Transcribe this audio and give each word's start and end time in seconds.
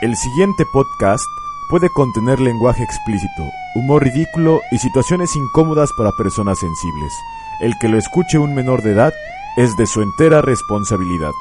El 0.00 0.16
siguiente 0.16 0.64
podcast 0.64 1.24
puede 1.68 1.90
contener 1.90 2.38
lenguaje 2.38 2.84
explícito, 2.84 3.50
humor 3.74 4.04
ridículo 4.04 4.60
y 4.70 4.78
situaciones 4.78 5.34
incómodas 5.34 5.92
para 5.92 6.12
personas 6.12 6.60
sensibles. 6.60 7.12
El 7.60 7.76
que 7.80 7.88
lo 7.88 7.98
escuche 7.98 8.38
un 8.38 8.54
menor 8.54 8.82
de 8.82 8.92
edad 8.92 9.12
es 9.56 9.76
de 9.76 9.88
su 9.88 10.00
entera 10.00 10.40
responsabilidad. 10.40 11.32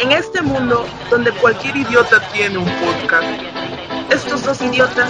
En 0.00 0.10
este 0.10 0.42
mundo 0.42 0.84
donde 1.08 1.30
cualquier 1.40 1.76
idiota 1.76 2.20
tiene 2.32 2.58
un 2.58 2.64
podcast, 2.64 3.61
dos 4.52 4.60
idiotas 4.60 5.08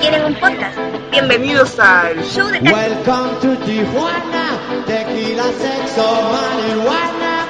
tienen 0.00 0.22
un 0.26 0.34
podcast. 0.34 0.76
bienvenidos 1.10 1.78
al 1.78 2.22
Show 2.24 2.46
de 2.48 2.60
Cactus. 2.60 3.06
Welcome 3.06 3.30
to 3.40 3.64
Tijuana, 3.64 4.44
tequila, 4.86 5.44
sexo, 5.58 6.04
marihuana. 6.34 7.46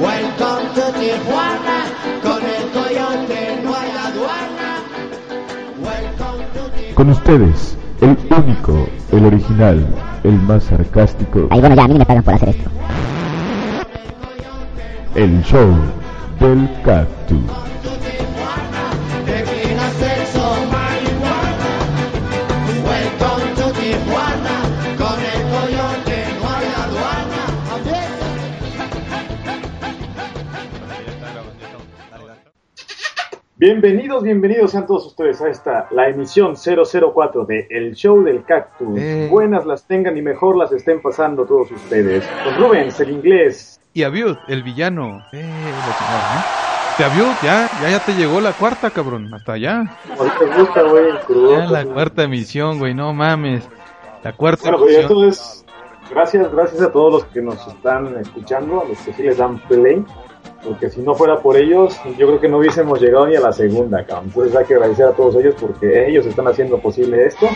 Welcome 0.00 0.68
to 0.74 0.92
Tijuana, 0.98 1.84
con 2.24 2.42
el 2.42 2.68
coyote 2.72 3.60
no 3.62 3.74
hay 3.76 3.90
aduana. 4.08 4.68
Welcome 5.84 6.44
to 6.54 6.70
Tijuana. 6.70 6.94
Con 6.96 7.10
ustedes, 7.10 7.76
el 8.00 8.18
único, 8.36 8.88
el 9.12 9.26
original, 9.26 9.86
el 10.24 10.32
más 10.32 10.64
sarcástico, 10.64 11.46
Ahí 11.50 11.60
bueno, 11.60 11.76
ya, 11.76 11.84
a 11.84 11.88
mí 11.88 11.94
me 11.94 12.04
pagan 12.04 12.24
por 12.24 12.34
hacer 12.34 12.48
esto. 12.48 12.70
el 15.14 15.42
show 15.44 15.76
del 16.40 16.68
cactus. 16.82 17.69
Bienvenidos, 33.60 34.22
bienvenidos 34.22 34.70
sean 34.70 34.86
todos 34.86 35.04
ustedes 35.04 35.38
a 35.42 35.50
esta, 35.50 35.86
la 35.90 36.08
emisión 36.08 36.54
004 36.56 37.44
de 37.44 37.66
El 37.68 37.94
Show 37.94 38.24
del 38.24 38.42
Cactus. 38.42 38.98
Eh. 38.98 39.28
Buenas 39.30 39.66
las 39.66 39.84
tengan 39.84 40.16
y 40.16 40.22
mejor 40.22 40.56
las 40.56 40.72
estén 40.72 41.02
pasando 41.02 41.44
todos 41.44 41.70
ustedes. 41.70 42.24
Con 42.42 42.56
Rubens, 42.56 42.98
el 43.00 43.10
inglés. 43.10 43.78
Y 43.92 44.02
Abiud, 44.02 44.38
el 44.48 44.62
villano. 44.62 45.22
Eh, 45.34 45.42
lo 45.42 46.08
¿eh? 46.08 46.42
Te 46.96 47.04
Abiud, 47.04 47.34
ya, 47.42 47.68
ya, 47.82 47.90
ya 47.90 47.98
te 48.02 48.14
llegó 48.14 48.40
la 48.40 48.52
cuarta, 48.52 48.88
cabrón. 48.88 49.28
Hasta 49.34 49.52
allá. 49.52 49.94
Te 50.38 50.46
gusta, 50.58 50.82
güey. 50.84 51.12
Ya 51.50 51.66
la 51.66 51.84
cuarta 51.84 52.22
emisión, 52.22 52.78
güey, 52.78 52.94
no 52.94 53.12
mames. 53.12 53.68
La 54.24 54.32
cuarta 54.32 54.70
Bueno, 54.70 54.78
pues 54.78 54.94
emisión. 54.94 55.28
esto 55.28 55.28
es. 55.28 55.66
Gracias, 56.10 56.50
gracias 56.50 56.80
a 56.80 56.90
todos 56.90 57.12
los 57.12 57.24
que 57.26 57.42
nos 57.42 57.68
están 57.68 58.16
escuchando, 58.16 58.80
a 58.80 58.88
los 58.88 58.98
que 59.00 59.12
sí 59.12 59.22
les 59.22 59.36
dan 59.36 59.58
play. 59.68 60.02
Porque 60.64 60.90
si 60.90 61.00
no 61.00 61.14
fuera 61.14 61.38
por 61.38 61.56
ellos, 61.56 61.98
yo 62.18 62.26
creo 62.26 62.40
que 62.40 62.48
no 62.48 62.58
hubiésemos 62.58 63.00
llegado 63.00 63.26
ni 63.26 63.36
a 63.36 63.40
la 63.40 63.52
segunda, 63.52 64.04
cabrón. 64.04 64.26
Entonces 64.26 64.56
hay 64.56 64.64
que 64.66 64.74
agradecer 64.74 65.06
a 65.06 65.12
todos 65.12 65.36
ellos 65.36 65.54
porque 65.58 66.08
ellos 66.08 66.26
están 66.26 66.46
haciendo 66.48 66.78
posible 66.78 67.24
esto. 67.24 67.46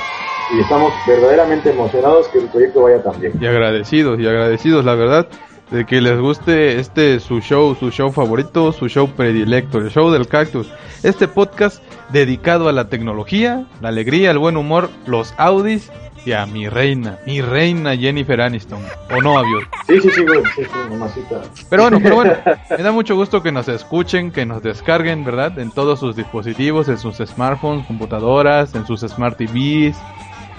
Y 0.55 0.61
estamos 0.61 0.93
verdaderamente 1.07 1.71
emocionados 1.71 2.29
que 2.29 2.39
el 2.39 2.49
proyecto 2.49 2.83
vaya 2.83 3.03
tan 3.03 3.21
bien. 3.21 3.33
Y 3.41 3.47
agradecidos, 3.47 4.19
y 4.21 4.27
agradecidos, 4.27 4.85
la 4.85 4.95
verdad, 4.95 5.27
de 5.71 5.85
que 5.87 6.01
les 6.01 6.19
guste 6.19 6.79
este 6.79 7.21
su 7.21 7.41
show, 7.41 7.75
su 7.75 7.91
show 7.91 8.11
favorito, 8.11 8.73
su 8.73 8.89
show 8.89 9.09
predilecto, 9.09 9.79
el 9.79 9.91
show 9.91 10.11
del 10.11 10.29
cactus. 10.29 10.71
Este 11.03 11.29
podcast 11.29 11.83
dedicado 12.11 12.69
a 12.69 12.73
la 12.73 12.89
tecnología, 12.89 13.67
la 13.81 13.89
alegría, 13.89 14.31
el 14.31 14.39
buen 14.39 14.57
humor, 14.57 14.91
los 15.07 15.35
Audis 15.37 15.91
y 16.25 16.33
a 16.33 16.47
mi 16.47 16.69
reina, 16.69 17.19
mi 17.27 17.41
reina 17.41 17.97
Jennifer 17.97 18.41
Aniston. 18.41 18.81
¿O 19.15 19.21
no, 19.21 19.39
Abiud? 19.39 19.63
Sí, 19.87 20.01
sí, 20.01 20.11
sí, 20.11 20.25
güey. 20.25 20.43
Sí, 20.57 20.65
sí, 20.65 20.71
mamacita. 20.91 21.43
Pero 21.69 21.83
bueno, 21.85 22.01
pero 22.03 22.15
bueno, 22.17 22.33
me 22.71 22.83
da 22.83 22.93
mucho 22.93 23.15
gusto 23.17 23.43
que 23.43 23.53
nos 23.53 23.69
escuchen, 23.69 24.31
que 24.33 24.47
nos 24.47 24.63
descarguen, 24.63 25.25
¿verdad? 25.25 25.59
En 25.59 25.71
todos 25.71 26.01
sus 26.01 26.17
dispositivos, 26.17 26.89
en 26.89 26.99
sus 26.99 27.17
smartphones, 27.19 27.87
computadoras, 27.87 28.75
en 28.75 28.87
sus 28.87 29.01
smart 29.01 29.37
TVs. 29.37 29.97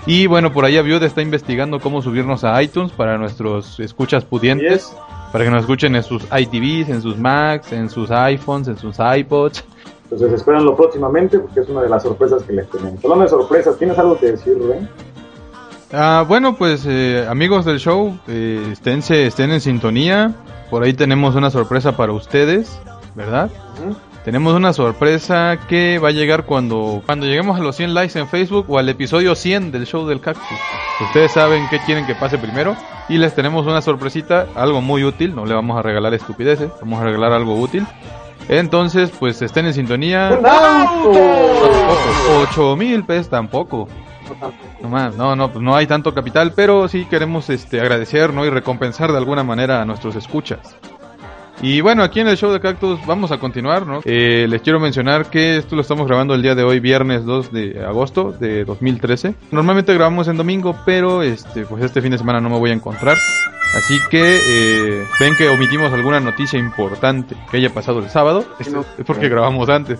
Y 0.07 0.27
bueno, 0.27 0.53
por 0.53 0.65
ahí 0.65 0.77
Aviud 0.77 1.01
está 1.01 1.21
investigando 1.23 1.79
cómo 1.79 2.01
subirnos 2.01 2.43
a 2.43 2.61
iTunes 2.61 2.91
para 2.91 3.17
nuestros 3.17 3.79
escuchas 3.79 4.23
pudientes, 4.23 4.89
Yes. 4.91 4.97
para 5.31 5.45
que 5.45 5.49
nos 5.49 5.61
escuchen 5.61 5.95
en 5.95 6.03
sus 6.03 6.23
iTVs, 6.25 6.89
en 6.89 7.01
sus 7.01 7.17
Macs, 7.17 7.71
en 7.73 7.89
sus 7.89 8.11
iPhones, 8.11 8.67
en 8.67 8.77
sus 8.77 8.97
iPods. 8.99 9.63
Entonces 10.03 10.33
espérenlo 10.33 10.75
próximamente 10.75 11.39
porque 11.39 11.61
es 11.61 11.69
una 11.69 11.81
de 11.81 11.89
las 11.89 12.03
sorpresas 12.03 12.43
que 12.43 12.53
les 12.53 12.69
tenemos. 12.69 13.03
Hablando 13.03 13.23
de 13.23 13.29
sorpresas, 13.31 13.75
¿tienes 13.79 13.97
algo 13.97 14.19
que 14.19 14.27
decir, 14.27 14.55
Rubén? 14.59 14.87
Ah, 15.93 16.25
bueno, 16.27 16.55
pues 16.55 16.85
eh, 16.87 17.25
amigos 17.29 17.63
del 17.65 17.79
show, 17.79 18.17
eh, 18.27 18.69
esténse- 18.71 19.25
estén 19.27 19.51
en 19.51 19.61
sintonía. 19.61 20.33
Por 20.69 20.83
ahí 20.83 20.93
tenemos 20.93 21.35
una 21.35 21.49
sorpresa 21.51 21.95
para 21.95 22.11
ustedes, 22.11 22.79
¿verdad? 23.13 23.49
Ujú. 23.81 23.95
Tenemos 24.25 24.55
una 24.55 24.73
sorpresa 24.73 25.59
que 25.69 25.99
va 25.99 26.07
a 26.09 26.11
llegar 26.11 26.45
cuando, 26.45 27.03
cuando 27.05 27.27
lleguemos 27.27 27.59
a 27.59 27.63
los 27.63 27.75
100 27.75 27.93
likes 27.93 28.17
en 28.17 28.27
Facebook 28.27 28.65
o 28.67 28.79
al 28.79 28.89
episodio 28.89 29.35
100 29.35 29.71
del 29.71 29.85
show 29.85 30.07
del 30.07 30.19
cactus. 30.19 30.57
Ustedes 31.01 31.31
saben 31.33 31.67
qué 31.69 31.77
quieren 31.85 32.07
que 32.07 32.15
pase 32.15 32.39
primero 32.39 32.75
y 33.07 33.19
les 33.19 33.35
tenemos 33.35 33.67
una 33.67 33.83
sorpresita, 33.83 34.47
algo 34.55 34.81
muy 34.81 35.03
útil, 35.03 35.35
no 35.35 35.45
le 35.45 35.53
vamos 35.53 35.77
a 35.77 35.83
regalar 35.83 36.15
estupideces, 36.15 36.71
vamos 36.81 36.99
a 37.01 37.03
regalar 37.03 37.33
algo 37.33 37.53
útil. 37.53 37.85
Entonces, 38.49 39.11
pues 39.19 39.39
estén 39.43 39.67
en 39.67 39.75
sintonía. 39.75 40.35
¡Un 40.39 40.45
auto! 40.47 41.11
8 42.49 42.75
mil 42.75 43.03
pesos 43.03 43.29
tampoco. 43.29 43.87
No, 44.41 44.51
más, 44.81 45.15
no, 45.15 45.35
no, 45.35 45.51
pues 45.51 45.63
no 45.63 45.75
hay 45.75 45.87
tanto 45.87 46.13
capital, 46.13 46.53
pero 46.55 46.87
sí 46.87 47.05
queremos 47.05 47.49
este, 47.49 47.79
agradecer 47.79 48.33
¿no? 48.33 48.45
y 48.45 48.49
recompensar 48.49 49.11
de 49.11 49.17
alguna 49.17 49.43
manera 49.43 49.81
a 49.81 49.85
nuestros 49.85 50.15
escuchas. 50.15 50.75
Y 51.61 51.81
bueno, 51.81 52.03
aquí 52.03 52.19
en 52.19 52.27
el 52.27 52.37
show 52.37 52.51
de 52.51 52.59
Cactus 52.59 52.99
vamos 53.05 53.31
a 53.31 53.37
continuar, 53.37 53.87
¿no? 53.87 54.01
Eh, 54.03 54.45
les 54.49 54.61
quiero 54.61 54.79
mencionar 54.79 55.29
que 55.29 55.57
esto 55.57 55.75
lo 55.75 55.81
estamos 55.81 56.05
grabando 56.05 56.35
el 56.35 56.41
día 56.41 56.53
de 56.53 56.63
hoy, 56.63 56.79
viernes 56.79 57.23
2 57.23 57.51
de 57.53 57.85
agosto 57.85 58.33
de 58.33 58.65
2013. 58.65 59.35
Normalmente 59.51 59.93
grabamos 59.93 60.27
en 60.27 60.35
domingo, 60.35 60.75
pero 60.85 61.23
este, 61.23 61.65
pues 61.65 61.83
este 61.83 62.01
fin 62.01 62.11
de 62.11 62.17
semana 62.17 62.41
no 62.41 62.49
me 62.49 62.59
voy 62.59 62.71
a 62.71 62.73
encontrar. 62.73 63.17
Así 63.75 63.99
que 64.09 64.39
eh, 64.47 65.05
ven 65.19 65.35
que 65.37 65.47
omitimos 65.49 65.91
alguna 65.93 66.19
noticia 66.19 66.59
importante 66.59 67.35
que 67.49 67.57
haya 67.57 67.73
pasado 67.73 67.99
el 67.99 68.09
sábado. 68.09 68.45
Es, 68.59 68.67
es 68.67 69.05
porque 69.05 69.29
grabamos 69.29 69.69
antes. 69.69 69.99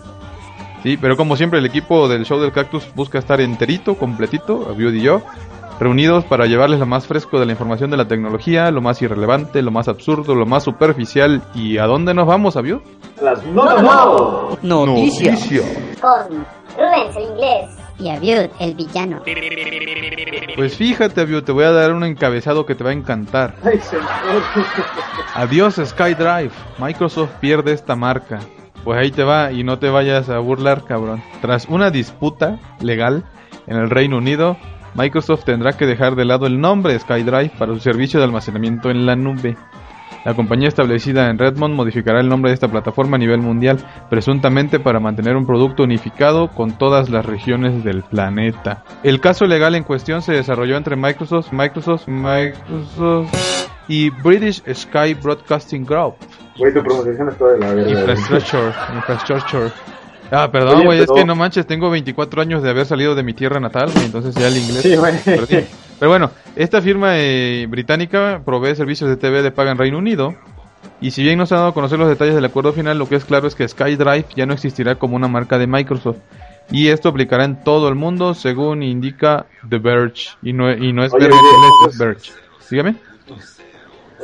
Sí, 0.85 0.97
pero 0.97 1.18
como 1.18 1.35
siempre 1.35 1.57
el 1.57 1.66
equipo 1.66 2.07
del 2.07 2.25
show 2.25 2.40
del 2.40 2.51
cactus 2.51 2.88
busca 2.94 3.18
estar 3.18 3.41
enterito, 3.41 3.96
completito, 3.96 4.68
Abiud 4.69 4.94
y 4.94 5.01
yo, 5.01 5.23
reunidos 5.79 6.25
para 6.25 6.46
llevarles 6.46 6.79
lo 6.79 6.85
más 6.85 7.07
fresco 7.07 7.40
de 7.40 7.47
la 7.47 7.53
información 7.53 7.90
de 7.90 7.97
la 7.97 8.07
tecnología, 8.07 8.69
lo 8.69 8.81
más 8.81 9.01
irrelevante, 9.01 9.63
lo 9.63 9.72
más 9.72 9.88
absurdo, 9.88 10.35
lo 10.35 10.46
más 10.46 10.63
superficial. 10.63 11.41
¿Y 11.56 11.79
a 11.79 11.88
dónde 11.88 12.13
nos 12.13 12.28
vamos, 12.28 12.56
Abiud? 12.56 12.81
Las 13.19 13.44
no, 13.47 13.66
no, 14.62 14.85
no. 14.85 14.96
Con 16.00 16.46
Rubens, 16.78 17.16
el 17.16 17.23
inglés. 17.23 17.70
Y 17.97 18.09
Abiud, 18.11 18.52
el 18.59 18.76
villano. 18.76 19.23
Pues 20.55 20.78
fíjate, 20.78 21.22
Abiud, 21.22 21.43
te 21.43 21.52
voy 21.52 21.64
a 21.64 21.72
dar 21.72 21.93
un 21.93 22.03
encabezado 22.03 22.64
que 22.67 22.76
te 22.76 22.84
va 22.84 22.91
a 22.91 22.93
encantar. 22.93 23.55
Ay. 23.64 23.79
Adiós 25.34 25.81
SkyDrive, 25.84 26.52
Microsoft 26.78 27.31
pierde 27.40 27.72
esta 27.72 27.96
marca. 27.96 28.40
Pues 28.85 28.99
ahí 28.99 29.09
te 29.09 29.23
va 29.23 29.52
y 29.52 29.64
no 29.64 29.79
te 29.79 29.90
vayas 29.90 30.29
a 30.29 30.37
burlar, 30.37 30.85
cabrón. 30.85 31.23
Tras 31.41 31.67
una 31.67 31.90
disputa 31.90 32.59
legal 32.79 33.26
en 33.66 33.78
el 33.78 33.90
Reino 33.90 34.17
Unido, 34.17 34.58
Microsoft 34.93 35.43
tendrá 35.43 35.73
que 35.73 35.87
dejar 35.87 36.16
de 36.16 36.23
lado 36.23 36.46
el 36.46 36.61
nombre 36.61 36.97
SkyDrive 36.97 37.52
para 37.58 37.73
su 37.73 37.79
servicio 37.79 38.20
de 38.20 38.26
almacenamiento 38.26 38.91
en 38.91 39.08
la 39.08 39.16
nube. 39.16 39.58
La 40.23 40.35
compañía 40.35 40.67
establecida 40.67 41.32
en 41.32 41.40
Redmond 41.40 41.76
modificará 41.76 42.20
el 42.20 42.29
nombre 42.29 42.52
de 42.52 42.55
esta 42.55 42.67
plataforma 42.67 43.16
a 43.16 43.20
nivel 43.20 43.41
mundial, 43.41 43.79
presuntamente 44.09 44.79
para 44.79 44.99
mantener 44.99 45.35
un 45.35 45.47
producto 45.47 45.84
unificado 45.84 46.49
con 46.49 46.78
todas 46.78 47.09
las 47.09 47.26
regiones 47.26 47.84
del 47.84 48.03
planeta. 48.03 48.84
El 49.02 49.20
caso 49.20 49.46
legal 49.46 49.73
en 49.73 49.84
cuestión 49.84 50.22
se 50.22 50.34
desarrolló 50.34 50.78
entre 50.78 50.96
Microsoft, 50.96 51.52
Microsoft, 51.52 52.08
Microsoft 52.08 53.34
y 53.88 54.11
British 54.11 54.64
Sky 54.73 55.16
Broadcasting 55.16 55.85
Group. 55.85 56.16
Güey, 56.57 56.73
tu 56.73 56.81
pronunciación 56.81 57.29
es 57.29 57.37
toda 57.37 57.53
de 57.53 57.59
la 57.59 57.73
verga. 57.73 57.91
Infrastructure, 57.91 58.73
infrastructure. 58.96 59.72
Ah, 60.31 60.49
perdón, 60.52 60.85
güey, 60.85 61.02
es 61.02 61.11
que 61.11 61.25
no 61.25 61.35
manches, 61.35 61.67
tengo 61.67 61.90
24 61.90 62.41
años 62.41 62.63
de 62.63 62.69
haber 62.69 62.85
salido 62.85 63.13
de 63.13 63.23
mi 63.23 63.34
tierra 63.34 63.59
natal, 63.59 63.91
güey, 63.93 64.05
entonces 64.05 64.34
ya 64.35 64.47
el 64.47 64.57
inglés. 64.57 64.81
Sí, 64.81 64.96
güey. 64.96 65.13
Pero 65.99 66.11
bueno, 66.11 66.31
esta 66.55 66.81
firma 66.81 67.17
eh, 67.17 67.67
británica 67.69 68.41
provee 68.43 68.75
servicios 68.75 69.09
de 69.09 69.17
TV 69.17 69.41
de 69.41 69.52
paga 69.52 69.72
en 69.72 69.78
Reino 69.78 69.97
Unido. 69.97 70.35
Y 71.02 71.11
si 71.11 71.23
bien 71.23 71.37
no 71.37 71.46
se 71.46 71.53
han 71.53 71.59
dado 71.59 71.72
a 71.72 71.73
conocer 71.73 71.99
los 71.99 72.07
detalles 72.07 72.35
del 72.35 72.46
acuerdo 72.46 72.73
final, 72.73 72.97
lo 72.97 73.07
que 73.07 73.16
es 73.16 73.25
claro 73.25 73.47
es 73.47 73.55
que 73.55 73.67
SkyDrive 73.67 74.25
ya 74.35 74.46
no 74.46 74.53
existirá 74.53 74.96
como 74.96 75.16
una 75.16 75.28
marca 75.28 75.57
de 75.57 75.67
Microsoft. 75.67 76.17
Y 76.72 76.87
esto 76.87 77.09
aplicará 77.09 77.43
en 77.43 77.63
todo 77.63 77.90
el 77.90 77.96
mundo, 77.96 78.34
según 78.34 78.81
indica 78.81 79.46
The 79.69 79.78
Verge. 79.78 80.29
Y 80.41 80.53
no, 80.53 80.72
y 80.72 80.93
no 80.93 81.03
es 81.03 81.11
Verge, 81.13 81.37
es 81.87 81.97
Verge. 81.97 82.31
Dígame. 82.69 82.96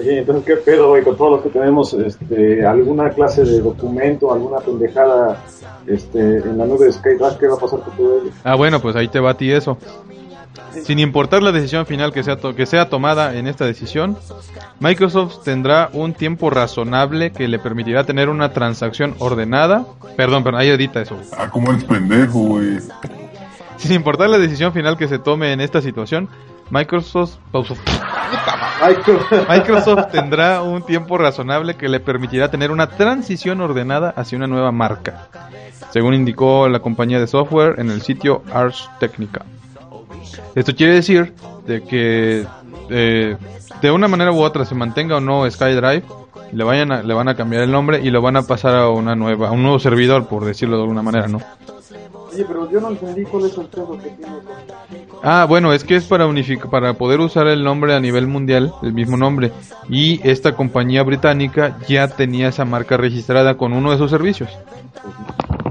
Oye, 0.02 0.20
entonces, 0.20 0.44
¿qué 0.46 0.56
pedo, 0.58 0.90
güey? 0.90 1.04
Con 1.04 1.16
todos 1.16 1.32
los 1.34 1.42
que 1.42 1.50
tenemos 1.50 1.94
este, 1.94 2.66
alguna 2.66 3.10
clase 3.12 3.44
de 3.44 3.62
documento, 3.62 4.34
alguna 4.34 4.58
pendejada 4.58 5.44
este, 5.88 6.38
en 6.38 6.58
la 6.58 6.66
nube 6.66 6.86
de 6.86 6.94
SkyDrive, 6.94 7.38
¿qué 7.40 7.48
va 7.48 7.56
a 7.56 7.60
pasar 7.60 7.80
con 7.82 7.96
todo 7.96 8.22
ello? 8.22 8.32
Ah, 8.44 8.56
bueno, 8.56 8.80
pues 8.82 8.96
ahí 8.96 9.08
te 9.08 9.20
va 9.20 9.32
a 9.32 9.38
ti 9.38 9.52
eso. 9.52 9.78
Sin 10.84 11.00
importar 11.00 11.44
la 11.44 11.52
decisión 11.52 11.86
final 11.86 12.12
que 12.14 12.24
sea, 12.24 12.38
to- 12.38 12.56
que 12.56 12.66
sea 12.66 12.90
tomada 12.90 13.36
en 13.36 13.46
esta 13.48 13.66
decisión, 13.66 14.18
Microsoft 14.80 15.44
tendrá 15.44 15.90
un 15.94 16.14
tiempo 16.14 16.50
razonable 16.50 17.32
que 17.32 17.48
le 17.48 17.60
permitirá 17.60 18.04
tener 18.06 18.30
una 18.30 18.52
transacción 18.54 19.16
ordenada. 19.20 19.86
Perdón, 20.16 20.44
pero 20.44 20.58
ahí 20.58 20.70
edita 20.70 21.02
eso. 21.02 21.18
Ah, 21.38 21.50
como 21.50 21.72
eres 21.72 21.84
pendejo, 21.84 22.40
güey. 22.40 22.80
Sin 23.78 23.92
importar 23.94 24.30
la 24.30 24.38
decisión 24.38 24.74
final 24.74 24.98
que 24.98 25.08
se 25.08 25.20
tome 25.20 25.52
en 25.54 25.60
esta 25.62 25.82
situación, 25.82 26.30
Microsoft, 26.72 27.36
Microsoft. 27.54 27.82
Microsoft 29.50 30.12
tendrá 30.12 30.62
un 30.64 30.82
tiempo 30.84 31.18
razonable 31.18 31.76
que 31.76 31.88
le 31.90 32.00
permitirá 32.00 32.50
tener 32.50 32.72
una 32.72 32.88
transición 32.88 33.62
ordenada 33.62 34.10
hacia 34.16 34.38
una 34.38 34.48
nueva 34.48 34.72
marca, 34.72 35.28
según 35.92 36.14
indicó 36.14 36.68
la 36.70 36.80
compañía 36.80 37.20
de 37.20 37.28
software 37.28 37.76
en 37.80 37.92
el 37.92 38.02
sitio 38.02 38.44
Ars 38.54 38.90
Technica. 39.00 39.46
Esto 40.56 40.74
quiere 40.76 40.94
decir 40.94 41.34
de 41.68 41.84
que 41.84 42.46
eh, 42.90 43.38
de 43.82 43.92
una 43.92 44.08
manera 44.08 44.32
u 44.32 44.42
otra 44.42 44.66
se 44.66 44.76
mantenga 44.76 45.18
o 45.18 45.22
no 45.22 45.50
SkyDrive, 45.50 46.04
le 46.54 46.64
vayan 46.64 46.92
a- 46.92 47.04
le 47.04 47.14
van 47.14 47.28
a 47.30 47.36
cambiar 47.36 47.64
el 47.64 47.72
nombre 47.72 48.00
y 48.02 48.10
lo 48.10 48.22
van 48.22 48.36
a 48.38 48.42
pasar 48.44 48.76
a 48.76 48.90
una 48.90 49.16
nueva, 49.16 49.50
a 49.50 49.52
un 49.52 49.62
nuevo 49.62 49.80
servidor, 49.80 50.28
por 50.28 50.44
decirlo 50.46 50.78
de 50.78 50.84
alguna 50.84 51.02
manera, 51.02 51.28
¿no? 51.28 51.40
Oye, 52.34 52.46
pero 52.48 52.72
yo 52.72 52.80
no 52.80 52.90
entendí 52.90 53.24
cuál 53.24 53.46
es 53.46 53.58
el 53.58 53.66
pedo 53.66 53.98
que 53.98 54.10
tiene. 54.10 54.34
Ah, 55.24 55.46
bueno, 55.48 55.74
es 55.74 55.84
que 55.84 55.96
es 55.96 56.06
para 56.06 56.28
unificar, 56.28 56.70
para 56.70 56.94
poder 56.94 57.20
usar 57.20 57.48
el 57.48 57.64
nombre 57.64 57.94
a 57.94 58.00
nivel 58.00 58.28
mundial, 58.28 58.74
el 58.82 58.94
mismo 58.94 59.18
nombre. 59.18 59.52
Y 59.90 60.26
esta 60.28 60.56
compañía 60.56 61.04
británica 61.04 61.78
ya 61.88 62.08
tenía 62.08 62.48
esa 62.48 62.66
marca 62.66 62.98
registrada 62.98 63.58
con 63.58 63.74
uno 63.74 63.92
de 63.92 63.98
sus 63.98 64.10
servicios. 64.10 64.50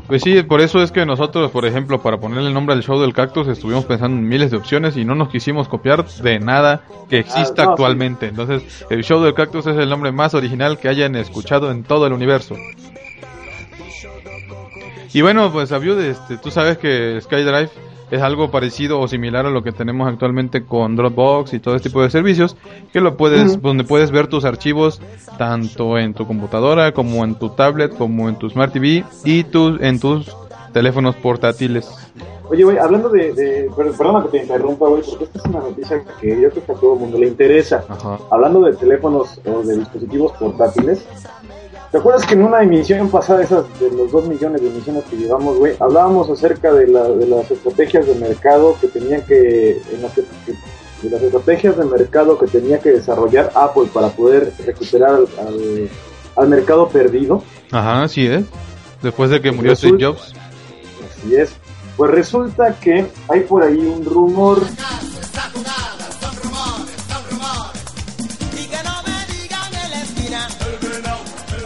Pues 0.06 0.22
sí, 0.22 0.42
por 0.42 0.60
eso 0.60 0.82
es 0.82 0.90
que 0.90 1.06
nosotros, 1.06 1.52
por 1.52 1.64
ejemplo, 1.64 2.02
para 2.02 2.18
ponerle 2.18 2.48
el 2.48 2.54
nombre 2.54 2.74
al 2.74 2.82
show 2.82 3.00
del 3.00 3.12
cactus, 3.12 3.46
estuvimos 3.46 3.84
pensando 3.84 4.18
en 4.18 4.28
miles 4.28 4.50
de 4.50 4.56
opciones 4.56 4.96
y 4.96 5.04
no 5.04 5.14
nos 5.14 5.28
quisimos 5.28 5.68
copiar 5.68 6.04
de 6.04 6.40
nada 6.40 6.82
que 7.08 7.20
exista 7.20 7.62
Ah, 7.62 7.66
no, 7.66 7.70
actualmente. 7.70 8.26
Entonces, 8.26 8.84
el 8.90 9.04
show 9.04 9.22
del 9.22 9.34
cactus 9.34 9.68
es 9.68 9.76
el 9.76 9.88
nombre 9.88 10.10
más 10.10 10.34
original 10.34 10.78
que 10.78 10.88
hayan 10.88 11.14
escuchado 11.14 11.70
en 11.70 11.84
todo 11.84 12.08
el 12.08 12.12
universo. 12.12 12.56
Y 15.12 15.22
bueno, 15.22 15.50
pues 15.52 15.72
Abiud, 15.72 15.98
este, 16.00 16.36
tú 16.38 16.50
sabes 16.50 16.78
que 16.78 17.20
SkyDrive 17.20 17.70
es 18.10 18.22
algo 18.22 18.50
parecido 18.50 18.98
o 19.00 19.06
similar 19.08 19.46
a 19.46 19.50
lo 19.50 19.62
que 19.62 19.70
tenemos 19.72 20.08
actualmente 20.08 20.64
con 20.64 20.96
Dropbox 20.96 21.52
y 21.54 21.60
todo 21.60 21.76
este 21.76 21.88
tipo 21.90 22.02
de 22.02 22.10
servicios, 22.10 22.56
que 22.92 23.00
lo 23.00 23.16
puedes, 23.16 23.60
donde 23.62 23.84
puedes 23.84 24.10
ver 24.10 24.26
tus 24.26 24.44
archivos 24.44 25.00
tanto 25.38 25.96
en 25.98 26.14
tu 26.14 26.26
computadora 26.26 26.92
como 26.92 27.24
en 27.24 27.36
tu 27.36 27.50
tablet, 27.50 27.96
como 27.96 28.28
en 28.28 28.36
tu 28.36 28.50
Smart 28.50 28.72
TV 28.72 29.04
y 29.24 29.44
tu, 29.44 29.76
en 29.80 30.00
tus 30.00 30.34
teléfonos 30.72 31.14
portátiles. 31.16 31.88
Oye, 32.48 32.64
güey, 32.64 32.78
hablando 32.78 33.08
de... 33.10 33.32
de 33.32 33.70
per- 33.76 33.92
perdona 33.92 34.24
que 34.24 34.28
te 34.30 34.42
interrumpa, 34.42 34.88
güey, 34.88 35.02
porque 35.08 35.24
esta 35.24 35.38
es 35.38 35.44
una 35.44 35.60
noticia 35.60 36.02
que 36.20 36.28
yo 36.40 36.50
creo 36.50 36.64
que 36.66 36.72
a 36.72 36.74
todo 36.74 36.94
el 36.94 37.00
mundo 37.00 37.18
le 37.18 37.28
interesa. 37.28 37.84
Ajá. 37.88 38.18
Hablando 38.28 38.60
de 38.62 38.74
teléfonos 38.74 39.40
o 39.46 39.62
de 39.62 39.78
dispositivos 39.78 40.32
portátiles, 40.32 41.06
¿te 41.90 41.98
acuerdas 41.98 42.26
que 42.26 42.34
en 42.34 42.42
una 42.44 42.62
emisión 42.62 43.08
pasada, 43.10 43.42
esas 43.42 43.64
de 43.80 43.90
los 43.90 44.10
2 44.12 44.26
millones 44.28 44.60
de 44.62 44.68
emisiones 44.68 45.04
que 45.04 45.16
llevamos, 45.16 45.58
güey, 45.58 45.74
hablábamos 45.80 46.28
acerca 46.30 46.72
de, 46.72 46.86
la, 46.88 47.08
de 47.08 47.26
las 47.26 47.50
estrategias 47.50 48.06
de 48.06 48.14
mercado 48.14 48.76
que 48.80 48.88
tenían 48.88 49.22
que, 49.22 49.80
en 49.92 50.02
las 50.02 50.12
que- 50.12 50.22
de 51.02 51.08
las 51.10 51.22
estrategias 51.22 51.76
de 51.78 51.84
mercado 51.86 52.38
que 52.38 52.46
tenía 52.46 52.78
que 52.78 52.90
desarrollar 52.90 53.50
Apple 53.54 53.88
para 53.92 54.08
poder 54.08 54.52
recuperar 54.66 55.10
al, 55.14 55.28
al- 55.46 55.88
al 56.36 56.48
mercado 56.48 56.88
perdido? 56.88 57.42
Ajá, 57.70 58.02
así 58.02 58.26
es. 58.26 58.44
Después 59.02 59.30
de 59.30 59.40
que 59.40 59.50
murió 59.50 59.70
Resulta- 59.72 59.96
Steve 59.96 60.12
Jobs. 60.12 60.34
Así 61.22 61.34
es. 61.36 61.52
Pues 61.96 62.10
resulta 62.10 62.74
que 62.80 63.06
hay 63.28 63.40
por 63.40 63.62
ahí 63.62 63.78
un 63.78 64.04
rumor 64.04 64.58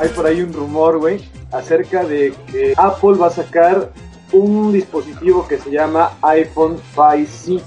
hay 0.05 0.11
por 0.11 0.27
ahí 0.27 0.43
un 0.43 0.53
rumor, 0.53 0.99
güey, 0.99 1.25
acerca 1.51 2.05
de 2.05 2.35
que 2.51 2.75
Apple 2.77 3.17
va 3.21 3.29
a 3.29 3.31
sacar 3.31 3.91
un 4.33 4.73
dispositivo 4.73 5.47
que 5.47 5.59
se 5.59 5.71
llama 5.71 6.13
iPhone 6.23 6.79
5C. 6.95 7.63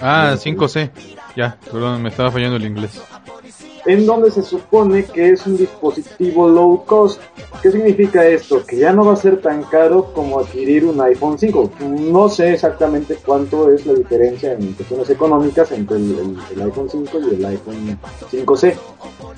Ah, 0.00 0.34
5C. 0.36 0.90
Ya, 1.36 1.56
perdón, 1.70 2.02
me 2.02 2.08
estaba 2.08 2.32
fallando 2.32 2.56
el 2.56 2.64
inglés. 2.64 3.00
En 3.88 4.04
donde 4.04 4.30
se 4.30 4.42
supone 4.42 5.04
que 5.04 5.30
es 5.30 5.46
un 5.46 5.56
dispositivo 5.56 6.46
low 6.48 6.84
cost. 6.84 7.20
¿Qué 7.62 7.70
significa 7.72 8.24
esto? 8.26 8.62
Que 8.64 8.76
ya 8.76 8.92
no 8.92 9.04
va 9.06 9.14
a 9.14 9.16
ser 9.16 9.40
tan 9.40 9.62
caro 9.64 10.12
como 10.12 10.38
adquirir 10.40 10.84
un 10.84 11.00
iPhone 11.00 11.38
5. 11.38 11.70
No 11.98 12.28
sé 12.28 12.52
exactamente 12.52 13.16
cuánto 13.24 13.72
es 13.72 13.86
la 13.86 13.94
diferencia 13.94 14.52
en 14.52 14.74
cuestiones 14.74 15.08
económicas 15.08 15.72
entre 15.72 15.96
el, 15.96 16.36
el- 16.52 16.62
iPhone 16.62 16.88
5 16.90 17.18
y 17.32 17.34
el 17.36 17.44
iPhone 17.46 17.98
5C. 18.30 18.74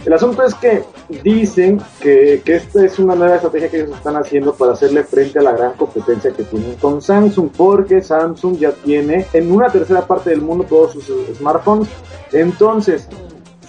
El 0.04 0.12
asunto 0.14 0.42
es 0.42 0.54
que 0.56 0.82
dicen 1.22 1.80
que, 2.00 2.42
que 2.44 2.56
esta 2.56 2.84
es 2.84 2.98
una 2.98 3.14
nueva 3.14 3.36
estrategia 3.36 3.68
que 3.70 3.76
ellos 3.82 3.96
están 3.96 4.16
haciendo 4.16 4.52
para 4.54 4.72
hacerle 4.72 5.04
frente 5.04 5.38
a 5.38 5.42
la 5.42 5.52
gran 5.52 5.74
competencia 5.74 6.32
que 6.32 6.42
tienen 6.42 6.74
con 6.76 7.00
Samsung, 7.00 7.50
porque 7.56 8.02
Samsung 8.02 8.58
ya 8.58 8.72
tiene 8.72 9.26
en 9.32 9.52
una 9.52 9.68
tercera 9.68 10.06
parte 10.06 10.30
del 10.30 10.40
mundo 10.42 10.64
todos 10.68 10.92
sus 10.92 11.04
smartphones. 11.38 11.88
Entonces, 12.32 13.06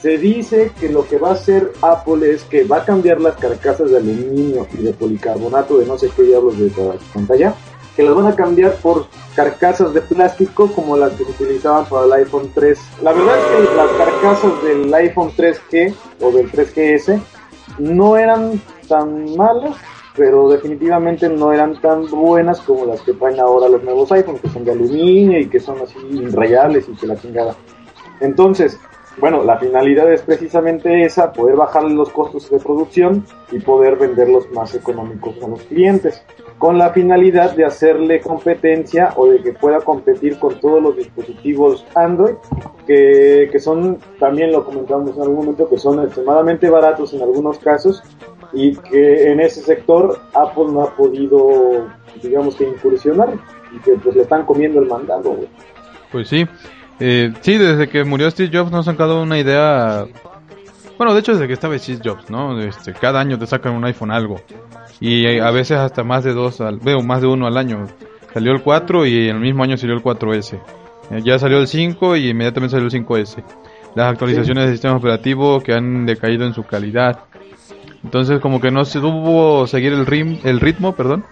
se 0.01 0.17
dice 0.17 0.71
que 0.79 0.89
lo 0.89 1.07
que 1.07 1.17
va 1.17 1.29
a 1.29 1.33
hacer 1.33 1.71
Apple 1.81 2.31
es 2.31 2.43
que 2.45 2.63
va 2.63 2.77
a 2.77 2.85
cambiar 2.85 3.21
las 3.21 3.35
carcasas 3.35 3.91
de 3.91 3.97
aluminio 3.97 4.67
y 4.73 4.81
de 4.81 4.93
policarbonato 4.93 5.77
de 5.77 5.85
no 5.85 5.97
sé 5.97 6.09
qué 6.15 6.23
diablos 6.23 6.57
de 6.57 6.69
la 6.69 6.95
pantalla, 7.13 7.53
que 7.95 8.01
las 8.01 8.15
van 8.15 8.25
a 8.25 8.35
cambiar 8.35 8.73
por 8.77 9.05
carcasas 9.35 9.93
de 9.93 10.01
plástico 10.01 10.71
como 10.71 10.97
las 10.97 11.11
que 11.13 11.25
se 11.25 11.31
utilizaban 11.31 11.85
para 11.85 12.05
el 12.05 12.13
iPhone 12.13 12.49
3. 12.53 12.79
La 13.03 13.13
verdad 13.13 13.37
es 13.37 13.67
que 13.67 13.75
las 13.75 13.91
carcasas 13.91 14.63
del 14.63 14.93
iPhone 14.93 15.31
3G 15.37 15.93
o 16.19 16.31
del 16.31 16.51
3GS 16.51 17.21
no 17.77 18.17
eran 18.17 18.59
tan 18.87 19.35
malas, 19.35 19.75
pero 20.15 20.49
definitivamente 20.49 21.29
no 21.29 21.53
eran 21.53 21.79
tan 21.79 22.09
buenas 22.09 22.59
como 22.61 22.85
las 22.85 23.01
que 23.01 23.13
traen 23.13 23.39
ahora 23.39 23.69
los 23.69 23.83
nuevos 23.83 24.11
iPhones, 24.11 24.41
que 24.41 24.49
son 24.49 24.65
de 24.65 24.71
aluminio 24.71 25.39
y 25.39 25.47
que 25.47 25.59
son 25.59 25.79
así 25.79 25.97
inrayables 26.11 26.89
y 26.89 26.93
que 26.93 27.05
la 27.05 27.21
chingada. 27.21 27.55
Entonces, 28.19 28.79
bueno, 29.17 29.43
la 29.43 29.57
finalidad 29.57 30.11
es 30.11 30.21
precisamente 30.21 31.03
esa, 31.03 31.33
poder 31.33 31.55
bajar 31.55 31.83
los 31.83 32.09
costos 32.09 32.49
de 32.49 32.59
producción 32.59 33.25
y 33.51 33.59
poder 33.59 33.97
venderlos 33.97 34.49
más 34.51 34.73
económicos 34.73 35.35
a 35.43 35.47
los 35.47 35.61
clientes, 35.63 36.23
con 36.57 36.77
la 36.77 36.91
finalidad 36.91 37.55
de 37.55 37.65
hacerle 37.65 38.21
competencia 38.21 39.13
o 39.17 39.27
de 39.27 39.41
que 39.41 39.53
pueda 39.53 39.79
competir 39.79 40.39
con 40.39 40.59
todos 40.59 40.81
los 40.81 40.95
dispositivos 40.95 41.85
Android, 41.95 42.35
que, 42.87 43.49
que 43.51 43.59
son, 43.59 43.97
también 44.19 44.51
lo 44.51 44.63
comentamos 44.63 45.15
en 45.15 45.21
algún 45.23 45.37
momento, 45.37 45.69
que 45.69 45.77
son 45.77 46.01
extremadamente 46.03 46.69
baratos 46.69 47.13
en 47.13 47.21
algunos 47.21 47.59
casos 47.59 48.01
y 48.53 48.75
que 48.75 49.31
en 49.31 49.39
ese 49.39 49.61
sector 49.61 50.19
Apple 50.33 50.65
no 50.71 50.83
ha 50.83 50.95
podido, 50.95 51.87
digamos 52.21 52.55
que 52.55 52.65
incursionar 52.65 53.29
y 53.73 53.79
que 53.79 53.93
pues 53.93 54.15
le 54.15 54.23
están 54.23 54.45
comiendo 54.45 54.79
el 54.79 54.87
mandado. 54.87 55.37
Pues 56.11 56.27
sí. 56.27 56.45
Eh, 57.03 57.33
sí, 57.41 57.57
desde 57.57 57.89
que 57.89 58.03
murió 58.03 58.29
Steve 58.29 58.55
Jobs 58.55 58.71
nos 58.71 58.87
han 58.87 58.95
dado 58.95 59.23
una 59.23 59.39
idea. 59.39 60.05
Bueno, 60.99 61.15
de 61.15 61.21
hecho, 61.21 61.33
desde 61.33 61.47
que 61.47 61.53
estaba 61.53 61.75
Steve 61.79 61.99
Jobs, 62.03 62.29
¿no? 62.29 62.61
Este, 62.61 62.93
cada 62.93 63.19
año 63.19 63.39
te 63.39 63.47
sacan 63.47 63.73
un 63.73 63.83
iPhone 63.85 64.11
algo. 64.11 64.39
Y 64.99 65.25
eh, 65.25 65.41
a 65.41 65.49
veces 65.49 65.79
hasta 65.79 66.03
más 66.03 66.23
de 66.23 66.33
dos, 66.33 66.61
al, 66.61 66.77
veo, 66.77 67.01
más 67.01 67.21
de 67.21 67.27
uno 67.27 67.47
al 67.47 67.57
año. 67.57 67.87
Salió 68.35 68.51
el 68.51 68.61
4 68.61 69.07
y 69.07 69.29
en 69.29 69.37
el 69.37 69.41
mismo 69.41 69.63
año 69.63 69.77
salió 69.77 69.95
el 69.95 70.03
4S. 70.03 70.59
Eh, 71.09 71.21
ya 71.23 71.39
salió 71.39 71.57
el 71.57 71.67
5 71.67 72.17
y 72.17 72.29
inmediatamente 72.29 72.73
salió 72.73 72.85
el 72.85 72.93
5S. 72.93 73.43
Las 73.95 74.11
actualizaciones 74.11 74.65
del 74.65 74.73
sistema 74.73 74.95
operativo 74.95 75.59
que 75.59 75.73
han 75.73 76.05
decaído 76.05 76.45
en 76.45 76.53
su 76.53 76.63
calidad. 76.63 77.21
Entonces, 78.03 78.39
como 78.39 78.61
que 78.61 78.69
no 78.69 78.85
se 78.85 78.99
tuvo 78.99 79.65
seguir 79.65 79.93
el, 79.93 80.05
rim, 80.05 80.37
el 80.43 80.59
ritmo, 80.59 80.93
perdón. 80.95 81.25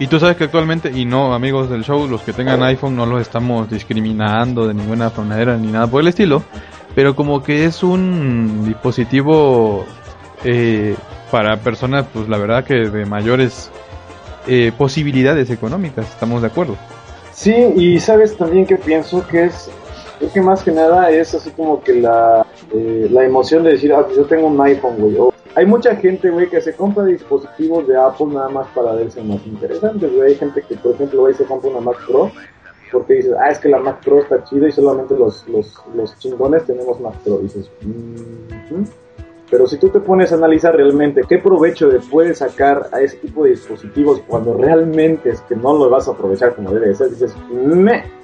Y 0.00 0.06
tú 0.06 0.20
sabes 0.20 0.36
que 0.36 0.44
actualmente, 0.44 0.90
y 0.94 1.04
no 1.04 1.34
amigos 1.34 1.68
del 1.68 1.82
show, 1.82 2.06
los 2.08 2.22
que 2.22 2.32
tengan 2.32 2.62
iPhone 2.62 2.94
no 2.94 3.04
los 3.04 3.20
estamos 3.20 3.68
discriminando 3.68 4.66
de 4.66 4.74
ninguna 4.74 5.10
manera 5.16 5.56
ni 5.56 5.66
nada 5.72 5.88
por 5.88 6.00
el 6.02 6.08
estilo, 6.08 6.42
pero 6.94 7.16
como 7.16 7.42
que 7.42 7.64
es 7.64 7.82
un 7.82 8.64
dispositivo 8.64 9.84
eh, 10.44 10.94
para 11.32 11.56
personas, 11.56 12.06
pues 12.12 12.28
la 12.28 12.38
verdad 12.38 12.62
que 12.64 12.74
de 12.74 13.06
mayores 13.06 13.70
eh, 14.46 14.70
posibilidades 14.76 15.50
económicas, 15.50 16.08
estamos 16.08 16.42
de 16.42 16.46
acuerdo. 16.48 16.76
Sí, 17.32 17.52
y 17.76 17.98
sabes 18.00 18.36
también 18.36 18.66
que 18.66 18.76
pienso 18.76 19.26
que 19.26 19.44
es, 19.46 19.68
creo 20.18 20.32
que 20.32 20.40
más 20.40 20.62
que 20.62 20.70
nada 20.70 21.10
es 21.10 21.34
así 21.34 21.50
como 21.50 21.82
que 21.82 21.94
la, 21.94 22.46
eh, 22.72 23.08
la 23.10 23.24
emoción 23.24 23.64
de 23.64 23.72
decir, 23.72 23.92
ah, 23.92 24.04
pues 24.04 24.16
yo 24.16 24.24
tengo 24.26 24.46
un 24.46 24.60
iPhone, 24.60 24.94
güey. 24.98 25.16
O- 25.18 25.32
hay 25.54 25.66
mucha 25.66 25.96
gente, 25.96 26.30
güey, 26.30 26.48
que 26.48 26.60
se 26.60 26.74
compra 26.74 27.04
dispositivos 27.04 27.86
de 27.86 27.96
Apple 27.96 28.26
nada 28.32 28.48
más 28.48 28.66
para 28.68 28.92
verse 28.92 29.22
más 29.22 29.44
interesantes, 29.46 30.14
güey. 30.14 30.30
Hay 30.30 30.34
gente 30.36 30.62
que, 30.62 30.76
por 30.76 30.94
ejemplo, 30.94 31.22
va 31.22 31.30
y 31.30 31.34
se 31.34 31.44
compra 31.44 31.70
una 31.70 31.80
Mac 31.80 31.98
Pro 32.06 32.30
porque 32.90 33.14
dices, 33.14 33.34
ah, 33.38 33.50
es 33.50 33.58
que 33.58 33.68
la 33.68 33.78
Mac 33.78 34.02
Pro 34.04 34.20
está 34.20 34.42
chida 34.44 34.68
y 34.68 34.72
solamente 34.72 35.16
los, 35.16 35.46
los, 35.48 35.74
los 35.94 36.18
chingones 36.18 36.64
tenemos 36.64 37.00
Mac 37.00 37.14
Pro. 37.24 37.38
Dices, 37.38 37.70
"Mm, 37.82 38.74
ujú". 38.74 38.84
Pero 39.50 39.66
si 39.66 39.78
tú 39.78 39.88
te 39.88 40.00
pones 40.00 40.32
a 40.32 40.36
analizar 40.36 40.76
realmente 40.76 41.22
qué 41.26 41.38
provecho 41.38 41.88
le 41.88 42.00
puedes 42.00 42.38
sacar 42.38 42.88
a 42.92 43.00
ese 43.00 43.16
tipo 43.16 43.44
de 43.44 43.50
dispositivos 43.50 44.20
cuando 44.26 44.54
realmente 44.54 45.30
es 45.30 45.40
que 45.42 45.56
no 45.56 45.72
lo 45.72 45.88
vas 45.88 46.06
a 46.08 46.12
aprovechar 46.12 46.54
como 46.54 46.70
debe 46.70 46.88
de 46.88 46.94
ser, 46.94 47.10
dices, 47.10 47.34
me. 47.50 48.17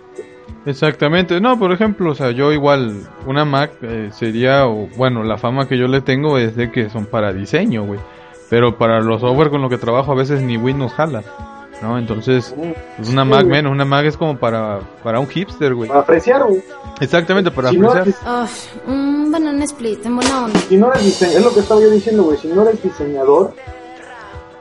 Exactamente, 0.67 1.41
no, 1.41 1.59
por 1.59 1.73
ejemplo, 1.73 2.13
o 2.13 2.15
sea, 2.15 2.31
yo 2.31 2.51
igual, 2.53 2.95
una 3.27 3.45
Mac 3.45 3.73
eh, 3.83 4.11
sería, 4.13 4.67
o, 4.67 4.89
bueno, 4.97 5.23
la 5.23 5.37
fama 5.37 5.69
que 5.69 5.77
yo 5.77 5.87
le 5.89 6.01
tengo 6.01 6.39
es 6.39 6.57
de 6.57 6.71
que 6.71 6.89
son 6.89 7.07
para 7.07 7.33
diseño, 7.33 7.85
güey. 7.85 8.01
Pero 8.49 8.79
para 8.79 9.01
los 9.01 9.21
software 9.21 9.51
con 9.51 9.61
lo 9.63 9.69
que 9.69 9.79
trabajo 9.79 10.13
a 10.13 10.15
veces 10.15 10.41
ni 10.41 10.57
Windows 10.57 10.93
jala, 10.93 11.23
¿no? 11.83 11.99
Entonces, 11.99 12.55
pues 12.97 13.09
una 13.09 13.25
Sí, 13.25 13.29
Mac 13.31 13.47
menos, 13.47 13.73
una 13.73 13.85
Mac 13.85 14.07
es 14.07 14.17
como 14.17 14.39
para, 14.39 14.81
para 15.03 15.21
un 15.21 15.27
hipster, 15.27 15.75
güey. 15.75 15.89
Para 15.89 16.01
apreciar, 16.01 16.45
güey. 16.45 16.63
Exactamente, 17.01 17.51
para 17.51 17.71
Si 17.71 17.79
no, 17.79 17.91
apreciar. 17.91 18.49
Un 18.87 19.31
banana 19.31 19.65
split 19.65 20.07
en 20.07 20.17
buena 20.17 20.45
onda. 20.45 20.59
si 20.61 20.77
no 20.77 20.91
eres 20.91 21.05
diseñador, 21.05 21.39
es 21.41 21.45
lo 21.45 21.55
que 21.55 21.61
estaba 21.61 21.81
yo 21.81 21.91
diciendo, 21.91 22.23
güey, 22.23 22.39
si 22.39 22.49
no 22.49 22.63
eres 22.63 22.83
diseñador, 22.83 23.55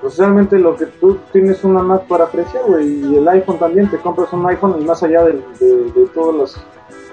pues 0.03 0.17
realmente 0.19 0.59
lo 0.59 0.75
que 0.75 0.85
tú 0.85 1.17
tienes 1.31 1.63
una 1.63 1.81
Mac 1.81 2.03
para 2.07 2.25
apreciar, 2.25 2.61
güey, 2.67 2.87
y 3.11 3.15
el 3.15 3.27
iPhone 3.27 3.57
también, 3.57 3.89
te 3.89 3.97
compras 3.97 4.31
un 4.33 4.45
iPhone 4.47 4.75
y 4.79 4.85
más 4.85 5.01
allá 5.01 5.23
de, 5.23 5.41
de- 5.59 5.91
de 5.91 6.07
todas 6.13 6.35
las 6.35 6.65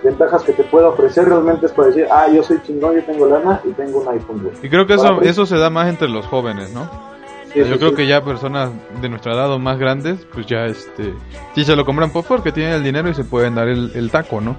ventajas 0.02 0.42
que 0.42 0.52
te 0.52 0.64
pueda 0.64 0.88
ofrecer, 0.88 1.26
realmente 1.26 1.66
es 1.66 1.72
para 1.72 1.88
decir, 1.88 2.06
ah, 2.10 2.26
yo 2.34 2.42
soy 2.42 2.60
chingón, 2.62 2.96
yo 2.96 3.04
tengo 3.04 3.26
lana 3.26 3.60
y 3.64 3.68
tengo 3.72 4.00
un 4.00 4.08
iPhone, 4.08 4.42
güey. 4.42 4.52
Y 4.62 4.68
creo 4.68 4.86
que 4.86 4.94
eso, 4.94 5.22
eso 5.22 5.46
se 5.46 5.56
da 5.56 5.70
más 5.70 5.88
entre 5.88 6.08
los 6.08 6.26
jóvenes, 6.26 6.72
¿no? 6.74 6.84
Sí, 7.52 7.58
yo 7.60 7.64
sí, 7.66 7.78
creo 7.78 7.90
sí. 7.90 7.96
que 7.96 8.06
ya 8.06 8.22
personas 8.24 8.70
de 9.00 9.08
nuestra 9.08 9.32
edad 9.34 9.52
o 9.52 9.58
más 9.58 9.78
grandes, 9.78 10.26
pues 10.32 10.46
ya 10.46 10.66
este, 10.66 11.14
sí 11.54 11.64
se 11.64 11.74
lo 11.76 11.84
compran 11.84 12.10
por 12.12 12.24
porque 12.24 12.52
tienen 12.52 12.74
el 12.74 12.82
dinero 12.84 13.08
y 13.08 13.14
se 13.14 13.24
pueden 13.24 13.54
dar 13.54 13.68
el, 13.68 13.92
el 13.94 14.10
taco, 14.10 14.40
¿no? 14.40 14.56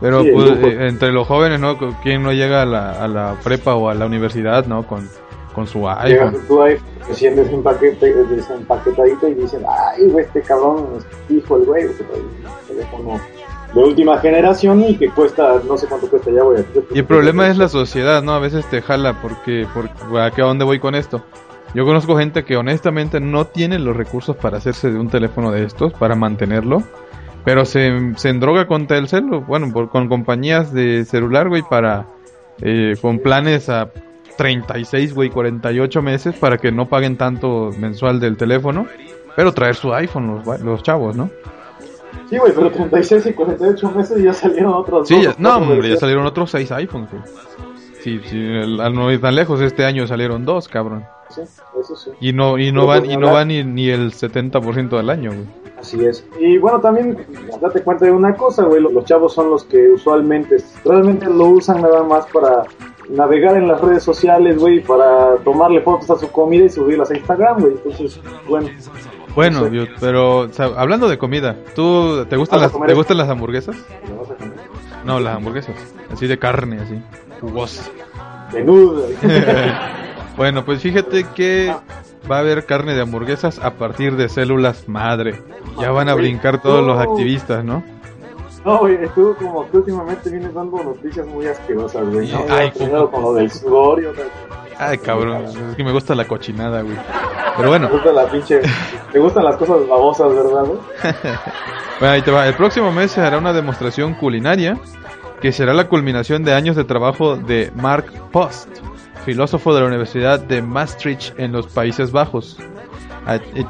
Pero 0.00 0.22
pues, 0.30 0.50
eh, 0.50 0.88
entre 0.88 1.10
los 1.10 1.26
jóvenes, 1.26 1.58
¿no? 1.58 1.78
¿Quién 2.02 2.22
no 2.22 2.32
llega 2.32 2.62
a 2.62 2.66
la, 2.66 2.92
a 3.02 3.08
la 3.08 3.36
prepa 3.42 3.74
o 3.76 3.88
a 3.88 3.94
la 3.94 4.04
universidad, 4.06 4.66
¿no? 4.66 4.86
Con, 4.86 5.08
con 5.56 5.66
su 5.66 5.80
Llegas 5.80 6.04
iPhone. 6.04 6.36
a 6.36 6.46
tu 6.46 6.62
iPhone, 6.62 6.86
recién 7.08 7.34
desempaquete, 7.34 8.14
desempaquetadito 8.24 9.26
y 9.28 9.34
dicen, 9.34 9.62
ay, 9.68 10.08
güey, 10.10 10.24
este 10.24 10.42
cabrón 10.42 10.86
es 10.98 11.06
hijo 11.36 11.56
el 11.56 11.64
güey, 11.64 11.84
un 11.86 11.92
teléfono 12.68 13.20
de 13.74 13.80
última 13.82 14.18
generación 14.18 14.84
y 14.84 14.96
que 14.96 15.08
cuesta, 15.10 15.60
no 15.66 15.76
sé 15.76 15.86
cuánto 15.88 16.08
cuesta 16.08 16.30
ya, 16.30 16.42
güey. 16.42 16.64
Y 16.94 16.98
el 17.00 17.04
problema 17.04 17.48
es 17.48 17.58
la 17.58 17.68
sociedad, 17.68 18.22
¿no? 18.22 18.32
A 18.34 18.38
veces 18.38 18.64
te 18.66 18.80
jala 18.82 19.20
porque, 19.20 19.66
porque 19.74 19.90
¿a 20.20 20.30
qué- 20.30 20.42
a 20.42 20.44
dónde 20.44 20.64
voy 20.64 20.78
con 20.78 20.94
esto? 20.94 21.22
Yo 21.74 21.84
conozco 21.84 22.16
gente 22.16 22.44
que 22.44 22.56
honestamente 22.56 23.18
no 23.20 23.46
tiene 23.46 23.78
los 23.78 23.96
recursos 23.96 24.36
para 24.36 24.58
hacerse 24.58 24.90
de 24.90 24.98
un 24.98 25.08
teléfono 25.08 25.50
de 25.50 25.64
estos, 25.64 25.92
para 25.94 26.14
mantenerlo, 26.14 26.82
pero 27.44 27.64
se, 27.64 28.12
se 28.16 28.28
endroga 28.30 28.66
con 28.66 28.86
Telcel, 28.86 29.24
bueno, 29.46 29.70
por- 29.72 29.88
con 29.90 30.08
compañías 30.08 30.72
de 30.72 31.04
celular, 31.04 31.48
güey, 31.48 31.62
para, 31.68 32.06
eh, 32.62 32.94
con 33.02 33.18
planes 33.18 33.68
a 33.68 33.90
36, 34.36 35.14
güey, 35.14 35.30
48 35.30 36.02
meses 36.02 36.34
para 36.36 36.58
que 36.58 36.70
no 36.72 36.88
paguen 36.88 37.16
tanto 37.16 37.70
mensual 37.78 38.20
del 38.20 38.36
teléfono, 38.36 38.86
pero 39.34 39.52
traer 39.52 39.74
su 39.74 39.92
iPhone 39.94 40.42
los, 40.44 40.60
los 40.60 40.82
chavos, 40.82 41.16
¿no? 41.16 41.30
Sí, 42.30 42.38
güey, 42.38 42.52
pero 42.54 42.70
36 42.70 43.26
y 43.26 43.32
48 43.32 43.90
meses 43.92 44.22
ya 44.22 44.32
salieron 44.32 44.72
otros 44.74 45.06
Sí, 45.08 45.14
dos, 45.14 45.24
ya- 45.24 45.34
no, 45.38 45.56
hombre, 45.58 45.88
ya 45.88 45.96
salieron 45.96 46.26
otros 46.26 46.50
6 46.50 46.70
iPhones, 46.72 47.10
güey. 47.10 47.22
Sí, 48.02 48.20
sí, 48.24 48.36
no 48.38 49.10
ir 49.12 49.20
tan 49.20 49.34
lejos, 49.34 49.60
este 49.60 49.84
año 49.84 50.06
salieron 50.06 50.44
dos, 50.44 50.68
cabrón. 50.68 51.04
Sí, 51.28 51.40
eso 51.42 51.96
sí. 51.96 52.10
Y 52.20 52.32
no, 52.32 52.56
y 52.56 52.70
no 52.70 52.86
van, 52.86 53.00
pues 53.00 53.12
y 53.12 53.16
no 53.16 53.32
van 53.32 53.48
ni, 53.48 53.64
ni 53.64 53.88
el 53.90 54.12
70% 54.12 54.96
del 54.96 55.10
año, 55.10 55.30
güey. 55.32 55.44
Así 55.78 56.04
es. 56.04 56.24
Y 56.40 56.56
bueno, 56.58 56.80
también 56.80 57.18
date 57.60 57.82
cuenta 57.82 58.04
de 58.06 58.12
una 58.12 58.34
cosa, 58.34 58.62
güey. 58.64 58.80
Los 58.80 59.04
chavos 59.04 59.34
son 59.34 59.50
los 59.50 59.64
que 59.64 59.88
usualmente, 59.90 60.56
realmente 60.84 61.26
lo 61.26 61.46
usan 61.48 61.82
nada 61.82 62.02
más 62.04 62.26
para 62.32 62.62
navegar 63.10 63.56
en 63.56 63.68
las 63.68 63.80
redes 63.80 64.02
sociales, 64.02 64.58
güey, 64.58 64.80
para 64.82 65.36
tomarle 65.44 65.80
fotos 65.80 66.10
a 66.10 66.16
su 66.16 66.30
comida 66.30 66.64
y 66.64 66.68
subirlas 66.68 67.10
a 67.10 67.16
Instagram, 67.16 67.60
güey. 67.60 67.72
Entonces, 67.74 68.20
bueno. 68.48 68.68
Bueno, 69.34 69.60
no 69.60 69.66
sé. 69.68 69.76
yo- 69.76 69.84
pero 70.00 70.38
o 70.38 70.48
sea, 70.48 70.70
hablando 70.76 71.08
de 71.08 71.18
comida, 71.18 71.56
¿tú 71.74 72.24
te 72.26 72.36
gustan 72.36 72.60
¿Vas 72.60 72.74
a 72.74 72.78
las 72.78 72.86
te 72.88 72.94
gustan 72.94 73.18
las 73.18 73.28
hamburguesas? 73.28 73.76
No, 75.04 75.20
las 75.20 75.36
hamburguesas, 75.36 75.74
así 76.10 76.26
de 76.26 76.38
carne, 76.38 76.80
así, 76.80 77.00
jugosas. 77.40 77.90
Menudo. 78.52 79.06
Bueno, 80.36 80.66
pues 80.66 80.82
fíjate 80.82 81.24
que 81.34 81.74
va 82.30 82.36
a 82.36 82.40
haber 82.40 82.66
carne 82.66 82.94
de 82.94 83.00
hamburguesas 83.00 83.58
a 83.58 83.74
partir 83.74 84.16
de 84.16 84.28
células 84.28 84.86
madre. 84.86 85.40
Ya 85.80 85.90
van 85.92 86.10
a 86.10 86.14
brincar 86.14 86.60
todos 86.60 86.86
los 86.86 86.98
activistas, 86.98 87.64
¿no? 87.64 87.82
No, 88.66 88.78
güey, 88.78 88.96
estuvo 88.96 89.36
como 89.36 89.70
que 89.70 89.76
últimamente 89.76 90.28
vienes 90.28 90.52
dando 90.52 90.82
noticias 90.82 91.24
muy 91.24 91.46
asquerosas, 91.46 92.04
güey. 92.08 92.32
¿no? 92.32 92.44
Ay, 92.50 92.72
Primero 92.72 93.08
con 93.08 93.22
lo 93.22 93.32
del 93.34 93.48
sudor 93.48 94.02
y 94.02 94.06
otra 94.06 94.24
Ay, 94.76 94.98
cabrón, 94.98 95.44
es 95.44 95.76
que 95.76 95.84
me 95.84 95.92
gusta 95.92 96.16
la 96.16 96.24
cochinada, 96.24 96.82
güey. 96.82 96.96
Pero 97.56 97.68
bueno, 97.68 97.86
Te 97.86 97.92
gusta 97.94 98.12
la 98.12 98.28
pinche. 98.28 98.60
Te 99.12 99.18
gustan 99.20 99.44
las 99.44 99.56
cosas 99.56 99.86
babosas, 99.86 100.34
¿verdad, 100.34 100.64
güey? 100.64 100.78
Bueno, 102.00 102.14
ahí 102.14 102.22
te 102.22 102.30
va. 102.30 102.46
El 102.46 102.54
próximo 102.54 102.92
mes 102.92 103.12
se 103.12 103.22
hará 103.22 103.38
una 103.38 103.54
demostración 103.54 104.14
culinaria 104.14 104.78
que 105.40 105.52
será 105.52 105.72
la 105.72 105.88
culminación 105.88 106.42
de 106.42 106.52
años 106.52 106.74
de 106.76 106.84
trabajo 106.84 107.36
de 107.36 107.70
Mark 107.74 108.12
Post, 108.32 108.68
filósofo 109.24 109.74
de 109.74 109.80
la 109.80 109.86
Universidad 109.86 110.40
de 110.40 110.60
Maastricht 110.60 111.38
en 111.38 111.52
los 111.52 111.68
Países 111.68 112.10
Bajos, 112.12 112.58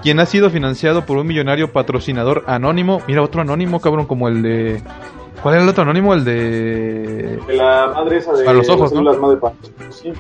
quien 0.02 0.20
ha 0.20 0.26
sido 0.26 0.50
financiado 0.50 1.06
por 1.06 1.16
un 1.16 1.26
millonario 1.26 1.72
patrocinador 1.72 2.44
anónimo. 2.46 3.00
Mira, 3.06 3.22
otro 3.22 3.40
anónimo, 3.40 3.80
cabrón, 3.80 4.06
como 4.06 4.28
el 4.28 4.42
de... 4.42 4.82
¿Cuál 5.42 5.54
era 5.56 5.64
el 5.64 5.68
otro 5.70 5.82
anónimo? 5.82 6.14
El 6.14 6.24
de... 6.24 7.38
De 7.46 7.54
la 7.54 7.92
madre 7.94 8.18
esa 8.18 8.32
de. 8.32 8.44
Para 8.44 8.58
los 8.58 8.68
ojos, 8.68 8.92
¿no? 8.92 9.02
madre 9.02 9.36
pa- 9.38 9.52
Sí. 9.90 10.12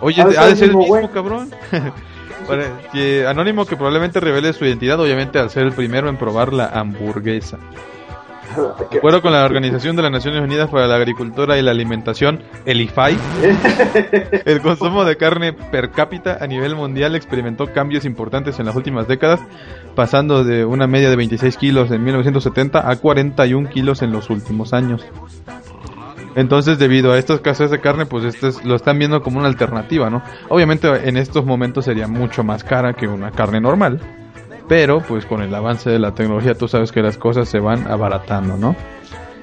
Oye, 0.00 0.22
Ha 0.22 0.28
de 0.28 0.38
ha 0.38 0.46
de 0.46 0.56
ser 0.56 0.70
el 0.70 0.76
mismo, 0.76 1.10
cabrón. 1.10 1.50
Para- 2.48 2.78
que 2.92 3.26
anónimo 3.26 3.66
que 3.66 3.76
probablemente 3.76 4.20
revele 4.20 4.52
su 4.52 4.64
identidad, 4.64 5.00
obviamente 5.00 5.38
al 5.38 5.50
ser 5.50 5.64
el 5.64 5.72
primero 5.72 6.08
en 6.08 6.16
probar 6.16 6.52
la 6.52 6.68
hamburguesa. 6.68 7.58
De 8.90 8.98
acuerdo 8.98 9.22
con 9.22 9.32
la 9.32 9.44
Organización 9.44 9.96
de 9.96 10.02
las 10.02 10.10
Naciones 10.12 10.42
Unidas 10.42 10.70
para 10.70 10.86
la 10.86 10.96
Agricultura 10.96 11.58
y 11.58 11.62
la 11.62 11.70
Alimentación, 11.72 12.42
el 12.64 12.80
IFAI, 12.80 13.18
el 14.44 14.60
consumo 14.60 15.04
de 15.04 15.16
carne 15.16 15.52
per 15.52 15.90
cápita 15.90 16.38
a 16.40 16.46
nivel 16.46 16.74
mundial 16.76 17.14
experimentó 17.16 17.66
cambios 17.72 18.04
importantes 18.04 18.58
en 18.58 18.66
las 18.66 18.76
últimas 18.76 19.08
décadas, 19.08 19.40
pasando 19.94 20.44
de 20.44 20.64
una 20.64 20.86
media 20.86 21.10
de 21.10 21.16
26 21.16 21.56
kilos 21.56 21.90
en 21.90 22.04
1970 22.04 22.88
a 22.88 22.96
41 22.96 23.68
kilos 23.70 24.02
en 24.02 24.12
los 24.12 24.30
últimos 24.30 24.72
años. 24.72 25.04
Entonces, 26.34 26.78
debido 26.78 27.12
a 27.12 27.18
esta 27.18 27.32
escasez 27.34 27.70
de 27.70 27.80
carne, 27.80 28.04
pues 28.04 28.24
esto 28.24 28.48
es- 28.48 28.62
lo 28.64 28.74
están 28.76 28.98
viendo 28.98 29.22
como 29.22 29.38
una 29.38 29.48
alternativa, 29.48 30.10
¿no? 30.10 30.22
Obviamente 30.50 30.86
en 31.08 31.16
estos 31.16 31.46
momentos 31.46 31.86
sería 31.86 32.08
mucho 32.08 32.44
más 32.44 32.62
cara 32.62 32.92
que 32.92 33.08
una 33.08 33.30
carne 33.30 33.58
normal, 33.60 34.00
pero 34.68 35.00
pues 35.00 35.26
con 35.26 35.42
el 35.42 35.54
avance 35.54 35.90
de 35.90 35.98
la 35.98 36.12
tecnología 36.14 36.54
tú 36.54 36.68
sabes 36.68 36.92
que 36.92 37.02
las 37.02 37.16
cosas 37.18 37.48
se 37.48 37.58
van 37.60 37.86
abaratando, 37.90 38.56
¿no? 38.56 38.74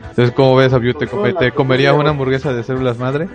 Entonces, 0.09 0.33
¿cómo 0.35 0.55
ves, 0.55 0.73
Abiu? 0.73 0.93
¿Te, 0.93 1.07
come- 1.07 1.33
te 1.33 1.51
comerías 1.51 1.95
una 1.95 2.11
hamburguesa 2.11 2.53
de 2.53 2.63
células 2.63 2.99
madre? 2.99 3.27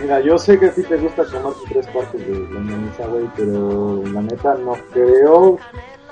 Mira, 0.00 0.20
yo 0.20 0.38
sé 0.38 0.58
que 0.58 0.66
a 0.66 0.72
ti 0.72 0.82
te 0.84 0.96
gusta 0.96 1.24
comer 1.24 1.52
tres 1.68 1.86
partes 1.88 2.20
de 2.26 2.32
la 2.54 2.60
milanesa, 2.60 3.06
güey, 3.08 3.24
pero 3.36 4.02
la 4.12 4.22
neta 4.22 4.54
no 4.64 4.74
creo 4.92 5.58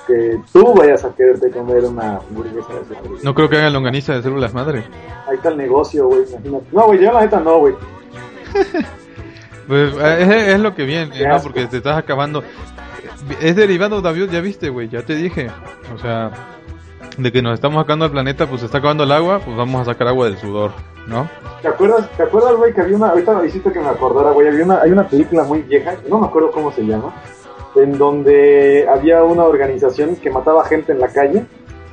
que 0.08 0.40
tú 0.52 0.74
vayas 0.74 1.04
a 1.04 1.14
quererte 1.14 1.50
comer 1.50 1.84
una 1.84 2.16
hamburguesa 2.16 2.72
de 2.74 2.80
esa 2.94 3.22
No 3.22 3.34
creo 3.34 3.48
que 3.48 3.56
hagan 3.58 3.72
longaniza 3.72 4.14
de 4.14 4.22
células 4.22 4.52
madre. 4.52 4.82
Ahí 5.28 5.36
está 5.36 5.50
el 5.50 5.56
negocio, 5.58 6.08
güey, 6.08 6.22
imagínate. 6.28 6.64
No, 6.72 6.86
güey, 6.86 6.98
yo 7.00 7.12
la 7.12 7.20
neta 7.20 7.38
no, 7.40 7.58
güey. 7.58 7.74
Pues 9.68 9.92
eh, 10.00 10.16
es, 10.22 10.54
es 10.54 10.60
lo 10.60 10.74
que 10.74 10.84
viene, 10.84 11.26
¿no? 11.28 11.40
Porque 11.42 11.66
te 11.66 11.76
estás 11.76 11.98
acabando. 11.98 12.42
Es 13.40 13.56
derivado, 13.56 14.00
David, 14.00 14.30
ya 14.30 14.40
viste, 14.40 14.68
güey, 14.68 14.88
ya 14.88 15.02
te 15.02 15.14
dije. 15.14 15.48
O 15.94 15.98
sea, 15.98 16.30
de 17.16 17.32
que 17.32 17.42
nos 17.42 17.54
estamos 17.54 17.82
sacando 17.82 18.04
al 18.04 18.10
planeta, 18.10 18.46
pues 18.46 18.60
se 18.60 18.66
está 18.66 18.78
acabando 18.78 19.04
el 19.04 19.12
agua, 19.12 19.40
pues 19.44 19.56
vamos 19.56 19.82
a 19.82 19.92
sacar 19.92 20.08
agua 20.08 20.26
del 20.26 20.38
sudor, 20.38 20.70
¿no? 21.06 21.28
¿Te 21.62 21.68
acuerdas, 21.68 22.08
¿te 22.16 22.22
acuerdas, 22.22 22.54
güey, 22.54 22.72
que 22.72 22.80
había 22.80 22.96
una, 22.96 23.08
ahorita 23.08 23.44
hiciste 23.44 23.72
que 23.72 23.80
me 23.80 23.88
acordara, 23.88 24.30
güey, 24.30 24.46
había 24.46 24.64
una, 24.64 24.80
hay 24.80 24.92
una 24.92 25.08
película 25.08 25.42
muy 25.42 25.62
vieja, 25.62 25.96
no 26.08 26.20
me 26.20 26.26
acuerdo 26.26 26.52
cómo 26.52 26.70
se 26.70 26.82
llama, 26.82 27.12
en 27.74 27.98
donde 27.98 28.86
había 28.88 29.24
una 29.24 29.44
organización 29.44 30.16
que 30.16 30.30
mataba 30.30 30.64
gente 30.64 30.92
en 30.92 31.00
la 31.00 31.08
calle 31.08 31.44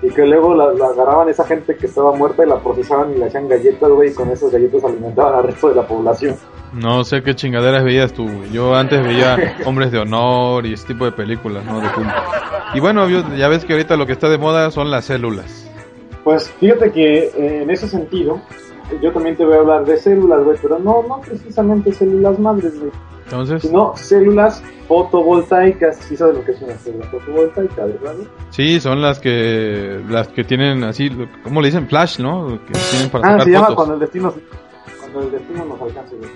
y 0.01 0.09
que 0.09 0.25
luego 0.25 0.53
la, 0.53 0.71
la 0.73 0.87
agarraban 0.87 1.29
esa 1.29 1.45
gente 1.45 1.75
que 1.75 1.87
estaba 1.87 2.13
muerta 2.15 2.43
y 2.45 2.49
la 2.49 2.59
procesaban 2.59 3.13
y 3.13 3.17
le 3.17 3.25
hacían 3.25 3.47
galletas, 3.47 3.89
güey, 3.89 4.11
y 4.11 4.13
con 4.13 4.29
esas 4.29 4.51
galletas 4.51 4.83
alimentaban 4.83 5.35
al 5.35 5.43
resto 5.43 5.69
de 5.69 5.75
la 5.75 5.87
población. 5.87 6.35
No 6.73 7.03
sé 7.05 7.23
qué 7.23 7.35
chingaderas 7.35 7.83
veías 7.83 8.11
tú. 8.13 8.23
güey. 8.23 8.51
Yo 8.51 8.75
antes 8.75 9.01
veía 9.03 9.55
Hombres 9.65 9.91
de 9.91 9.99
Honor 9.99 10.65
y 10.65 10.73
ese 10.73 10.87
tipo 10.87 11.05
de 11.05 11.11
películas, 11.13 11.63
¿no? 11.65 11.79
De 11.79 11.87
culto. 11.89 12.11
Y 12.73 12.79
bueno, 12.81 13.07
ya 13.37 13.47
ves 13.47 13.63
que 13.63 13.73
ahorita 13.73 13.95
lo 13.95 14.05
que 14.05 14.11
está 14.11 14.27
de 14.29 14.37
moda 14.37 14.69
son 14.71 14.91
las 14.91 15.05
células. 15.05 15.69
Pues 16.23 16.49
fíjate 16.59 16.91
que 16.91 17.25
eh, 17.25 17.61
en 17.61 17.69
ese 17.69 17.87
sentido, 17.87 18.41
yo 19.01 19.11
también 19.11 19.35
te 19.35 19.45
voy 19.45 19.55
a 19.55 19.59
hablar 19.59 19.85
de 19.85 19.97
células, 19.97 20.43
güey, 20.43 20.57
pero 20.61 20.79
no, 20.79 21.03
no 21.07 21.21
precisamente 21.21 21.91
células 21.93 22.37
madres, 22.39 22.79
güey, 22.79 22.91
Entonces, 23.25 23.61
sino 23.63 23.95
células 23.95 24.63
fotovoltaicas. 24.87 25.97
Sí 25.97 26.15
sabes 26.15 26.35
lo 26.37 26.43
que 26.45 26.51
es 26.51 26.61
una 26.61 26.73
célula 26.75 27.05
fotovoltaica, 27.07 27.85
¿verdad? 27.85 28.13
sí, 28.51 28.79
son 28.79 29.01
las 29.01 29.19
que 29.19 29.99
las 30.09 30.27
que 30.29 30.43
tienen 30.43 30.83
así, 30.83 31.09
¿cómo 31.43 31.61
le 31.61 31.67
dicen? 31.69 31.87
Flash, 31.87 32.19
¿no? 32.19 32.59
Que 32.67 32.73
tienen 32.91 33.09
para 33.09 33.27
Ah, 33.27 33.31
sacar 33.31 33.43
se 33.45 33.51
llama 33.51 33.65
fotos. 33.67 33.75
cuando 33.75 33.93
el 33.95 33.99
destino, 34.01 34.33
cuando 34.99 35.21
el 35.21 35.31
destino 35.31 35.65
nos 35.65 35.81
alcance, 35.81 36.15
güey. 36.15 36.29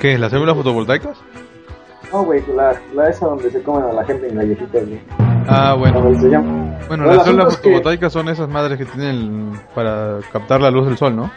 ¿Qué? 0.00 0.18
¿Las 0.18 0.30
células 0.30 0.56
fotovoltaicas? 0.56 1.18
No, 2.12 2.24
güey, 2.24 2.42
la, 2.54 2.74
la 2.94 3.08
esa 3.08 3.26
donde 3.26 3.50
se 3.50 3.62
comen 3.62 3.84
a 3.84 3.92
la 3.92 4.04
gente 4.04 4.28
en 4.28 4.36
galletitas, 4.36 4.86
güey. 4.86 5.00
Ah, 5.48 5.74
bueno. 5.78 6.00
Bueno, 6.88 7.04
las 7.04 7.24
células 7.24 7.56
que- 7.56 7.62
fotovoltaicas 7.70 8.12
son 8.12 8.28
esas 8.28 8.48
madres 8.48 8.78
que 8.78 8.84
tienen 8.84 9.52
para 9.74 10.18
captar 10.32 10.60
la 10.60 10.70
luz 10.70 10.86
del 10.86 10.96
sol, 10.96 11.14
¿no? 11.16 11.30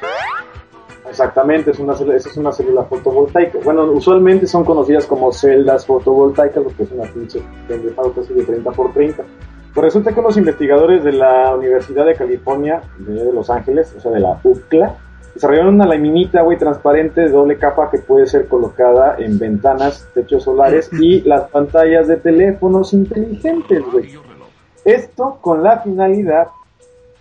Exactamente, 1.10 1.72
es 1.72 1.80
una, 1.80 1.94
esa 1.94 2.30
es 2.30 2.38
una 2.38 2.52
célula 2.52 2.84
fotovoltaica. 2.84 3.58
Bueno, 3.64 3.84
usualmente 3.86 4.46
son 4.46 4.64
conocidas 4.64 5.08
como 5.08 5.32
celdas 5.34 5.86
fotovoltaicas, 5.86 6.64
lo 6.64 6.70
que 6.76 6.84
es 6.84 6.92
una 6.92 7.04
pinche 7.12 7.42
pendejada 7.68 8.10
casi 8.16 8.34
de 8.34 8.44
30 8.44 8.72
por 8.72 8.94
30. 8.94 9.24
Pues 9.74 9.84
resulta 9.86 10.14
que 10.14 10.22
los 10.22 10.38
investigadores 10.38 11.04
de 11.04 11.14
la 11.14 11.56
Universidad 11.56 12.06
de 12.06 12.14
California, 12.16 12.82
de, 13.00 13.14
de 13.26 13.34
Los 13.34 13.50
Ángeles, 13.50 13.94
o 13.98 14.00
sea, 14.00 14.12
de 14.12 14.20
la 14.20 14.40
UCLA, 14.44 14.96
desarrollaron 15.34 15.76
una 15.76 15.86
laminita, 15.86 16.42
güey, 16.42 16.58
transparente 16.58 17.22
de 17.22 17.30
doble 17.30 17.58
capa 17.58 17.90
que 17.90 18.00
puede 18.00 18.28
ser 18.28 18.48
colocada 18.48 19.16
en 19.18 19.38
ventanas, 19.40 20.08
techos 20.14 20.44
solares 20.44 20.90
y 21.00 21.22
las 21.22 21.50
pantallas 21.50 22.08
de 22.08 22.18
teléfonos 22.18 22.94
inteligentes, 22.94 23.84
güey. 23.92 24.10
Esto 24.86 25.38
con 25.42 25.64
la 25.64 25.80
finalidad 25.80 26.48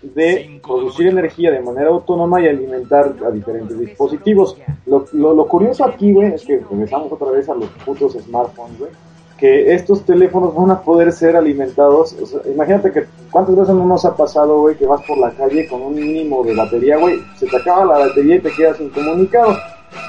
de 0.02 0.60
producir 0.64 1.08
energía 1.08 1.50
de 1.50 1.60
manera 1.60 1.88
autónoma 1.88 2.40
y 2.40 2.46
alimentar 2.46 3.14
a 3.26 3.30
diferentes 3.30 3.78
dispositivos. 3.78 4.56
Lo, 4.86 5.06
lo, 5.12 5.34
lo 5.34 5.46
curioso 5.48 5.84
aquí, 5.84 6.12
güey, 6.12 6.34
es 6.34 6.44
que 6.44 6.60
regresamos 6.70 7.10
otra 7.10 7.30
vez 7.32 7.48
a 7.48 7.54
los 7.54 7.68
putos 7.84 8.12
smartphones, 8.12 8.78
güey, 8.78 8.90
que 9.38 9.72
estos 9.72 10.04
teléfonos 10.04 10.54
van 10.54 10.70
a 10.72 10.80
poder 10.80 11.12
ser 11.12 11.36
alimentados. 11.36 12.14
o 12.20 12.26
sea, 12.26 12.40
imagínate 12.52 12.90
que 12.90 13.04
cuántas 13.30 13.56
veces 13.56 13.74
no 13.74 13.86
nos 13.86 14.04
ha 14.04 14.16
pasado, 14.16 14.60
güey, 14.60 14.76
que 14.76 14.86
vas 14.86 15.00
por 15.06 15.16
la 15.18 15.30
calle 15.30 15.68
con 15.68 15.80
un 15.80 15.94
mínimo 15.94 16.42
de 16.44 16.54
batería, 16.54 16.98
güey, 16.98 17.20
se 17.36 17.46
te 17.46 17.56
acaba 17.56 17.84
la 17.84 18.06
batería 18.06 18.36
y 18.36 18.40
te 18.40 18.50
quedas 18.50 18.80
incomunicado. 18.80 19.56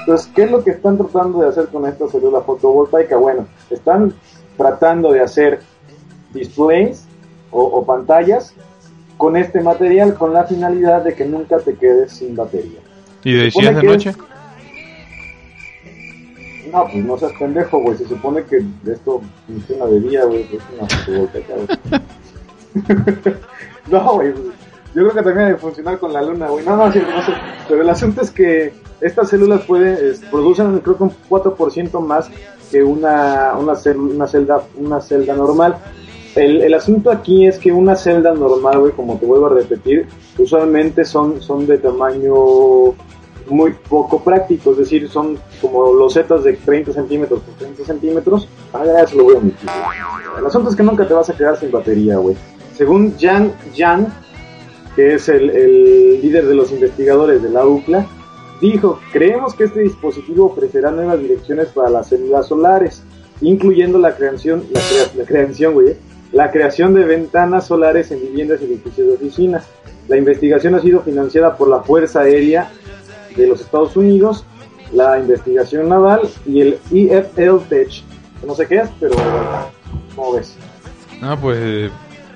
Entonces, 0.00 0.30
¿qué 0.34 0.42
es 0.42 0.50
lo 0.50 0.62
que 0.62 0.72
están 0.72 0.98
tratando 0.98 1.40
de 1.40 1.48
hacer 1.48 1.68
con 1.68 1.86
esta 1.86 2.08
célula 2.08 2.40
fotovoltaica? 2.40 3.16
Bueno, 3.16 3.46
están 3.70 4.12
tratando 4.56 5.12
de 5.12 5.20
hacer 5.20 5.60
displays 6.34 7.06
o, 7.50 7.62
o 7.62 7.84
pantallas 7.84 8.52
con 9.16 9.36
este 9.36 9.60
material 9.60 10.14
con 10.14 10.32
la 10.32 10.44
finalidad 10.44 11.04
de 11.04 11.14
que 11.14 11.24
nunca 11.24 11.58
te 11.58 11.74
quedes 11.74 12.12
sin 12.12 12.34
batería. 12.34 12.80
¿Y 13.22 13.34
de 13.34 13.50
si 13.50 13.64
es 13.64 13.76
de 13.76 13.82
noche? 13.82 14.14
No, 16.72 16.84
pues 16.90 17.04
no 17.04 17.18
seas 17.18 17.32
pendejo, 17.38 17.80
güey. 17.80 17.96
Se 17.98 18.06
supone 18.06 18.42
que 18.44 18.64
esto 18.90 19.20
funciona 19.46 19.86
de 19.86 20.00
día, 20.00 20.24
güey. 20.24 20.42
Es 20.52 20.62
una 20.78 20.86
no, 23.90 24.14
güey. 24.14 24.32
Yo 24.94 25.02
creo 25.02 25.10
que 25.14 25.22
también 25.22 25.46
debe 25.48 25.58
funcionar 25.58 25.98
con 25.98 26.12
la 26.12 26.22
luna, 26.22 26.48
güey. 26.48 26.64
No, 26.64 26.76
no, 26.76 26.92
sí, 26.92 26.98
no 26.98 27.22
sé. 27.24 27.32
Pero 27.68 27.82
el 27.82 27.88
asunto 27.88 28.22
es 28.22 28.30
que 28.30 28.72
estas 29.00 29.28
células 29.28 29.62
pueden, 29.62 29.96
producen 30.30 30.78
creo 30.80 30.96
que 30.96 31.02
un 31.04 31.12
4% 31.28 32.00
más 32.00 32.28
que 32.70 32.82
una, 32.82 33.54
una, 33.58 33.72
cel- 33.74 33.96
una, 34.14 34.26
celda, 34.26 34.62
una 34.76 35.00
celda 35.00 35.34
normal. 35.34 35.76
El, 36.36 36.62
el 36.62 36.74
asunto 36.74 37.10
aquí 37.10 37.46
es 37.46 37.58
que 37.58 37.72
una 37.72 37.96
celda 37.96 38.32
normal, 38.34 38.78
güey, 38.80 38.92
como 38.92 39.16
te 39.18 39.26
vuelvo 39.26 39.46
a 39.46 39.54
repetir, 39.54 40.06
usualmente 40.38 41.04
son, 41.04 41.40
son 41.42 41.66
de 41.66 41.78
tamaño 41.78 42.34
muy 43.50 43.72
poco 43.72 44.22
práctico, 44.22 44.72
es 44.72 44.78
decir, 44.78 45.08
son 45.08 45.38
como 45.60 45.92
losetas 45.92 46.44
de 46.44 46.54
30 46.54 46.92
centímetros 46.92 47.40
por 47.40 47.54
30 47.54 47.84
centímetros. 47.84 48.48
Ah, 48.72 48.84
ya 48.84 49.06
se 49.06 49.16
lo 49.16 49.24
voy 49.24 49.34
a 49.34 49.38
omitir. 49.38 49.68
El 50.38 50.46
asunto 50.46 50.70
es 50.70 50.76
que 50.76 50.82
nunca 50.82 51.06
te 51.06 51.14
vas 51.14 51.28
a 51.30 51.36
quedar 51.36 51.58
sin 51.58 51.70
batería, 51.70 52.16
güey. 52.16 52.36
Según 52.76 53.16
Jan 53.18 53.52
Yang, 53.74 54.06
que 54.96 55.14
es 55.14 55.28
el, 55.28 56.20
líder 56.22 56.46
de 56.46 56.54
los 56.54 56.70
investigadores 56.72 57.42
de 57.42 57.50
la 57.50 57.66
UCLA, 57.66 58.06
dijo, 58.60 59.00
creemos 59.12 59.54
que 59.54 59.64
este 59.64 59.80
dispositivo 59.80 60.46
ofrecerá 60.46 60.90
nuevas 60.90 61.20
direcciones 61.20 61.68
para 61.68 61.90
las 61.90 62.08
células 62.08 62.46
solares, 62.46 63.02
incluyendo 63.40 63.98
la 63.98 64.14
creación, 64.16 64.64
la, 64.70 64.80
la 65.16 65.24
creación, 65.24 65.74
güey, 65.74 65.96
la 66.32 66.50
creación 66.50 66.94
de 66.94 67.04
ventanas 67.04 67.66
solares 67.66 68.10
en 68.12 68.20
viviendas 68.20 68.60
y 68.60 68.66
edificios 68.66 69.08
de 69.08 69.14
oficinas. 69.14 69.66
La 70.08 70.16
investigación 70.16 70.74
ha 70.74 70.80
sido 70.80 71.00
financiada 71.00 71.56
por 71.56 71.68
la 71.68 71.80
Fuerza 71.80 72.20
Aérea 72.20 72.70
de 73.36 73.46
los 73.46 73.60
Estados 73.60 73.96
Unidos, 73.96 74.44
la 74.92 75.18
investigación 75.18 75.88
naval 75.88 76.22
y 76.46 76.60
el 76.60 76.78
EFL 76.90 77.58
Tech. 77.68 78.02
No 78.46 78.54
sé 78.54 78.66
qué 78.66 78.76
es, 78.76 78.90
pero 78.98 79.14
¿cómo 80.16 80.34
ves? 80.34 80.56
Ah, 81.22 81.36
pues 81.40 81.90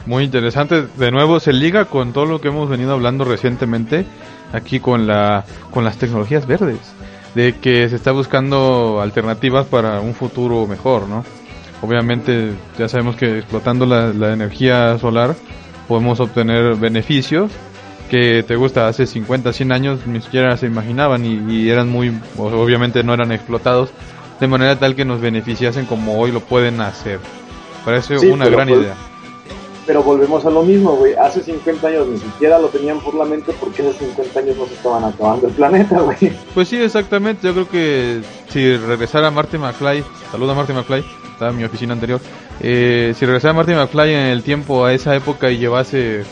muy 0.06 0.24
interesante. 0.24 0.86
De 0.96 1.10
nuevo 1.10 1.40
se 1.40 1.52
liga 1.52 1.86
con 1.86 2.12
todo 2.12 2.26
lo 2.26 2.40
que 2.40 2.48
hemos 2.48 2.68
venido 2.68 2.92
hablando 2.92 3.24
recientemente 3.24 4.04
aquí 4.52 4.80
con 4.80 5.06
la 5.06 5.44
con 5.70 5.84
las 5.84 5.96
tecnologías 5.96 6.46
verdes, 6.46 6.78
de 7.34 7.56
que 7.58 7.88
se 7.88 7.96
está 7.96 8.12
buscando 8.12 9.00
alternativas 9.00 9.66
para 9.66 10.00
un 10.00 10.14
futuro 10.14 10.66
mejor, 10.66 11.08
¿no? 11.08 11.24
Obviamente 11.82 12.52
ya 12.78 12.88
sabemos 12.88 13.16
que 13.16 13.38
explotando 13.38 13.84
la, 13.86 14.12
la 14.12 14.32
energía 14.32 14.98
solar 14.98 15.34
podemos 15.88 16.20
obtener 16.20 16.76
beneficios 16.76 17.50
que 18.10 18.42
te 18.42 18.56
gusta 18.56 18.86
hace 18.88 19.06
50, 19.06 19.52
100 19.52 19.72
años 19.72 20.06
ni 20.06 20.20
siquiera 20.20 20.56
se 20.56 20.66
imaginaban 20.66 21.24
y, 21.24 21.52
y 21.52 21.70
eran 21.70 21.88
muy, 21.88 22.12
obviamente 22.38 23.02
no 23.02 23.14
eran 23.14 23.32
explotados 23.32 23.90
de 24.40 24.46
manera 24.46 24.76
tal 24.78 24.94
que 24.94 25.04
nos 25.04 25.20
beneficiasen 25.20 25.86
como 25.86 26.18
hoy 26.18 26.30
lo 26.32 26.40
pueden 26.40 26.80
hacer. 26.80 27.18
Parece 27.84 28.18
Sí, 28.18 28.26
una 28.26 28.48
gran 28.48 28.68
pues- 28.68 28.80
idea. 28.80 28.94
Pero 29.86 30.02
volvemos 30.02 30.46
a 30.46 30.50
lo 30.50 30.62
mismo, 30.62 30.92
güey. 30.96 31.12
Hace 31.12 31.42
50 31.42 31.86
años 31.88 32.06
ni 32.08 32.16
siquiera 32.16 32.58
lo 32.58 32.68
tenían 32.68 33.00
por 33.00 33.14
la 33.14 33.26
mente 33.26 33.52
porque 33.60 33.82
hace 33.82 34.06
50 34.06 34.40
años 34.40 34.56
no 34.56 34.64
se 34.66 34.72
estaban 34.72 35.04
acabando 35.04 35.46
el 35.48 35.52
planeta, 35.52 36.00
güey. 36.00 36.32
Pues 36.54 36.68
sí, 36.68 36.78
exactamente. 36.80 37.46
Yo 37.46 37.52
creo 37.52 37.68
que 37.68 38.20
si 38.48 38.78
regresara 38.78 39.30
Marty 39.30 39.58
McFly, 39.58 40.02
saluda 40.32 40.52
a 40.52 40.54
Marty 40.54 40.72
McFly, 40.72 41.04
estaba 41.32 41.50
en 41.50 41.58
mi 41.58 41.64
oficina 41.64 41.92
anterior. 41.92 42.18
Eh, 42.60 43.12
si 43.14 43.26
regresara 43.26 43.52
Marty 43.52 43.72
McFly 43.74 44.14
en 44.14 44.26
el 44.28 44.42
tiempo 44.42 44.86
a 44.86 44.94
esa 44.94 45.14
época 45.14 45.50
y 45.50 45.58
llevase 45.58 46.24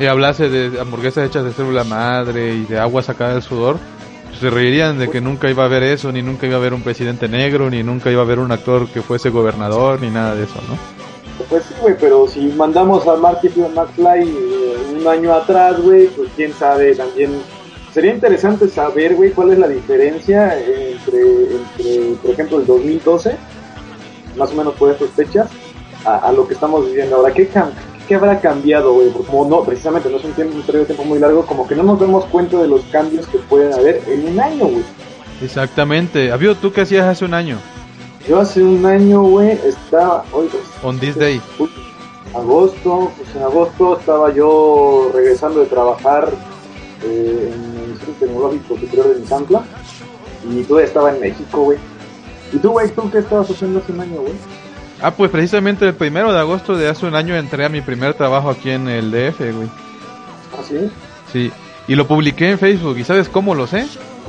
y 0.00 0.06
hablase 0.06 0.48
de 0.48 0.80
hamburguesas 0.80 1.26
hechas 1.26 1.44
de 1.44 1.52
célula 1.52 1.84
madre 1.84 2.54
y 2.54 2.64
de 2.64 2.78
agua 2.78 3.02
sacada 3.02 3.34
del 3.34 3.42
sudor, 3.42 3.76
se 4.40 4.48
reirían 4.48 4.98
de 4.98 5.10
que 5.10 5.20
nunca 5.20 5.50
iba 5.50 5.62
a 5.62 5.66
haber 5.66 5.82
eso, 5.82 6.10
ni 6.10 6.22
nunca 6.22 6.46
iba 6.46 6.56
a 6.56 6.58
haber 6.58 6.72
un 6.72 6.82
presidente 6.82 7.28
negro, 7.28 7.68
ni 7.68 7.82
nunca 7.82 8.10
iba 8.10 8.22
a 8.22 8.24
haber 8.24 8.38
un 8.38 8.50
actor 8.50 8.88
que 8.88 9.02
fuese 9.02 9.28
gobernador, 9.28 10.00
ni 10.00 10.08
nada 10.08 10.34
de 10.34 10.44
eso, 10.44 10.58
¿no? 10.66 10.78
Pues 11.50 11.64
sí, 11.64 11.74
güey, 11.82 11.94
pero 12.00 12.26
si 12.26 12.46
mandamos 12.48 13.06
a 13.06 13.16
Marty 13.16 13.48
McFly 13.48 14.22
eh, 14.22 14.98
un 14.98 15.06
año 15.06 15.34
atrás, 15.34 15.78
güey, 15.82 16.06
pues 16.06 16.30
quién 16.34 16.54
sabe 16.54 16.94
también. 16.94 17.32
Sería 17.92 18.14
interesante 18.14 18.68
saber, 18.68 19.16
güey, 19.16 19.32
cuál 19.32 19.52
es 19.52 19.58
la 19.58 19.68
diferencia 19.68 20.58
entre, 20.58 21.20
entre, 21.20 22.14
por 22.22 22.30
ejemplo, 22.30 22.60
el 22.60 22.66
2012, 22.66 23.36
más 24.36 24.50
o 24.50 24.54
menos 24.54 24.74
por 24.76 24.92
estas 24.92 25.10
fechas, 25.10 25.50
a, 26.06 26.16
a 26.16 26.32
lo 26.32 26.48
que 26.48 26.54
estamos 26.54 26.86
viviendo 26.86 27.16
ahora. 27.16 27.34
¿Qué, 27.34 27.46
qué 28.10 28.16
habrá 28.16 28.40
cambiado, 28.40 28.92
güey? 28.94 29.08
Porque 29.10 29.28
como 29.28 29.48
no, 29.48 29.62
precisamente 29.62 30.10
no 30.10 30.16
es 30.16 30.24
un, 30.24 30.32
tiempo, 30.32 30.56
un 30.56 30.62
periodo 30.62 30.80
de 30.80 30.86
tiempo 30.86 31.04
muy 31.04 31.20
largo, 31.20 31.46
como 31.46 31.68
que 31.68 31.76
no 31.76 31.84
nos 31.84 32.00
damos 32.00 32.24
cuenta 32.24 32.60
de 32.60 32.66
los 32.66 32.80
cambios 32.86 33.24
que 33.28 33.38
pueden 33.38 33.72
haber 33.72 34.02
en 34.08 34.26
un 34.26 34.40
año, 34.40 34.64
güey. 34.64 34.82
Exactamente. 35.40 36.32
Avio, 36.32 36.56
¿tú 36.56 36.72
qué 36.72 36.80
hacías 36.80 37.06
hace 37.06 37.24
un 37.24 37.34
año? 37.34 37.58
Yo 38.28 38.40
hace 38.40 38.64
un 38.64 38.84
año, 38.84 39.22
güey, 39.22 39.52
estaba... 39.64 40.24
Hoy, 40.32 40.48
pues, 40.50 40.64
On 40.82 40.98
this 40.98 41.14
day. 41.14 41.40
agosto, 42.34 43.12
pues 43.16 43.36
en 43.36 43.42
agosto 43.44 44.00
estaba 44.00 44.34
yo 44.34 45.12
regresando 45.14 45.60
de 45.60 45.66
trabajar 45.66 46.30
eh, 47.04 47.52
en 47.54 47.80
el 47.80 47.90
Instituto 47.90 48.26
Tecnológico 48.26 48.74
Superior 48.74 49.14
de 49.14 49.20
Nizantla 49.20 49.62
y 50.50 50.64
todavía 50.64 50.88
estaba 50.88 51.14
en 51.14 51.20
México, 51.20 51.62
güey. 51.62 51.78
¿Y 52.52 52.58
tú, 52.58 52.70
güey, 52.70 52.90
tú 52.90 53.08
qué 53.08 53.18
estabas 53.18 53.48
haciendo 53.48 53.78
hace 53.78 53.92
un 53.92 54.00
año, 54.00 54.20
güey? 54.20 54.34
Ah, 55.02 55.12
pues 55.12 55.30
precisamente 55.30 55.86
el 55.86 55.94
primero 55.94 56.32
de 56.32 56.38
agosto 56.38 56.76
de 56.76 56.88
hace 56.88 57.06
un 57.06 57.14
año 57.14 57.34
entré 57.36 57.64
a 57.64 57.68
mi 57.68 57.80
primer 57.80 58.14
trabajo 58.14 58.50
aquí 58.50 58.70
en 58.70 58.88
el 58.88 59.10
DF, 59.10 59.38
güey. 59.38 59.68
¿Ah, 60.52 60.62
sí? 60.66 60.90
Sí. 61.32 61.52
Y 61.88 61.94
lo 61.94 62.06
publiqué 62.06 62.50
en 62.50 62.58
Facebook. 62.58 62.98
¿Y 62.98 63.04
sabes 63.04 63.28
cómo 63.28 63.54
lo 63.54 63.66
sé? 63.66 63.86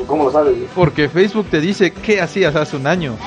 ¿Cómo 0.07 0.25
lo 0.25 0.31
sabes, 0.31 0.55
güey? 0.55 0.67
Porque 0.73 1.09
Facebook 1.09 1.47
te 1.51 1.59
dice 1.59 1.91
qué 1.91 2.21
hacías 2.21 2.55
hace 2.55 2.77
un 2.77 2.87
año. 2.87 3.17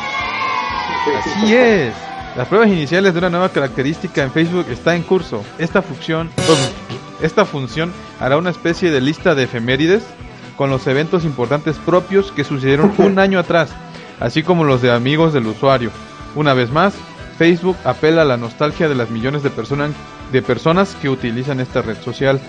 Así 1.19 1.55
es. 1.55 1.93
Las 2.37 2.49
pruebas 2.49 2.69
iniciales 2.69 3.13
de 3.13 3.19
una 3.21 3.31
nueva 3.31 3.51
característica 3.51 4.23
en 4.23 4.33
Facebook 4.33 4.67
está 4.71 4.97
en 4.97 5.03
curso. 5.03 5.45
Esta 5.59 5.83
función, 5.83 6.31
esta 7.23 7.45
función 7.45 7.93
hará 8.19 8.39
una 8.39 8.51
especie 8.51 8.91
de 8.91 9.01
lista 9.01 9.35
de 9.35 9.45
efemérides 9.45 10.03
con 10.57 10.71
los 10.71 10.87
eventos 10.87 11.25
importantes 11.25 11.77
propios 11.77 12.33
que 12.33 12.43
sucedieron 12.43 12.93
un 12.99 13.19
año 13.19 13.39
atrás, 13.39 13.71
así 14.19 14.43
como 14.43 14.65
los 14.65 14.83
de 14.83 14.91
amigos 14.91 15.33
del 15.33 15.47
usuario. 15.47 15.91
Una 16.35 16.55
vez 16.55 16.73
más, 16.73 16.95
Facebook 17.37 17.77
apela 17.85 18.23
a 18.23 18.25
la 18.25 18.37
nostalgia 18.37 18.89
de 18.89 18.95
las 18.95 19.11
millones 19.11 19.43
de 19.43 19.51
personas 19.51 19.91
de 20.33 20.43
personas 20.43 20.97
que 21.01 21.09
utilizan 21.09 21.61
esta 21.61 21.83
red 21.83 21.97
social. 22.03 22.41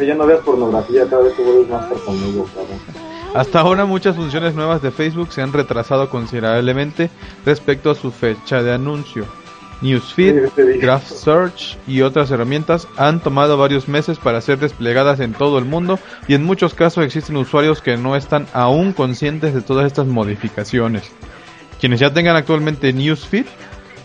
Ya 0.00 0.14
no 0.14 0.26
veas 0.26 0.40
pornografía, 0.40 1.08
cada 1.08 1.22
vez 1.22 1.34
te 1.36 1.42
vuelves 1.42 1.68
más 1.68 1.86
conmigo, 2.02 2.48
cabrón. 2.54 3.06
Hasta 3.34 3.60
ahora 3.60 3.84
muchas 3.84 4.16
funciones 4.16 4.54
nuevas 4.54 4.82
de 4.82 4.90
Facebook 4.90 5.32
se 5.32 5.42
han 5.42 5.52
retrasado 5.52 6.08
considerablemente 6.08 7.10
respecto 7.44 7.90
a 7.90 7.94
su 7.94 8.10
fecha 8.10 8.62
de 8.62 8.72
anuncio. 8.72 9.26
Newsfeed, 9.82 10.80
Graph 10.80 11.06
Search 11.06 11.76
y 11.86 12.00
otras 12.00 12.30
herramientas 12.30 12.88
han 12.96 13.20
tomado 13.20 13.58
varios 13.58 13.88
meses 13.88 14.18
para 14.18 14.40
ser 14.40 14.58
desplegadas 14.58 15.20
en 15.20 15.34
todo 15.34 15.58
el 15.58 15.66
mundo 15.66 15.98
y 16.28 16.34
en 16.34 16.44
muchos 16.44 16.72
casos 16.72 17.04
existen 17.04 17.36
usuarios 17.36 17.82
que 17.82 17.98
no 17.98 18.16
están 18.16 18.46
aún 18.54 18.94
conscientes 18.94 19.52
de 19.52 19.60
todas 19.60 19.86
estas 19.86 20.06
modificaciones. 20.06 21.10
Quienes 21.78 22.00
ya 22.00 22.14
tengan 22.14 22.36
actualmente 22.36 22.92
Newsfeed 22.92 23.44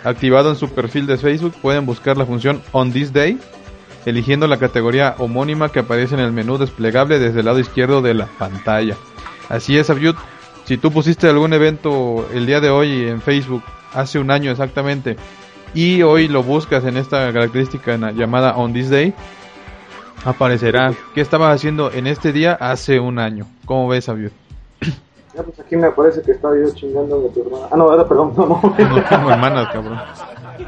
activado 0.04 0.50
en 0.50 0.56
su 0.56 0.70
perfil 0.70 1.08
de 1.08 1.18
Facebook 1.18 1.54
pueden 1.62 1.86
buscar 1.86 2.18
la 2.18 2.26
función 2.26 2.62
On 2.72 2.92
This 2.92 3.14
Day 3.14 3.40
eligiendo 4.06 4.48
la 4.48 4.58
categoría 4.58 5.16
homónima 5.18 5.70
que 5.70 5.80
aparece 5.80 6.16
en 6.16 6.22
el 6.22 6.32
menú 6.32 6.58
desplegable 6.58 7.20
desde 7.20 7.40
el 7.40 7.46
lado 7.46 7.60
izquierdo 7.60 8.02
de 8.02 8.14
la 8.14 8.26
pantalla. 8.26 8.96
Así 9.50 9.78
es, 9.78 9.90
Abiut. 9.90 10.16
Si 10.66 10.78
tú 10.78 10.92
pusiste 10.92 11.28
algún 11.28 11.54
evento 11.54 12.28
el 12.34 12.46
día 12.46 12.62
de 12.62 12.70
hoy 12.70 13.08
en 13.08 13.22
Facebook, 13.22 13.64
hace 13.94 14.20
un 14.20 14.32
año 14.32 14.52
exactamente, 14.52 15.18
y 15.74 16.02
hoy 16.02 16.28
lo 16.28 16.44
buscas 16.44 16.86
en 16.86 16.98
esta 16.98 17.32
característica 17.34 17.98
llamada 18.12 18.56
On 18.56 18.74
This 18.74 18.90
Day, 18.90 19.14
aparecerá 20.24 20.94
qué 21.14 21.22
estabas 21.22 21.56
haciendo 21.56 21.92
en 21.92 22.08
este 22.08 22.32
día 22.32 22.54
hace 22.54 23.00
un 23.00 23.20
año. 23.20 23.48
¿Cómo 23.66 23.88
ves, 23.88 24.08
Abiut? 24.08 24.41
Ya, 25.34 25.44
pues 25.44 25.60
aquí 25.60 25.78
me 25.78 25.90
parece 25.92 26.22
que 26.22 26.34
estaba 26.34 26.56
yo 26.58 26.70
chingando 26.74 27.28
a 27.30 27.34
tu 27.34 27.42
hermana. 27.42 27.68
Ah, 27.72 27.78
no, 27.78 27.94
era, 27.94 28.06
perdón, 28.06 28.34
no, 28.36 28.46
no. 28.46 28.62
No 28.64 29.04
tengo 29.10 29.32
hermanas, 29.32 29.70
cabrón. 29.72 30.00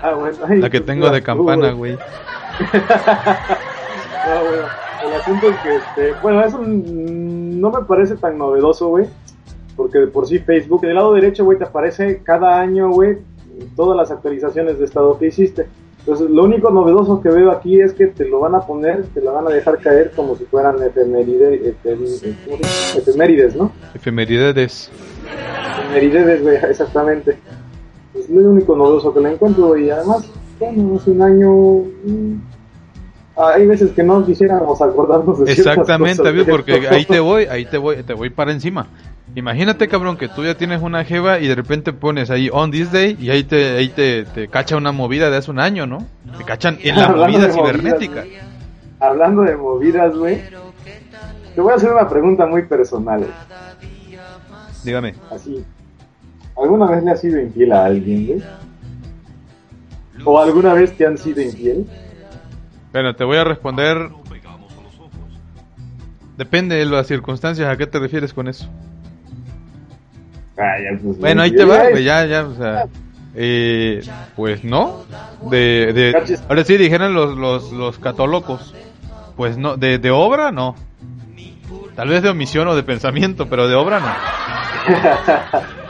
Ah, 0.02 0.14
bueno. 0.14 0.38
Ay, 0.48 0.62
La 0.62 0.70
que 0.70 0.80
tengo 0.80 1.10
de 1.10 1.22
campana, 1.22 1.72
güey. 1.74 1.94
No, 1.94 2.00
bueno, 4.48 4.64
el 5.06 5.14
asunto 5.14 5.50
es 5.50 5.58
que, 5.58 5.76
este, 5.76 6.14
bueno, 6.22 6.44
eso 6.44 6.60
no 6.60 7.72
me 7.72 7.84
parece 7.86 8.16
tan 8.16 8.38
novedoso, 8.38 8.88
güey, 8.88 9.08
porque 9.76 10.00
de 10.00 10.08
por 10.08 10.28
sí 10.28 10.40
Facebook, 10.40 10.84
en 10.84 10.92
el 10.92 10.96
lado 10.96 11.14
derecho, 11.14 11.44
güey, 11.44 11.58
te 11.58 11.66
aparece 11.66 12.22
cada 12.24 12.60
año, 12.60 12.90
güey, 12.90 13.18
todas 13.76 13.98
las 13.98 14.12
actualizaciones 14.12 14.80
de 14.80 14.86
estado 14.86 15.18
que 15.18 15.28
hiciste. 15.28 15.68
Entonces, 16.06 16.30
lo 16.30 16.44
único 16.44 16.70
novedoso 16.70 17.22
que 17.22 17.30
veo 17.30 17.50
aquí 17.52 17.80
es 17.80 17.94
que 17.94 18.08
te 18.08 18.26
lo 18.28 18.42
van 18.42 18.56
a 18.56 18.60
poner, 18.60 19.04
te 19.14 19.22
lo 19.22 19.32
van 19.34 19.48
a 19.48 19.52
dejar 19.52 19.80
caer 19.80 20.12
como 20.14 20.36
si 20.36 20.44
fueran 20.46 20.76
efeméride, 20.84 21.74
efem- 21.74 22.36
¿cómo 22.44 22.58
se 22.58 22.64
dice? 22.64 23.00
efemérides, 23.00 23.56
¿no? 23.56 23.72
Efemérides. 23.96 24.92
Efemérides, 25.80 26.42
güey, 26.44 26.56
exactamente. 26.70 27.38
Es 28.20 28.30
lo 28.30 28.50
único 28.52 28.76
novedoso 28.76 29.14
que 29.14 29.22
le 29.22 29.32
encuentro 29.32 29.78
y 29.78 29.90
además, 29.90 30.30
bueno, 30.60 30.98
hace 30.98 31.12
un 31.12 31.22
año... 31.22 31.52
mm, 32.06 32.36
Hay 33.38 33.66
veces 33.66 33.92
que 33.92 34.04
no 34.04 34.26
quisiéramos 34.26 34.82
acordarnos 34.82 35.40
de 35.40 35.46
ciertas 35.54 35.74
Exactamente, 35.78 36.18
cosas, 36.22 36.46
porque 36.50 36.88
ahí 36.90 37.06
te 37.06 37.20
voy, 37.22 37.46
ahí 37.46 37.66
te 37.66 37.78
voy, 37.78 38.04
te 38.04 38.14
voy 38.14 38.30
para 38.30 38.52
encima. 38.52 38.88
Imagínate, 39.36 39.88
cabrón, 39.88 40.18
que 40.18 40.30
tú 40.30 40.44
ya 40.44 40.56
tienes 40.56 40.82
una 40.82 41.04
jeva 41.04 41.40
y 41.40 41.48
de 41.48 41.56
repente 41.56 41.92
pones 41.92 42.30
ahí 42.30 42.50
on 42.52 42.70
this 42.70 42.92
day 42.92 43.18
y 43.20 43.32
ahí 43.32 43.44
te, 43.44 43.78
ahí 43.78 43.90
te, 43.90 44.26
te 44.26 44.48
cacha 44.48 44.78
una 44.78 44.92
movida 44.92 45.32
de 45.32 45.38
hace 45.38 45.50
un 45.50 45.60
año, 45.60 45.88
¿no? 45.88 46.06
Te 46.38 46.44
cachan 46.44 46.78
en 46.82 46.96
la 46.96 47.10
movida 47.10 47.40
movidas, 47.40 47.56
cibernética. 47.56 48.26
Hablando 49.00 49.42
de 49.42 49.58
movidas, 49.58 50.16
güey. 50.16 50.42
Te 51.56 51.62
voy 51.62 51.74
a 51.74 51.76
hacer 51.76 51.92
una 51.92 52.08
pregunta 52.08 52.46
muy 52.46 52.64
personal. 52.64 53.26
Dígame. 54.84 55.16
Así. 55.32 55.64
¿Alguna 56.56 56.92
vez 56.92 57.04
le 57.04 57.12
has 57.12 57.22
sido 57.22 57.40
infiel 57.40 57.72
a 57.74 57.86
alguien, 57.86 58.28
güey? 58.28 58.44
¿O 60.26 60.40
alguna 60.40 60.74
vez 60.74 60.96
te 60.96 61.08
han 61.08 61.18
sido 61.18 61.42
infiel? 61.42 61.88
Bueno, 62.92 63.16
te 63.16 63.24
voy 63.24 63.38
a 63.38 63.44
responder. 63.44 64.10
Depende 66.38 66.76
de 66.76 66.86
las 66.86 67.08
circunstancias, 67.08 67.68
¿a 67.68 67.78
qué 67.78 67.88
te 67.88 68.00
refieres 68.00 68.34
con 68.34 68.48
eso? 68.48 68.70
Ah, 70.58 70.76
ya, 70.84 71.00
pues, 71.02 71.20
Bueno, 71.20 71.42
ahí 71.42 71.52
te 71.52 71.66
va, 71.66 71.84
ya, 71.84 71.90
güey, 71.90 72.04
ya, 72.04 72.26
ya, 72.26 72.46
o 72.46 72.56
sea, 72.56 72.86
eh, 73.36 74.02
pues 74.36 74.64
no, 74.64 75.04
de, 75.50 76.14
ahora 76.48 76.64
sí 76.64 76.78
dijeron 76.78 77.14
los, 77.14 77.36
los, 77.36 77.72
los 77.72 77.98
católogos, 78.00 78.76
pues 79.36 79.58
no, 79.58 79.78
de, 79.78 79.98
de 79.98 80.12
obra 80.12 80.52
no, 80.52 80.76
tal 81.96 82.10
vez 82.10 82.22
de 82.22 82.30
omisión 82.30 82.68
o 82.68 82.76
de 82.76 82.84
pensamiento, 82.84 83.50
pero 83.50 83.68
de 83.68 83.76
obra 83.76 84.00
no. 84.00 84.14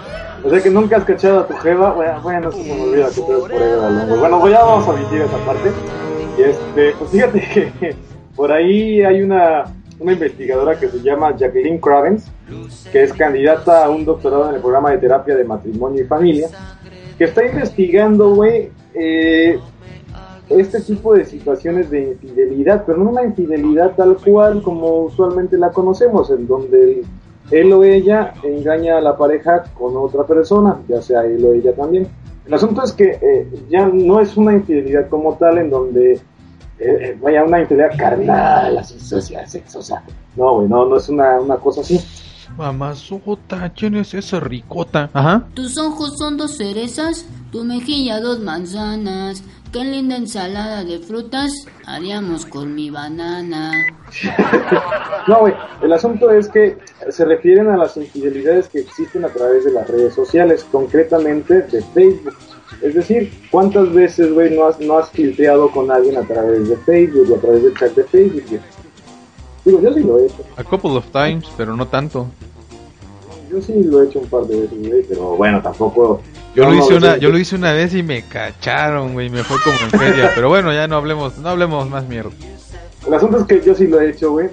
O 0.44 0.50
sea 0.50 0.60
que 0.60 0.70
nunca 0.70 0.98
has 0.98 1.06
cachado 1.06 1.40
a 1.40 1.48
tu 1.48 1.54
jeva. 1.56 1.94
Bueno, 1.94 2.22
bueno 2.22 2.52
se 2.52 2.64
me 2.64 2.82
olvida 2.82 3.08
que 3.08 3.22
tú 3.22 3.46
eres 3.46 3.48
por 3.48 3.54
ahí. 3.54 4.20
Bueno, 4.20 4.40
pues 4.42 4.54
ya 4.54 4.64
vamos 4.64 4.88
a 4.88 4.92
omitir 4.92 5.22
esa 5.22 5.38
parte. 5.46 5.72
Y 6.38 6.42
este, 6.42 6.92
pues 7.00 7.12
fíjate 7.12 7.40
que 7.80 7.96
por 8.36 8.52
ahí 8.52 9.02
hay 9.04 9.22
una, 9.22 9.64
una 10.00 10.12
investigadora 10.12 10.78
que 10.78 10.90
se 10.90 11.00
llama 11.02 11.36
Jacqueline 11.38 11.80
Cravens, 11.80 12.30
que 12.92 13.04
es 13.04 13.14
candidata 13.14 13.86
a 13.86 13.90
un 13.90 14.06
doctorado 14.06 14.50
en 14.50 14.56
el 14.56 14.62
programa 14.62 14.92
de 14.92 14.98
terapia 14.98 15.36
de 15.36 15.44
matrimonio 15.44 16.04
y 16.04 16.08
familia, 16.08 16.48
que 17.18 17.26
está 17.26 17.46
investigando, 17.46 18.36
güey, 18.36 18.72
eh, 18.94 19.60
este 20.50 20.82
tipo 20.82 21.14
de 21.14 21.26
situaciones 21.26 21.90
de 21.90 22.12
infidelidad, 22.12 22.84
pero 22.86 22.98
no 22.98 23.10
una 23.10 23.24
infidelidad 23.24 23.96
tal 23.96 24.18
cual 24.18 24.62
como 24.62 25.04
usualmente 25.04 25.58
la 25.58 25.72
conocemos, 25.72 26.30
en 26.32 26.48
donde 26.48 27.04
él 27.52 27.74
o 27.74 27.84
ella 27.84 28.34
engaña 28.44 28.98
a 28.98 29.02
la 29.02 29.18
pareja 29.18 29.64
con 29.74 29.96
otra 29.98 30.24
persona, 30.26 30.80
ya 30.88 31.02
sea 31.02 31.24
él 31.26 31.44
o 31.46 31.54
ella 31.54 31.74
también. 31.74 32.08
El 32.46 32.54
asunto 32.54 32.84
es 32.84 32.92
que 32.92 33.18
eh, 33.22 33.48
ya 33.70 33.88
no 33.88 34.20
es 34.20 34.36
una 34.36 34.54
infidelidad 34.54 35.08
como 35.08 35.36
tal 35.36 35.60
en 35.60 35.70
donde 35.70 36.20
eh, 36.80 37.18
vaya 37.22 37.44
una 37.44 37.62
infidelidad 37.62 37.98
carnal, 37.98 38.78
así 38.78 39.00
social, 39.00 39.48
sexosa. 39.48 40.04
No, 40.36 40.56
güey, 40.56 40.68
no, 40.68 40.86
no 40.86 40.98
es 40.98 41.08
una, 41.10 41.40
una 41.40 41.56
cosa 41.58 41.82
así. 41.82 42.00
Mamazota, 42.58 43.72
¿quién 43.74 43.96
es 43.96 44.14
esa 44.14 44.40
ricota? 44.40 45.10
Ajá. 45.14 45.48
Tus 45.54 45.78
ojos 45.78 46.18
son 46.18 46.38
dos 46.38 46.58
cerezas, 46.58 47.26
tu 47.52 47.64
mejilla 47.64 48.20
dos 48.20 48.40
manzanas. 48.40 49.44
Qué 49.72 49.84
linda 49.84 50.16
ensalada 50.16 50.84
de 50.84 51.00
frutas 51.00 51.52
haríamos 51.88 52.46
con 52.46 52.76
mi 52.76 52.90
banana. 52.90 53.72
No, 55.26 55.40
güey, 55.40 55.54
el 55.82 55.94
asunto 55.94 56.30
es 56.32 56.50
que 56.50 56.78
se 57.10 57.24
refieren 57.24 57.70
a 57.70 57.78
las 57.78 57.96
infidelidades 57.96 58.68
que 58.68 58.80
existen 58.80 59.24
a 59.24 59.30
través 59.30 59.64
de 59.64 59.72
las 59.72 59.88
redes 59.88 60.14
sociales, 60.14 60.66
concretamente 60.70 61.62
de 61.62 61.82
Facebook. 61.82 62.36
Es 62.82 62.94
decir, 62.94 63.32
¿cuántas 63.50 63.94
veces, 63.94 64.34
güey, 64.34 64.54
no 64.54 64.66
has, 64.66 64.78
no 64.82 64.98
has 64.98 65.10
filtreado 65.12 65.72
con 65.72 65.90
alguien 65.90 66.18
a 66.18 66.24
través 66.24 66.68
de 66.68 66.76
Facebook 66.78 67.32
o 67.32 67.38
a 67.38 67.40
través 67.40 67.64
del 67.64 67.74
chat 67.78 67.96
de 67.96 68.04
Facebook? 68.04 68.44
Digo, 69.66 69.82
yo 69.82 69.94
sí 69.94 70.02
lo 70.02 70.20
he 70.20 70.26
hecho. 70.26 70.44
A 70.58 70.64
couple 70.64 70.92
of 70.92 71.06
times, 71.12 71.46
pero 71.56 71.76
no 71.76 71.88
tanto. 71.88 72.28
Yo 73.50 73.62
sí 73.62 73.84
lo 73.84 74.02
he 74.02 74.08
hecho 74.08 74.20
un 74.20 74.28
par 74.28 74.44
de 74.44 74.62
veces, 74.62 74.88
güey, 74.88 75.04
pero 75.04 75.36
bueno, 75.36 75.62
tampoco... 75.62 76.22
Yo 76.56 76.64
no, 76.64 76.70
lo 76.70 76.76
no, 76.76 76.84
hice 76.84 76.96
o 76.96 77.00
sea, 77.00 77.10
una, 77.10 77.18
yo 77.18 77.30
lo 77.30 77.38
hice 77.40 77.56
una 77.56 77.72
vez 77.72 77.94
y 77.96 78.04
me 78.04 78.24
cacharon, 78.24 79.14
güey, 79.14 79.30
me 79.30 79.44
fue 79.44 79.58
como 79.64 79.78
en 79.80 79.90
feria, 79.92 80.32
pero 80.36 80.50
bueno, 80.50 80.72
ya 80.74 80.88
no 80.88 80.98
hablemos, 80.98 81.38
no 81.38 81.50
hablemos 81.50 81.90
más 81.90 82.08
mierda. 82.08 82.32
El 83.08 83.14
asunto 83.14 83.40
es 83.40 83.46
que 83.46 83.62
yo 83.62 83.74
sí 83.74 83.88
lo 83.88 84.00
he 84.00 84.12
hecho, 84.12 84.32
güey. 84.32 84.50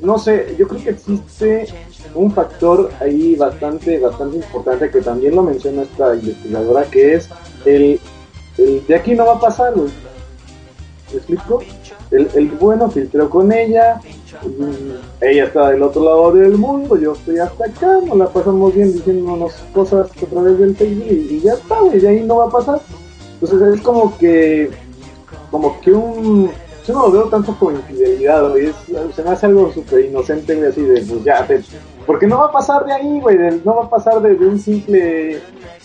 No 0.00 0.18
sé, 0.18 0.54
yo 0.58 0.68
creo 0.68 0.82
que 0.82 0.90
existe 0.90 1.66
un 2.14 2.32
factor 2.32 2.90
ahí 3.00 3.36
bastante, 3.36 3.98
bastante 3.98 4.36
importante 4.36 4.90
que 4.90 5.00
también 5.00 5.34
lo 5.34 5.42
menciona 5.42 5.82
esta 5.82 6.14
investigadora, 6.14 6.84
que 6.84 7.14
es 7.14 7.28
el, 7.64 8.00
el 8.58 8.86
de 8.86 8.94
aquí 8.94 9.14
no 9.14 9.26
va 9.26 9.34
a 9.34 9.40
pasar, 9.40 9.74
güey. 9.74 9.90
¿Me 11.10 11.16
explico? 11.18 11.60
El, 12.10 12.48
bueno 12.60 12.90
filtró 12.90 13.28
con 13.30 13.52
ella, 13.52 14.00
mm, 14.42 15.24
ella 15.24 15.44
está 15.44 15.70
del 15.70 15.82
otro 15.82 16.04
lado 16.04 16.32
del 16.32 16.56
mundo, 16.56 16.96
yo 16.96 17.12
estoy 17.12 17.38
hasta 17.38 17.64
acá, 17.66 17.98
nos 18.04 18.16
la 18.16 18.28
pasamos 18.28 18.74
bien 18.74 18.92
diciéndonos 18.92 19.52
cosas 19.72 20.08
a 20.10 20.26
través 20.26 20.58
del 20.58 20.76
Facebook 20.76 21.06
y, 21.10 21.34
y 21.36 21.40
ya 21.40 21.54
está, 21.54 21.80
güey, 21.80 21.98
de 22.00 22.08
ahí 22.08 22.20
no 22.24 22.36
va 22.38 22.46
a 22.46 22.50
pasar. 22.50 22.80
Entonces 23.40 23.74
es 23.76 23.80
como 23.82 24.16
que, 24.18 24.70
como 25.50 25.80
que 25.80 25.92
un, 25.92 26.50
yo 26.86 26.94
no 26.94 27.06
lo 27.06 27.12
veo 27.12 27.24
tanto 27.28 27.56
como 27.58 27.72
infidelidad, 27.72 28.48
güey, 28.50 28.66
es- 28.66 29.14
se 29.14 29.22
me 29.22 29.30
hace 29.30 29.46
algo 29.46 29.72
súper 29.72 30.04
inocente, 30.06 30.66
así 30.66 30.82
de, 30.82 31.02
pues 31.02 31.24
ya, 31.24 31.46
te, 31.46 31.60
porque 32.06 32.26
no 32.26 32.38
va 32.38 32.46
a 32.46 32.52
pasar 32.52 32.84
de 32.84 32.92
ahí, 32.92 33.20
güey, 33.20 33.36
no 33.64 33.76
va 33.76 33.84
a 33.84 33.90
pasar 33.90 34.20
de, 34.22 34.34
de 34.36 34.46
un 34.46 34.58
simple 34.58 35.40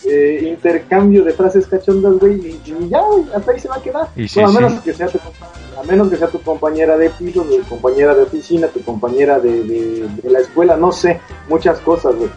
eh, 0.05 0.39
intercambio 0.47 1.23
de 1.23 1.33
frases 1.33 1.67
cachondas, 1.67 2.19
güey, 2.19 2.35
y, 2.35 2.61
y 2.65 2.89
ya, 2.89 3.01
güey, 3.01 3.23
hasta 3.35 3.51
ahí 3.51 3.59
se 3.59 3.67
va 3.67 3.75
a 3.75 3.81
quedar. 3.81 4.07
Y 4.15 4.27
sí, 4.27 4.39
Bueno, 4.41 4.49
a, 4.49 4.51
sí. 4.53 4.57
menos 4.63 4.81
que 4.83 4.93
sea 4.93 5.07
tu, 5.07 5.17
a 5.19 5.83
menos 5.83 6.09
que 6.09 6.17
sea 6.17 6.27
tu 6.27 6.39
compañera 6.41 6.97
de 6.97 7.09
piso, 7.09 7.43
tu 7.43 7.61
compañera 7.69 8.13
de 8.13 8.23
oficina, 8.23 8.67
tu 8.67 8.81
compañera 8.81 9.39
de, 9.39 9.63
de, 9.63 10.07
de 10.21 10.29
la 10.29 10.39
escuela, 10.39 10.77
no 10.77 10.91
sé, 10.91 11.19
muchas 11.49 11.79
cosas, 11.79 12.15
güey. 12.15 12.29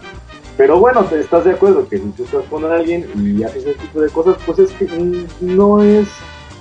Pero 0.56 0.78
bueno, 0.78 1.04
te 1.04 1.18
estás 1.18 1.44
de 1.44 1.50
acuerdo 1.50 1.88
que 1.88 1.98
si 1.98 2.04
tú 2.10 2.24
estás 2.24 2.44
con 2.48 2.64
alguien 2.64 3.06
y 3.16 3.42
haces 3.42 3.66
ese 3.66 3.74
tipo 3.78 4.00
de 4.00 4.08
cosas, 4.08 4.36
pues 4.46 4.60
es 4.60 4.70
que 4.70 4.86
no 5.40 5.82
es, 5.82 6.06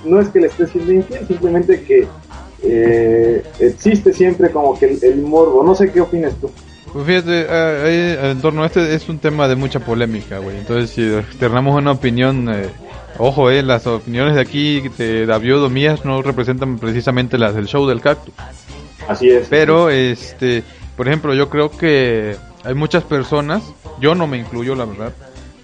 no 0.04 0.20
es 0.20 0.28
que 0.30 0.40
le 0.40 0.48
estés 0.48 0.70
siendo 0.70 0.92
infiel, 0.92 1.24
simplemente 1.28 1.80
que 1.84 2.08
eh, 2.64 3.44
existe 3.60 4.12
siempre 4.12 4.50
como 4.50 4.76
que 4.78 4.86
el, 4.86 5.04
el 5.04 5.22
morbo. 5.22 5.62
No 5.62 5.74
sé 5.76 5.92
qué 5.92 6.00
opinas 6.00 6.34
tú. 6.40 6.50
Pues 6.94 7.06
fíjate, 7.06 7.46
eh, 7.48 8.18
ahí, 8.20 8.30
en 8.30 8.40
torno 8.40 8.62
a 8.62 8.66
este 8.66 8.94
es 8.94 9.08
un 9.08 9.18
tema 9.18 9.48
de 9.48 9.56
mucha 9.56 9.80
polémica, 9.80 10.38
güey. 10.38 10.58
Entonces, 10.58 10.90
si 10.90 11.02
externamos 11.02 11.76
una 11.76 11.90
opinión, 11.90 12.48
eh, 12.48 12.68
ojo, 13.18 13.50
eh, 13.50 13.64
las 13.64 13.88
opiniones 13.88 14.36
de 14.36 14.40
aquí 14.40 14.80
de 14.96 15.26
David 15.26 15.56
o 15.56 15.68
mías 15.68 16.04
no 16.04 16.22
representan 16.22 16.78
precisamente 16.78 17.36
las 17.36 17.56
del 17.56 17.66
show 17.66 17.84
del 17.88 18.00
cactus. 18.00 18.32
Así 19.08 19.28
es. 19.28 19.48
Pero, 19.48 19.90
este, 19.90 20.62
por 20.96 21.08
ejemplo, 21.08 21.34
yo 21.34 21.50
creo 21.50 21.68
que 21.68 22.36
hay 22.62 22.74
muchas 22.74 23.02
personas, 23.02 23.64
yo 24.00 24.14
no 24.14 24.28
me 24.28 24.38
incluyo, 24.38 24.76
la 24.76 24.84
verdad, 24.84 25.12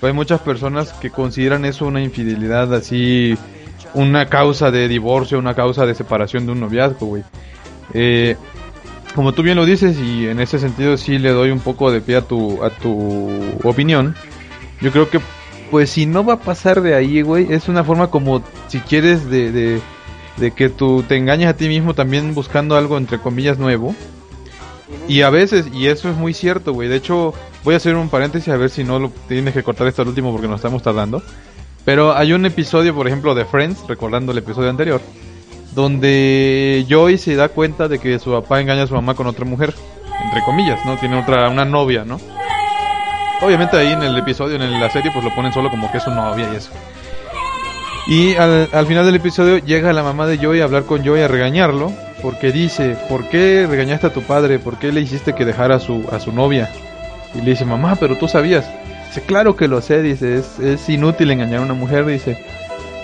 pero 0.00 0.08
hay 0.10 0.16
muchas 0.16 0.40
personas 0.40 0.92
que 0.94 1.10
consideran 1.10 1.64
eso 1.64 1.86
una 1.86 2.02
infidelidad 2.02 2.74
así, 2.74 3.38
una 3.94 4.26
causa 4.26 4.72
de 4.72 4.88
divorcio, 4.88 5.38
una 5.38 5.54
causa 5.54 5.86
de 5.86 5.94
separación 5.94 6.46
de 6.46 6.52
un 6.52 6.58
noviazgo, 6.58 7.06
güey. 7.06 7.22
Eh, 7.94 8.36
como 9.14 9.32
tú 9.32 9.42
bien 9.42 9.56
lo 9.56 9.64
dices 9.64 9.98
y 9.98 10.28
en 10.28 10.40
ese 10.40 10.58
sentido 10.58 10.96
sí 10.96 11.18
le 11.18 11.30
doy 11.30 11.50
un 11.50 11.60
poco 11.60 11.90
de 11.90 12.00
pie 12.00 12.16
a 12.16 12.22
tu 12.22 12.62
a 12.62 12.70
tu 12.70 13.30
opinión. 13.64 14.14
Yo 14.80 14.90
creo 14.92 15.10
que 15.10 15.20
pues 15.70 15.90
si 15.90 16.06
no 16.06 16.24
va 16.24 16.34
a 16.34 16.40
pasar 16.40 16.80
de 16.82 16.94
ahí, 16.94 17.22
güey, 17.22 17.52
es 17.52 17.68
una 17.68 17.84
forma 17.84 18.08
como 18.08 18.42
si 18.68 18.80
quieres 18.80 19.30
de, 19.30 19.80
de, 20.36 20.50
que 20.50 20.68
tú 20.68 21.04
te 21.06 21.16
engañes 21.16 21.48
a 21.48 21.54
ti 21.54 21.68
mismo 21.68 21.94
también 21.94 22.34
buscando 22.34 22.76
algo 22.76 22.98
entre 22.98 23.18
comillas 23.18 23.58
nuevo. 23.58 23.94
Y 25.06 25.22
a 25.22 25.30
veces, 25.30 25.66
y 25.72 25.86
eso 25.86 26.08
es 26.10 26.16
muy 26.16 26.34
cierto, 26.34 26.72
güey. 26.72 26.88
De 26.88 26.96
hecho, 26.96 27.34
voy 27.62 27.74
a 27.74 27.76
hacer 27.76 27.94
un 27.94 28.08
paréntesis 28.08 28.48
a 28.48 28.56
ver 28.56 28.70
si 28.70 28.82
no 28.82 28.98
lo 28.98 29.12
tienes 29.28 29.54
que 29.54 29.62
cortar 29.62 29.86
esto 29.86 30.02
al 30.02 30.08
último 30.08 30.32
porque 30.32 30.48
nos 30.48 30.56
estamos 30.56 30.82
tardando. 30.82 31.22
Pero 31.84 32.16
hay 32.16 32.32
un 32.32 32.44
episodio, 32.46 32.94
por 32.94 33.06
ejemplo, 33.06 33.34
de 33.34 33.44
Friends, 33.44 33.86
recordando 33.86 34.32
el 34.32 34.38
episodio 34.38 34.70
anterior, 34.70 35.00
donde 35.72 36.84
Joey 36.88 37.18
se 37.18 37.36
da 37.36 37.48
cuenta 37.48 37.88
de 37.88 37.98
que 37.98 38.18
su 38.18 38.32
papá 38.32 38.60
engaña 38.60 38.84
a 38.84 38.86
su 38.86 38.94
mamá 38.94 39.14
con 39.14 39.26
otra 39.26 39.44
mujer, 39.44 39.74
entre 40.24 40.42
comillas, 40.42 40.84
¿no? 40.84 40.96
Tiene 40.96 41.18
otra, 41.18 41.48
una 41.48 41.64
novia, 41.64 42.04
¿no? 42.04 42.20
Obviamente 43.42 43.76
ahí 43.76 43.92
en 43.92 44.02
el 44.02 44.16
episodio, 44.18 44.56
en 44.56 44.80
la 44.80 44.90
serie, 44.90 45.10
pues 45.12 45.24
lo 45.24 45.34
ponen 45.34 45.52
solo 45.52 45.70
como 45.70 45.90
que 45.90 45.98
es 45.98 46.04
su 46.04 46.10
novia 46.10 46.48
y 46.52 46.56
eso. 46.56 46.70
Y 48.06 48.34
al, 48.34 48.68
al 48.72 48.86
final 48.86 49.06
del 49.06 49.14
episodio 49.14 49.58
llega 49.58 49.92
la 49.92 50.02
mamá 50.02 50.26
de 50.26 50.38
Joey 50.38 50.60
a 50.60 50.64
hablar 50.64 50.84
con 50.84 51.04
Joey 51.04 51.22
a 51.22 51.28
regañarlo, 51.28 51.92
porque 52.22 52.52
dice, 52.52 52.96
¿por 53.08 53.28
qué 53.28 53.66
regañaste 53.68 54.08
a 54.08 54.12
tu 54.12 54.22
padre? 54.22 54.58
¿Por 54.58 54.78
qué 54.78 54.92
le 54.92 55.00
hiciste 55.00 55.34
que 55.34 55.44
dejara 55.44 55.76
a 55.76 55.80
su, 55.80 56.06
a 56.10 56.20
su 56.20 56.32
novia? 56.32 56.70
Y 57.34 57.38
le 57.38 57.50
dice, 57.52 57.64
mamá, 57.64 57.96
pero 57.96 58.18
tú 58.18 58.28
sabías. 58.28 58.68
Dice, 59.06 59.22
claro 59.22 59.56
que 59.56 59.68
lo 59.68 59.80
sé, 59.80 60.02
dice, 60.02 60.42
es 60.62 60.88
inútil 60.88 61.30
engañar 61.30 61.60
a 61.60 61.64
una 61.64 61.74
mujer, 61.74 62.04
dice. 62.04 62.44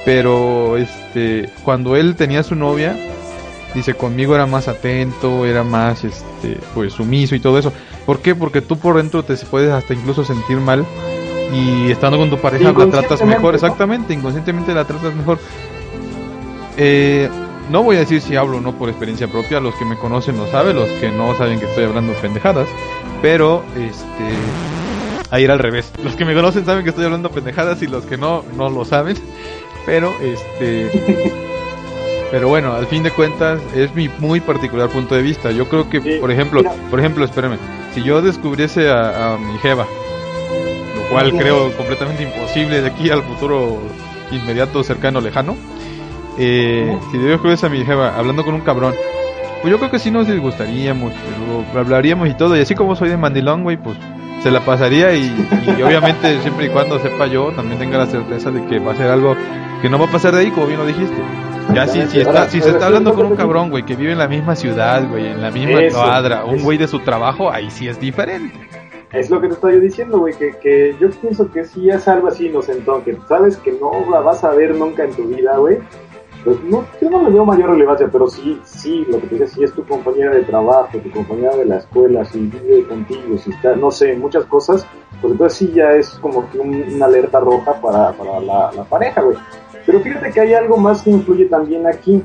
Pero, 0.07 0.79
este, 0.79 1.51
cuando 1.64 1.97
él 1.97 2.16
tenía 2.16 2.42
su 2.42 2.55
novia, 2.55 2.97
dice, 3.75 3.95
conmigo 3.95 4.35
era 4.35 4.47
más 4.47 4.69
atento, 4.69 5.45
era 5.45 5.64
más, 5.64 6.05
este, 6.05 6.59
pues 6.75 6.95
sumiso 6.95 7.35
y 7.35 7.40
todo 7.40 7.59
eso. 7.59 7.73
¿Por 8.07 8.21
qué? 8.21 8.35
Porque 8.35 8.62
tú 8.62 8.79
por 8.79 8.97
dentro 8.97 9.25
te 9.25 9.37
puedes 9.37 9.71
hasta 9.71 9.92
incluso 9.92 10.25
sentir 10.25 10.59
mal 10.59 10.87
y 11.53 11.90
estando 11.90 12.19
con 12.19 12.31
tu 12.31 12.38
pareja 12.38 12.73
la 12.73 12.87
tratas 12.87 13.25
mejor, 13.25 13.51
¿no? 13.51 13.55
exactamente, 13.55 14.14
inconscientemente 14.14 14.73
la 14.73 14.85
tratas 14.85 15.14
mejor. 15.14 15.38
Eh, 16.77 17.29
no 17.71 17.83
voy 17.83 17.97
a 17.97 18.01
decir 18.01 18.21
si 18.21 18.37
hablo 18.37 18.59
o 18.59 18.61
no 18.61 18.79
por 18.79 18.88
experiencia 18.88 19.27
propia, 19.27 19.61
los 19.61 19.75
que 19.75 19.85
me 19.85 19.97
conocen 19.97 20.37
lo 20.37 20.47
saben, 20.51 20.77
los 20.77 20.88
que 20.92 21.11
no 21.11 21.37
saben 21.37 21.59
que 21.59 21.66
estoy 21.66 21.85
hablando 21.85 22.12
pendejadas, 22.14 22.69
pero 23.23 23.64
este 23.75 24.37
ahí 25.31 25.45
era 25.45 25.55
al 25.55 25.59
revés. 25.59 25.92
Los 26.05 26.14
que 26.14 26.25
me 26.25 26.35
conocen 26.35 26.64
saben 26.64 26.85
que 26.85 26.90
estoy 26.90 27.05
hablando 27.05 27.31
pendejadas 27.31 27.83
y 27.83 27.88
los 27.88 28.05
que 28.05 28.16
no 28.16 28.45
no 28.57 28.71
lo 28.71 28.85
saben, 28.85 29.16
pero 29.87 30.12
este 30.20 30.90
pero 32.31 32.49
bueno, 32.49 32.75
al 32.75 32.87
fin 32.87 33.03
de 33.03 33.11
cuentas 33.12 33.61
es 33.75 33.94
mi 33.94 34.11
muy 34.18 34.40
particular 34.40 34.88
punto 34.88 35.14
de 35.14 35.22
vista. 35.22 35.53
Yo 35.53 35.68
creo 35.68 35.88
que, 35.88 36.18
por 36.20 36.31
ejemplo, 36.31 36.62
por 36.90 36.99
ejemplo, 36.99 37.25
espérame, 37.25 37.57
si 37.94 38.03
yo 38.03 38.20
descubriese 38.20 38.90
a, 38.90 39.35
a 39.35 39.38
mi 39.38 39.57
jeva, 39.59 39.87
lo 40.96 41.09
cual 41.11 41.33
creo 41.33 41.75
completamente 41.77 42.25
imposible 42.25 42.83
de 42.83 42.88
aquí 42.88 43.11
al 43.11 43.22
futuro 43.22 43.79
inmediato, 44.33 44.83
cercano, 44.83 45.20
lejano, 45.20 45.57
eh, 46.37 46.99
si 47.11 47.18
yo 47.18 47.29
descubriese 47.29 47.66
a 47.66 47.68
mi 47.68 47.85
jeva 47.85 48.16
hablando 48.16 48.44
con 48.44 48.55
un 48.55 48.61
cabrón, 48.62 48.94
pues 49.62 49.70
yo 49.70 49.79
creo 49.79 49.90
que 49.90 49.99
sí 50.01 50.11
nos 50.11 50.27
disgustaríamos, 50.27 51.12
pero 51.72 51.81
hablaríamos 51.81 52.29
y 52.29 52.35
todo, 52.35 52.57
y 52.57 52.61
así 52.61 52.75
como 52.75 52.96
soy 52.96 53.09
de 53.09 53.16
mandilón, 53.16 53.62
güey, 53.62 53.77
pues 53.77 53.96
se 54.42 54.51
la 54.51 54.61
pasaría 54.61 55.14
y, 55.14 55.33
y 55.79 55.83
obviamente 55.83 56.40
siempre 56.42 56.66
y 56.66 56.68
cuando 56.68 56.99
sepa 56.99 57.27
yo, 57.27 57.53
también 57.53 57.79
tenga 57.79 57.99
la 57.99 58.07
certeza 58.07 58.51
de 58.51 58.64
que 58.66 58.79
va 58.79 58.92
a 58.92 58.96
ser 58.96 59.11
algo 59.11 59.35
que 59.83 59.89
no 59.89 59.99
va 59.99 60.07
a 60.07 60.11
pasar 60.11 60.35
de 60.35 60.41
ahí, 60.41 60.51
como 60.51 60.67
bien 60.67 60.79
lo 60.79 60.87
dijiste. 60.87 61.17
Ya 61.75 61.87
si, 61.87 62.01
si, 62.07 62.21
está, 62.21 62.49
si 62.49 62.61
se 62.61 62.71
está 62.71 62.87
hablando 62.87 63.12
con 63.15 63.27
un 63.27 63.37
cabrón, 63.37 63.71
güey, 63.71 63.83
que 63.85 63.97
vive 63.97 64.12
en 64.12 64.19
la 64.19 64.29
misma 64.29 64.55
ciudad, 64.55 65.03
güey, 65.09 65.27
en 65.27 65.43
la 65.43 65.51
misma 65.51 65.83
Eso, 65.83 65.99
cuadra, 65.99 66.45
un 66.45 66.62
güey 66.62 66.79
de 66.79 66.87
su 66.87 67.01
trabajo, 67.01 67.51
ahí 67.51 67.71
sí 67.71 67.89
es 67.89 67.99
diferente. 67.99 68.57
Es 69.12 69.31
lo 69.31 69.41
que 69.41 69.49
te 69.49 69.55
estoy 69.55 69.81
diciendo, 69.81 70.19
güey, 70.21 70.35
que, 70.35 70.53
que 70.62 70.95
yo 71.01 71.09
pienso 71.11 71.51
que 71.51 71.65
si 71.65 71.91
es 71.91 72.07
algo 72.07 72.29
así 72.29 72.47
inocentón, 72.47 73.03
que 73.03 73.17
sabes 73.29 73.57
que 73.57 73.73
no 73.73 73.91
la 74.11 74.21
vas 74.21 74.45
a 74.45 74.51
ver 74.51 74.75
nunca 74.77 75.05
en 75.05 75.12
tu 75.15 75.25
vida, 75.25 75.57
güey, 75.57 75.79
pues 76.45 76.57
no, 76.62 76.85
yo 77.03 77.11
no 77.11 77.23
le 77.25 77.31
veo 77.31 77.45
mayor 77.45 77.71
relevancia, 77.71 78.09
pero 78.12 78.29
sí, 78.29 78.61
sí, 78.65 79.05
lo 79.11 79.21
que 79.21 79.27
te 79.27 79.35
decía, 79.37 79.47
si 79.57 79.65
es 79.65 79.73
tu 79.73 79.85
compañera 79.85 80.31
de 80.33 80.43
trabajo, 80.43 80.99
tu 80.99 81.11
compañera 81.11 81.57
de 81.57 81.65
la 81.65 81.79
escuela, 81.79 82.25
si 82.25 82.39
vive 82.41 82.87
contigo, 82.87 83.37
si 83.39 83.51
está, 83.51 83.75
no 83.75 83.91
sé, 83.91 84.15
muchas 84.15 84.45
cosas, 84.45 84.87
pues 85.21 85.33
entonces 85.33 85.59
sí 85.59 85.73
ya 85.75 85.93
es 85.93 86.11
como 86.21 86.49
que 86.51 86.59
un- 86.59 86.85
una 86.95 87.07
alerta 87.07 87.41
roja 87.41 87.73
para, 87.81 88.12
para 88.12 88.39
la, 88.41 88.71
la 88.73 88.85
pareja, 88.85 89.23
güey. 89.23 89.37
Pero 89.87 90.01
fíjate 90.01 90.33
que 90.33 90.40
hay 90.40 90.55
algo 90.55 90.77
más 90.77 91.03
que 91.03 91.11
influye 91.11 91.46
también 91.46 91.87
aquí. 91.87 92.22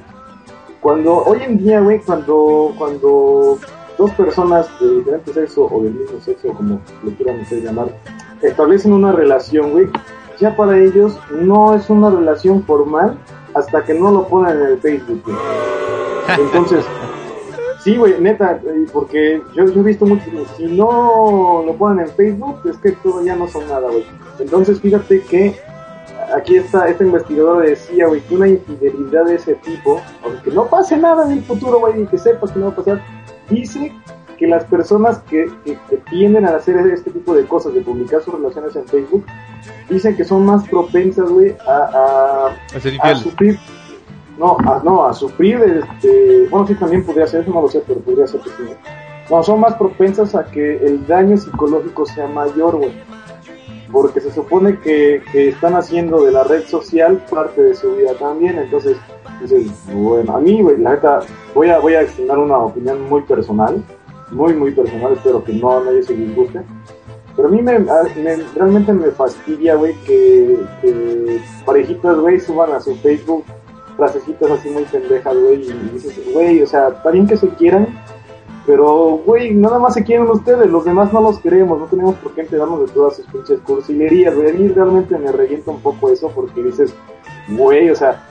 Cuando, 0.82 1.24
hoy 1.24 1.43
en 1.43 1.60
día, 1.60 1.80
güey, 1.80 2.00
cuando, 2.00 2.74
cuando 2.78 3.60
dos 4.00 4.12
personas 4.12 4.67
de 4.80 4.95
diferente 4.95 5.32
sexo 5.32 5.69
o 5.71 5.84
del 5.84 5.93
mismo 5.93 6.19
sexo, 6.19 6.47
como 6.54 6.82
lo 7.04 7.12
quieran 7.12 7.39
ustedes 7.39 7.63
llamar, 7.63 7.95
establecen 8.41 8.93
una 8.93 9.12
relación, 9.12 9.71
güey, 9.71 9.88
ya 10.39 10.56
para 10.56 10.76
ellos 10.80 11.19
no 11.39 11.76
es 11.76 11.88
una 11.91 12.10
relación 12.10 12.63
formal 12.63 13.15
hasta 13.54 13.84
que 13.84 13.93
no 13.93 14.12
lo 14.12 14.28
ponen 14.28 14.60
en 14.60 14.67
el 14.67 14.80
Facebook, 14.80 15.21
güey. 15.24 15.38
Entonces, 16.39 16.84
sí, 17.84 17.95
güey, 17.95 18.19
neta, 18.19 18.60
porque 18.91 19.39
yo, 19.56 19.65
yo 19.65 19.82
he 19.82 19.84
visto 19.84 20.08
mucho, 20.08 20.24
si 20.58 20.65
no 20.65 21.63
lo 21.63 21.76
ponen 21.76 22.08
en 22.08 22.12
Facebook, 22.15 22.62
es 22.65 22.78
que 22.78 22.93
todo 22.93 23.24
ya 23.24 23.36
no 23.36 23.47
son 23.47 23.67
nada, 23.67 23.88
güey. 23.88 24.06
Entonces, 24.39 24.82
fíjate 24.82 25.21
que 25.21 25.60
aquí 26.36 26.58
está, 26.58 26.88
este 26.88 27.04
investigador 27.06 27.63
decía, 27.65 28.08
güey, 28.08 28.22
que 28.22 28.36
una 28.36 28.48
infidelidad 28.48 29.26
de 29.26 29.36
ese 29.36 29.56
tipo, 29.56 30.02
aunque 30.24 30.52
no 30.52 30.65
pase 30.67 30.98
nada 30.98 31.26
en 31.26 31.34
el 31.34 31.44
futuro, 31.44 31.80
güey, 31.80 32.04
y 32.04 32.08
que 32.08 32.17
sepas 32.17 32.52
que 32.52 32.60
no 32.60 32.67
va 32.67 32.72
a 32.74 32.76
pasar, 32.76 33.02
dice 33.50 33.91
que 34.38 34.48
las 34.48 34.65
personas 34.65 35.20
que, 35.30 35.52
que, 35.63 35.78
que 35.89 35.98
tienden 36.10 36.46
a 36.46 36.56
hacer 36.56 36.78
este 36.88 37.12
tipo 37.12 37.36
de 37.36 37.46
cosas, 37.46 37.74
de 37.74 37.82
publicar 37.82 38.22
sus 38.24 38.34
relaciones 38.34 38.76
en 38.76 38.88
Facebook, 38.88 39.26
dicen 39.89 40.15
que 40.15 40.24
son 40.24 40.46
más 40.46 40.67
propensas, 40.67 41.30
güey, 41.30 41.56
a, 41.67 41.78
a, 41.78 42.48
A 42.76 42.80
ser 42.80 42.94
a 43.02 43.13
infiel. 43.13 43.17
sufrir, 43.17 43.60
no, 44.38 44.58
a, 44.65 44.82
no, 44.84 45.06
a 45.06 45.13
sufrir, 45.13 45.62
este, 45.62 46.48
bueno, 46.50 46.65
sí, 46.65 46.74
también 46.76 47.06
podría 47.06 47.28
ser, 47.28 47.41
eso 47.41 47.52
no 47.52 47.62
lo 47.62 47.70
sé, 47.70 47.84
pero 47.86 48.00
podría 48.00 48.26
ser 48.26 48.41
que 48.41 48.50
sí. 48.50 48.63
No, 49.30 49.44
son 49.44 49.60
más 49.60 49.76
propensas 49.76 50.34
a 50.36 50.44
que 50.46 50.78
el 50.78 51.06
daño 51.06 51.38
psicológico 51.38 52.06
sea 52.06 52.28
mayor, 52.28 52.78
güey. 52.78 52.91
Porque 53.92 54.22
se 54.22 54.32
supone 54.32 54.80
que, 54.80 55.22
que 55.32 55.50
están 55.50 55.76
haciendo 55.76 56.24
de 56.24 56.32
la 56.32 56.44
red 56.44 56.64
social 56.66 57.24
parte 57.30 57.62
de 57.62 57.74
su 57.76 57.96
vida 57.96 58.14
también. 58.20 58.58
Entonces, 58.58 58.98
dices, 59.42 59.68
bueno, 59.94 60.38
a 60.38 60.40
mí, 60.40 60.62
la 60.80 60.92
neta, 60.92 61.20
voy 61.54 61.70
a, 61.70 61.80
voy 61.80 61.94
a 61.96 62.02
extender 62.02 62.38
una 62.38 62.58
opinión 62.58 63.02
muy 63.10 63.22
personal. 63.24 63.84
Muy, 64.32 64.54
muy 64.54 64.72
personal. 64.72 65.14
Espero 65.14 65.44
que 65.44 65.54
no 65.54 65.78
a 65.78 65.84
nadie 65.84 66.04
se 66.04 66.14
disguste. 66.14 66.62
Pero 67.36 67.48
a 67.48 67.52
mí 67.52 67.62
me, 67.62 67.80
me- 67.80 68.44
realmente 68.56 68.94
me 68.94 69.12
fastidia, 69.12 69.76
güey, 69.76 69.94
que, 70.06 70.58
que 70.82 71.42
parejitas, 71.66 72.18
güey, 72.18 72.40
suban 72.40 72.72
a 72.74 72.80
su 72.80 72.96
Facebook 72.98 73.46
frasecitas 73.98 74.50
así 74.52 74.70
muy 74.70 74.84
pendejas, 74.84 75.36
güey, 75.38 75.62
y 75.70 75.90
dices, 75.94 76.20
güey, 76.34 76.62
o 76.62 76.66
sea, 76.68 76.90
está 76.90 77.12
bien 77.12 77.28
que 77.28 77.38
se 77.38 77.48
quieran, 77.50 77.88
pero, 78.65 79.21
güey, 79.26 79.54
nada 79.54 79.80
más 79.80 79.95
se 79.95 80.04
quieren 80.04 80.28
ustedes, 80.30 80.69
los 80.69 80.86
demás 80.86 81.12
no 81.12 81.21
los 81.21 81.39
queremos, 81.39 81.80
no 81.80 81.86
tenemos 81.86 82.15
por 82.15 82.34
qué 82.34 82.41
enterarnos 82.41 82.82
de 82.82 82.93
todas 82.93 83.15
sus 83.15 83.26
pinches 83.28 83.60
cursilerías, 83.62 84.36
güey, 84.36 84.50
a 84.50 84.54
mí 84.54 84.67
realmente 84.67 85.17
me 85.17 85.32
revienta 85.32 85.71
un 85.71 85.82
poco 85.82 86.10
eso 86.12 86.32
porque 86.34 86.62
dices, 86.62 86.93
güey, 87.50 87.89
o 87.89 87.95
sea, 87.95 88.24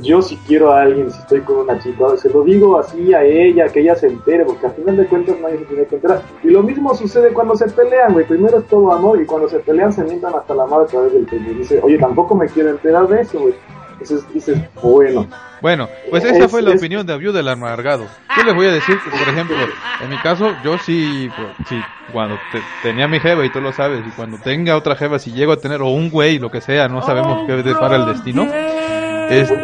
yo 0.00 0.22
si 0.22 0.36
quiero 0.38 0.72
a 0.72 0.82
alguien, 0.82 1.10
si 1.10 1.18
estoy 1.18 1.40
con 1.40 1.58
una 1.58 1.78
chica, 1.78 2.16
se 2.16 2.30
lo 2.30 2.42
digo 2.42 2.78
así 2.78 3.12
a 3.12 3.24
ella, 3.24 3.68
que 3.68 3.80
ella 3.80 3.94
se 3.94 4.06
entere, 4.06 4.44
porque 4.44 4.66
al 4.66 4.72
final 4.72 4.96
de 4.96 5.06
cuentas 5.06 5.36
nadie 5.40 5.58
se 5.58 5.64
tiene 5.66 5.86
que 5.86 5.96
enterar. 5.96 6.22
Y 6.42 6.48
lo 6.48 6.62
mismo 6.62 6.94
sucede 6.94 7.32
cuando 7.32 7.54
se 7.56 7.68
pelean, 7.68 8.12
güey. 8.14 8.26
Primero 8.26 8.58
es 8.58 8.66
todo 8.66 8.92
amor 8.92 9.20
y 9.20 9.26
cuando 9.26 9.48
se 9.48 9.58
pelean 9.58 9.92
se 9.92 10.04
mientan 10.04 10.34
hasta 10.34 10.54
la 10.54 10.66
madre 10.66 10.84
a 10.84 10.88
través 10.88 11.12
del 11.12 11.28
Facebook. 11.28 11.58
Dice, 11.58 11.80
oye, 11.82 11.98
tampoco 11.98 12.34
me 12.34 12.46
quiero 12.46 12.70
enterar 12.70 13.06
de 13.06 13.20
eso, 13.20 13.40
güey. 13.40 13.54
Entonces 14.02 14.34
dices, 14.34 14.58
bueno. 14.82 15.26
Bueno, 15.60 15.88
pues 16.10 16.24
esa 16.24 16.44
Es- 16.44 16.50
fue 16.50 16.60
la 16.62 16.70
es- 16.72 16.80
opinión 16.80 17.06
de 17.06 17.12
Abiud 17.12 17.32
del 17.34 17.48
amargado. 17.48 18.06
Yo 18.36 18.42
les 18.42 18.54
voy 18.54 18.66
a 18.66 18.72
decir 18.72 18.98
que, 18.98 19.10
por 19.10 19.28
ejemplo, 19.28 19.56
en 20.02 20.10
mi 20.10 20.16
caso, 20.18 20.52
yo 20.64 20.76
sí, 20.78 21.30
pues, 21.36 21.48
sí 21.68 21.80
cuando 22.12 22.36
te- 22.50 22.62
tenía 22.82 23.06
mi 23.06 23.20
jeva 23.20 23.44
y 23.46 23.50
tú 23.50 23.60
lo 23.60 23.72
sabes, 23.72 24.00
y 24.06 24.10
cuando 24.10 24.38
tenga 24.38 24.76
otra 24.76 24.96
jeva, 24.96 25.18
si 25.20 25.30
llego 25.32 25.52
a 25.52 25.56
tener, 25.58 25.80
o 25.82 25.88
un 25.90 26.10
güey, 26.10 26.38
lo 26.38 26.50
que 26.50 26.60
sea, 26.60 26.88
no 26.88 27.00
sabemos 27.02 27.46
qué 27.46 27.52
depara 27.62 27.96
el 27.96 28.06
destino. 28.06 28.46
Este, 29.30 29.56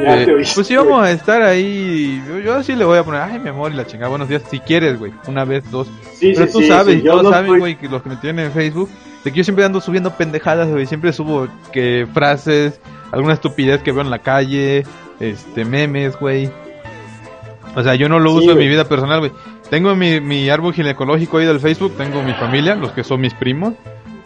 pues 0.55 0.67
sí 0.67 0.77
vamos 0.77 1.03
a 1.03 1.11
estar 1.11 1.43
ahí. 1.43 2.23
Yo, 2.27 2.39
yo 2.39 2.63
sí 2.63 2.75
le 2.75 2.85
voy 2.85 2.99
a 2.99 3.03
poner, 3.05 3.21
ay, 3.23 3.39
mi 3.39 3.49
amor, 3.51 3.73
y 3.73 3.75
la 3.75 3.87
chingada, 3.87 4.09
buenos 4.09 4.29
días, 4.29 4.43
si 4.51 4.61
quieres, 4.61 4.99
güey, 4.99 5.13
una 5.27 5.45
vez, 5.45 5.69
dos. 5.71 5.89
Sí, 6.15 6.33
Pero 6.35 6.47
sí, 6.47 6.53
tú 6.53 6.61
sí, 6.61 6.69
sabes, 6.69 6.97
y 6.97 7.03
todos 7.05 7.25
no 7.25 7.31
saben, 7.31 7.47
estoy- 7.47 7.59
güey, 7.59 7.77
que 7.77 7.89
los 7.89 8.03
que 8.03 8.09
me 8.09 8.17
tienen 8.17 8.47
en 8.47 8.53
Facebook, 8.53 8.89
de 9.25 9.33
que 9.33 9.39
yo 9.39 9.45
siempre 9.45 9.65
ando 9.65 9.81
subiendo 9.81 10.11
pendejadas, 10.17 10.69
güey, 10.69 10.87
siempre 10.87 11.13
subo 11.13 11.49
que 11.73 12.07
frases, 12.15 12.81
alguna 13.13 13.35
estupidez 13.35 13.83
que 13.83 13.93
veo 13.93 14.03
en 14.03 14.11
la 14.11 14.19
calle, 14.21 14.85
este, 15.21 15.65
memes, 15.65 16.19
güey. 16.19 16.51
O 17.77 17.83
sea, 17.83 17.95
yo 17.95 18.09
no 18.09 18.19
lo 18.19 18.31
Sí, 18.33 18.37
uso 18.39 18.53
en 18.53 18.59
mi 18.59 18.69
vida 18.69 18.85
personal, 18.85 19.21
güey. 19.21 19.33
Tengo 19.71 19.95
mi, 19.95 20.21
mi 20.21 20.49
árbol 20.49 20.73
ginecológico 20.73 21.39
ahí 21.39 21.47
del 21.47 21.61
Facebook, 21.61 21.95
tengo 21.97 22.23
mi 22.23 22.33
familia, 22.33 22.75
los 22.75 22.93
que 22.93 23.05
son 23.05 23.21
mis 23.21 23.35
primos. 23.35 23.75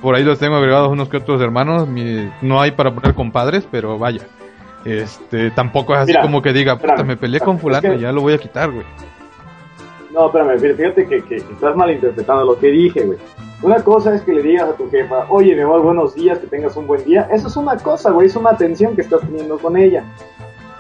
Por 0.01 0.15
ahí 0.15 0.25
los 0.25 0.39
tengo 0.39 0.57
agregados 0.57 0.89
unos 0.91 1.09
que 1.09 1.17
otros 1.19 1.41
hermanos. 1.41 1.87
mi- 1.89 2.31
no 2.41 2.61
hay 2.61 2.71
para 2.73 2.93
poner 2.95 3.15
compadres, 3.15 3.67
pero 3.71 3.99
vaya. 3.99 4.21
Este, 4.85 5.51
tampoco 5.53 5.95
es 5.95 6.01
así 6.01 6.11
Mira, 6.13 6.23
como 6.23 6.43
que 6.43 6.53
diga, 6.53 6.77
puta, 6.77 7.05
me 7.05 7.17
peleé 7.17 7.41
con 7.41 7.57
es 7.57 7.63
fulano, 7.63 7.93
que- 7.95 7.99
ya 8.01 8.11
lo 8.13 8.21
voy 8.21 8.33
a 8.35 8.39
quitar, 8.39 8.71
güey. 8.71 8.85
No, 10.13 10.27
espérame, 10.27 10.59
fí- 10.61 10.77
fíjate 10.77 11.07
que, 11.07 11.23
que, 11.23 11.37
que 11.37 11.53
estás 11.53 11.75
malinterpretando 11.77 12.45
lo 12.45 12.59
que 12.59 12.69
dije, 12.69 13.03
güey. 13.03 13.19
Una 13.63 13.77
cosa 13.83 14.15
es 14.15 14.23
que 14.23 14.33
le 14.33 14.43
digas 14.43 14.69
a 14.69 14.73
tu 14.73 14.91
jefa, 14.91 15.25
oye, 15.29 15.55
mi 15.55 15.63
amor, 15.63 15.83
buenos 15.83 16.15
días, 16.15 16.39
que 16.39 16.47
tengas 16.49 16.77
un 16.77 16.87
buen 16.87 17.05
día. 17.05 17.29
Eso 17.33 17.47
es 17.49 17.57
una 17.57 17.77
cosa, 17.77 18.11
güey, 18.11 18.27
es 18.27 18.37
una 18.37 18.51
atención 18.51 18.95
que 18.95 19.03
estás 19.03 19.21
teniendo 19.21 19.57
con 19.59 19.77
ella. 19.77 20.05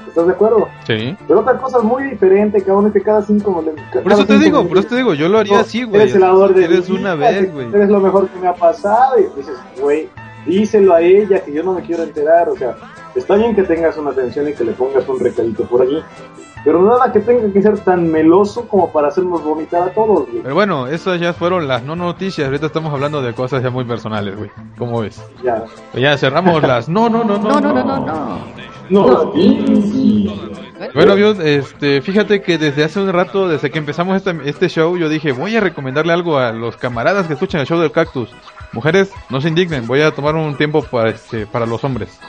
¿Estás 0.09 0.27
de 0.27 0.33
acuerdo? 0.33 0.68
Sí. 0.87 1.16
Pero 1.27 1.40
otra 1.40 1.57
cosa 1.57 1.79
es 1.79 1.85
muy 1.85 2.03
diferente, 2.05 2.61
cabrón, 2.61 2.88
es 2.88 2.92
que 2.92 3.01
cada 3.01 3.23
cinco... 3.23 3.64
Por 4.03 4.12
eso 4.12 4.27
te 4.27 4.38
digo, 4.38 4.66
por 4.68 4.77
eso 4.79 4.88
te 4.88 4.97
digo, 4.97 5.14
yo 5.14 5.29
lo 5.29 5.38
haría 5.38 5.61
así, 5.61 5.85
güey. 5.85 6.03
Eres 6.03 6.16
el 6.16 6.25
amor 6.25 6.53
de 6.53 6.64
Eres 6.64 6.90
una 6.90 7.14
vez, 7.14 7.51
güey. 7.51 7.68
Eres 7.73 7.88
lo 7.88 8.01
mejor 8.01 8.29
que 8.29 8.38
me 8.38 8.49
ha 8.49 8.55
pasado. 8.55 9.18
Y 9.18 9.23
dices, 9.38 9.55
güey, 9.81 10.11
díselo 10.45 10.92
a 10.92 11.01
ella 11.01 11.40
que 11.42 11.53
yo 11.53 11.62
no 11.62 11.73
me 11.73 11.81
quiero 11.83 12.03
enterar. 12.03 12.51
O 12.51 12.57
sea, 12.57 12.75
está 13.14 13.37
bien 13.37 13.55
que 13.55 13.62
tengas 13.62 13.96
una 13.96 14.11
atención 14.11 14.48
y 14.48 14.55
que 14.55 14.64
le 14.64 14.72
pongas 14.72 15.09
un 15.09 15.18
recadito 15.20 15.64
por 15.64 15.83
allí. 15.83 16.03
Pero 16.64 16.81
nada 16.83 17.12
que 17.12 17.20
tenga 17.20 17.53
que 17.53 17.61
ser 17.61 17.79
tan 17.81 18.11
meloso 18.11 18.68
como 18.68 18.92
para 18.92 19.09
hacernos 19.09 19.42
vomitar 19.42 19.83
a 19.83 19.92
todos, 19.92 20.29
güey. 20.29 20.42
Pero 20.42 20.55
bueno, 20.55 20.87
esas 20.87 21.18
ya 21.18 21.33
fueron 21.33 21.66
las 21.66 21.83
no 21.83 21.96
noticias. 21.96 22.46
Ahorita 22.46 22.66
estamos 22.66 22.92
hablando 22.92 23.20
de 23.20 23.35
cosas 23.35 23.62
ya 23.62 23.70
muy 23.70 23.85
personales, 23.85 24.37
güey. 24.37 24.51
¿Cómo 24.79 25.01
ves? 25.01 25.20
Ya. 25.42 25.64
Ya 25.94 26.16
cerramos 26.16 26.62
las 26.62 26.88
no, 26.88 27.09
no, 27.09 27.25
no, 27.25 27.38
no, 27.38 27.61
no, 27.61 27.72
no, 27.72 27.85
no, 27.85 28.07
no. 28.07 28.38
No, 28.90 29.33
Bueno, 30.92 31.14
Biot, 31.14 31.40
este, 31.40 32.03
fíjate 32.03 32.42
que 32.42 32.59
desde 32.59 32.85
hace 32.85 33.01
un 33.01 33.11
rato, 33.12 33.48
desde 33.48 33.70
que 33.70 33.79
empezamos 33.79 34.16
este, 34.16 34.37
este 34.44 34.68
show, 34.68 34.96
yo 34.98 35.09
dije, 35.09 35.33
voy 35.33 35.57
a 35.57 35.61
recomendarle 35.61 36.12
algo 36.12 36.37
a 36.37 36.53
los 36.53 36.77
camaradas 36.77 37.27
que 37.27 37.33
escuchan 37.33 37.62
el 37.62 37.66
show 37.66 37.81
del 37.81 37.90
cactus. 37.90 38.29
Mujeres, 38.72 39.11
no 39.31 39.40
se 39.40 39.48
indignen, 39.48 39.87
voy 39.87 40.03
a 40.03 40.11
tomar 40.11 40.35
un 40.35 40.57
tiempo 40.57 40.83
para, 40.83 41.11
este, 41.11 41.46
para 41.46 41.64
los 41.64 41.83
hombres. 41.85 42.20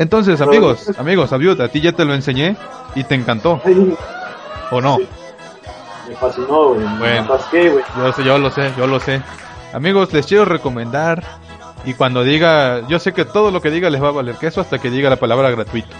Entonces, 0.00 0.40
amigos, 0.40 0.90
amigos, 0.98 1.30
Abiud, 1.34 1.60
a 1.60 1.68
ti 1.68 1.82
ya 1.82 1.92
te 1.92 2.06
lo 2.06 2.14
enseñé 2.14 2.56
y 2.94 3.04
te 3.04 3.14
encantó, 3.14 3.60
¿o 4.70 4.80
no? 4.80 4.96
me 6.08 6.16
fascinó, 6.16 6.68
güey. 6.70 6.80
Me 6.80 6.98
Bueno. 6.98 7.34
atasqué, 7.34 7.68
güey. 7.68 7.84
Yo, 7.98 8.12
sé, 8.14 8.24
yo 8.24 8.38
lo 8.38 8.50
sé, 8.50 8.72
yo 8.78 8.86
lo 8.86 8.98
sé. 8.98 9.20
Amigos, 9.74 10.10
les 10.14 10.24
quiero 10.26 10.46
recomendar. 10.46 11.22
Y 11.84 11.92
cuando 11.92 12.24
diga, 12.24 12.80
yo 12.88 12.98
sé 12.98 13.12
que 13.12 13.26
todo 13.26 13.50
lo 13.50 13.60
que 13.60 13.70
diga 13.70 13.90
les 13.90 14.02
va 14.02 14.08
a 14.08 14.12
valer 14.12 14.36
queso 14.36 14.62
hasta 14.62 14.78
que 14.78 14.90
diga 14.90 15.10
la 15.10 15.16
palabra 15.16 15.50
gratuito. 15.50 15.94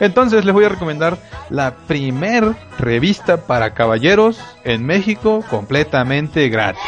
Entonces 0.00 0.46
les 0.46 0.54
voy 0.54 0.64
a 0.64 0.70
recomendar 0.70 1.18
la 1.50 1.72
primer 1.86 2.54
revista 2.78 3.36
para 3.46 3.74
caballeros 3.74 4.40
en 4.64 4.86
México 4.86 5.44
completamente 5.50 6.48
gratis. 6.48 6.82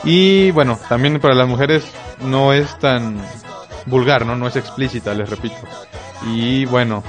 Y 0.05 0.53
bueno, 0.53 0.79
también 0.89 1.19
para 1.19 1.35
las 1.35 1.49
mujeres 1.49 1.85
no 2.21 2.53
es 2.53 2.79
tan 2.79 3.21
vulgar, 3.87 4.25
¿no? 4.25 4.37
No 4.37 4.47
es 4.47 4.55
explícita, 4.55 5.13
les 5.13 5.29
repito. 5.29 5.57
Y 6.27 6.67
bueno, 6.67 7.03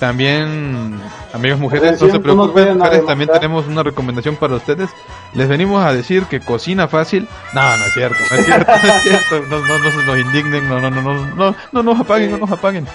también, 0.00 0.98
amigos 1.34 1.60
mujeres, 1.60 2.00
no 2.00 2.10
se 2.10 2.18
preocupen, 2.18 2.78
mujeres, 2.78 3.04
también 3.04 3.28
tenemos 3.30 3.66
una 3.66 3.82
recomendación 3.82 4.34
para 4.34 4.54
ustedes. 4.54 4.88
Les 5.34 5.46
venimos 5.46 5.84
a 5.84 5.92
decir 5.92 6.24
que 6.24 6.40
cocina 6.40 6.88
fácil. 6.88 7.28
No, 7.52 7.76
no 7.76 7.84
es 7.84 7.92
cierto, 7.92 8.16
no 8.30 8.36
es 8.38 8.46
cierto, 8.46 8.72
no 8.72 8.92
es 8.94 9.02
cierto. 9.02 9.42
No, 9.50 9.58
no, 9.60 9.78
no 9.78 9.90
se 9.90 10.06
nos 10.06 10.18
indignen, 10.18 10.68
no, 10.70 10.80
no, 10.80 10.90
no, 10.90 11.02
no, 11.02 11.26
no, 11.36 11.56
no 11.70 11.82
nos 11.82 12.00
apaguen, 12.00 12.30
no 12.30 12.38
nos 12.38 12.50
apaguen. 12.50 12.86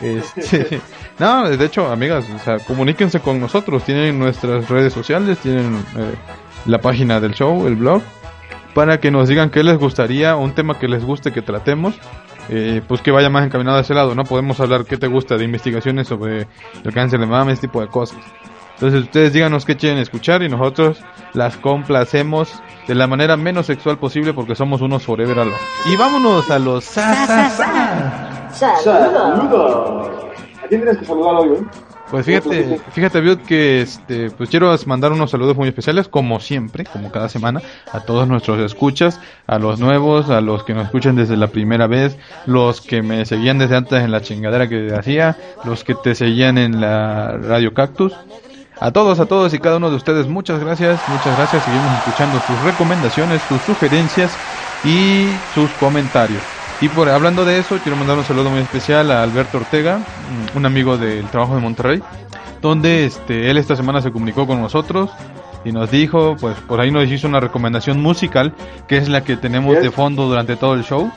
Este, 0.00 0.80
no, 1.18 1.50
de 1.50 1.62
hecho, 1.62 1.92
amigas, 1.92 2.24
o 2.34 2.38
sea, 2.38 2.58
comuníquense 2.60 3.20
con 3.20 3.38
nosotros. 3.38 3.84
Tienen 3.84 4.18
nuestras 4.18 4.70
redes 4.70 4.94
sociales, 4.94 5.36
tienen 5.38 5.84
eh, 5.98 6.14
la 6.64 6.80
página 6.80 7.20
del 7.20 7.34
show, 7.34 7.66
el 7.66 7.76
blog, 7.76 8.00
para 8.72 9.00
que 9.00 9.10
nos 9.10 9.28
digan 9.28 9.50
qué 9.50 9.62
les 9.62 9.76
gustaría, 9.76 10.34
un 10.34 10.54
tema 10.54 10.78
que 10.78 10.88
les 10.88 11.04
guste 11.04 11.30
que 11.30 11.42
tratemos. 11.42 11.94
Eh, 12.48 12.82
pues 12.86 13.02
que 13.02 13.10
vaya 13.10 13.30
más 13.30 13.44
encaminado 13.44 13.78
a 13.78 13.80
ese 13.80 13.94
lado, 13.94 14.14
¿no? 14.14 14.24
Podemos 14.24 14.58
hablar 14.60 14.84
qué 14.84 14.96
te 14.96 15.06
gusta 15.06 15.36
de 15.36 15.44
investigaciones 15.44 16.08
sobre 16.08 16.46
el 16.84 16.94
cáncer 16.94 17.20
de 17.20 17.26
mama, 17.26 17.52
ese 17.52 17.62
tipo 17.62 17.80
de 17.80 17.88
cosas. 17.88 18.18
Entonces 18.74 19.02
ustedes 19.02 19.32
díganos 19.32 19.64
qué 19.64 19.76
quieren 19.76 19.98
escuchar 19.98 20.42
y 20.42 20.48
nosotros 20.48 21.02
las 21.34 21.56
complacemos 21.56 22.52
de 22.86 22.94
la 22.94 23.08
manera 23.08 23.36
menos 23.36 23.66
sexual 23.66 23.98
posible 23.98 24.32
porque 24.32 24.54
somos 24.54 24.80
unos 24.80 25.02
forever 25.02 25.40
alone. 25.40 25.56
Y 25.86 25.96
vámonos 25.96 26.48
a 26.50 26.58
los 26.60 26.84
sa, 26.84 27.26
sa, 27.26 27.50
sa. 28.52 28.76
Saludos. 28.76 30.10
¿A 30.62 30.68
quién 30.68 30.82
tienes 30.82 30.98
que 30.98 31.04
saludar 31.04 31.34
hoy, 31.36 31.48
güey? 31.48 31.87
Pues 32.10 32.24
fíjate, 32.24 32.80
fíjate, 32.92 33.20
Biot, 33.20 33.44
que 33.44 33.82
este, 33.82 34.30
pues 34.30 34.48
quiero 34.48 34.74
mandar 34.86 35.12
unos 35.12 35.30
saludos 35.30 35.56
muy 35.56 35.68
especiales, 35.68 36.08
como 36.08 36.40
siempre, 36.40 36.84
como 36.84 37.12
cada 37.12 37.28
semana, 37.28 37.60
a 37.92 38.00
todos 38.00 38.26
nuestros 38.26 38.58
escuchas, 38.60 39.20
a 39.46 39.58
los 39.58 39.78
nuevos, 39.78 40.30
a 40.30 40.40
los 40.40 40.64
que 40.64 40.72
nos 40.72 40.86
escuchan 40.86 41.16
desde 41.16 41.36
la 41.36 41.48
primera 41.48 41.86
vez, 41.86 42.16
los 42.46 42.80
que 42.80 43.02
me 43.02 43.26
seguían 43.26 43.58
desde 43.58 43.76
antes 43.76 44.02
en 44.02 44.10
la 44.10 44.22
chingadera 44.22 44.68
que 44.68 44.94
hacía, 44.94 45.36
los 45.64 45.84
que 45.84 45.94
te 45.94 46.14
seguían 46.14 46.56
en 46.56 46.80
la 46.80 47.36
Radio 47.36 47.74
Cactus. 47.74 48.14
A 48.80 48.92
todos, 48.92 49.18
a 49.20 49.26
todos 49.26 49.52
y 49.54 49.58
cada 49.58 49.76
uno 49.76 49.90
de 49.90 49.96
ustedes, 49.96 50.28
muchas 50.28 50.60
gracias, 50.60 51.08
muchas 51.08 51.36
gracias. 51.36 51.64
Seguimos 51.64 51.92
escuchando 51.98 52.40
sus 52.40 52.60
recomendaciones, 52.60 53.42
sus 53.42 53.60
sugerencias 53.62 54.38
y 54.84 55.26
sus 55.52 55.74
comentarios. 55.74 56.57
Y 56.80 56.88
por 56.88 57.08
hablando 57.08 57.44
de 57.44 57.58
eso, 57.58 57.78
quiero 57.82 57.96
mandar 57.96 58.16
un 58.18 58.24
saludo 58.24 58.50
muy 58.50 58.60
especial 58.60 59.10
a 59.10 59.24
Alberto 59.24 59.58
Ortega, 59.58 59.98
mm, 59.98 60.56
un 60.56 60.66
amigo 60.66 60.96
del 60.96 61.26
trabajo 61.26 61.56
de 61.56 61.60
Monterrey, 61.60 62.02
donde 62.62 63.04
este 63.04 63.50
él 63.50 63.58
esta 63.58 63.74
semana 63.74 64.00
se 64.00 64.12
comunicó 64.12 64.46
con 64.46 64.60
nosotros 64.60 65.10
y 65.64 65.72
nos 65.72 65.90
dijo, 65.90 66.36
pues 66.40 66.56
por 66.60 66.80
ahí 66.80 66.92
nos 66.92 67.08
hizo 67.08 67.26
una 67.26 67.40
recomendación 67.40 68.00
musical, 68.00 68.54
que 68.86 68.96
es 68.96 69.08
la 69.08 69.24
que 69.24 69.36
tenemos 69.36 69.80
de 69.80 69.90
fondo 69.90 70.28
durante 70.28 70.54
todo 70.54 70.74
el 70.74 70.84
show. 70.84 71.10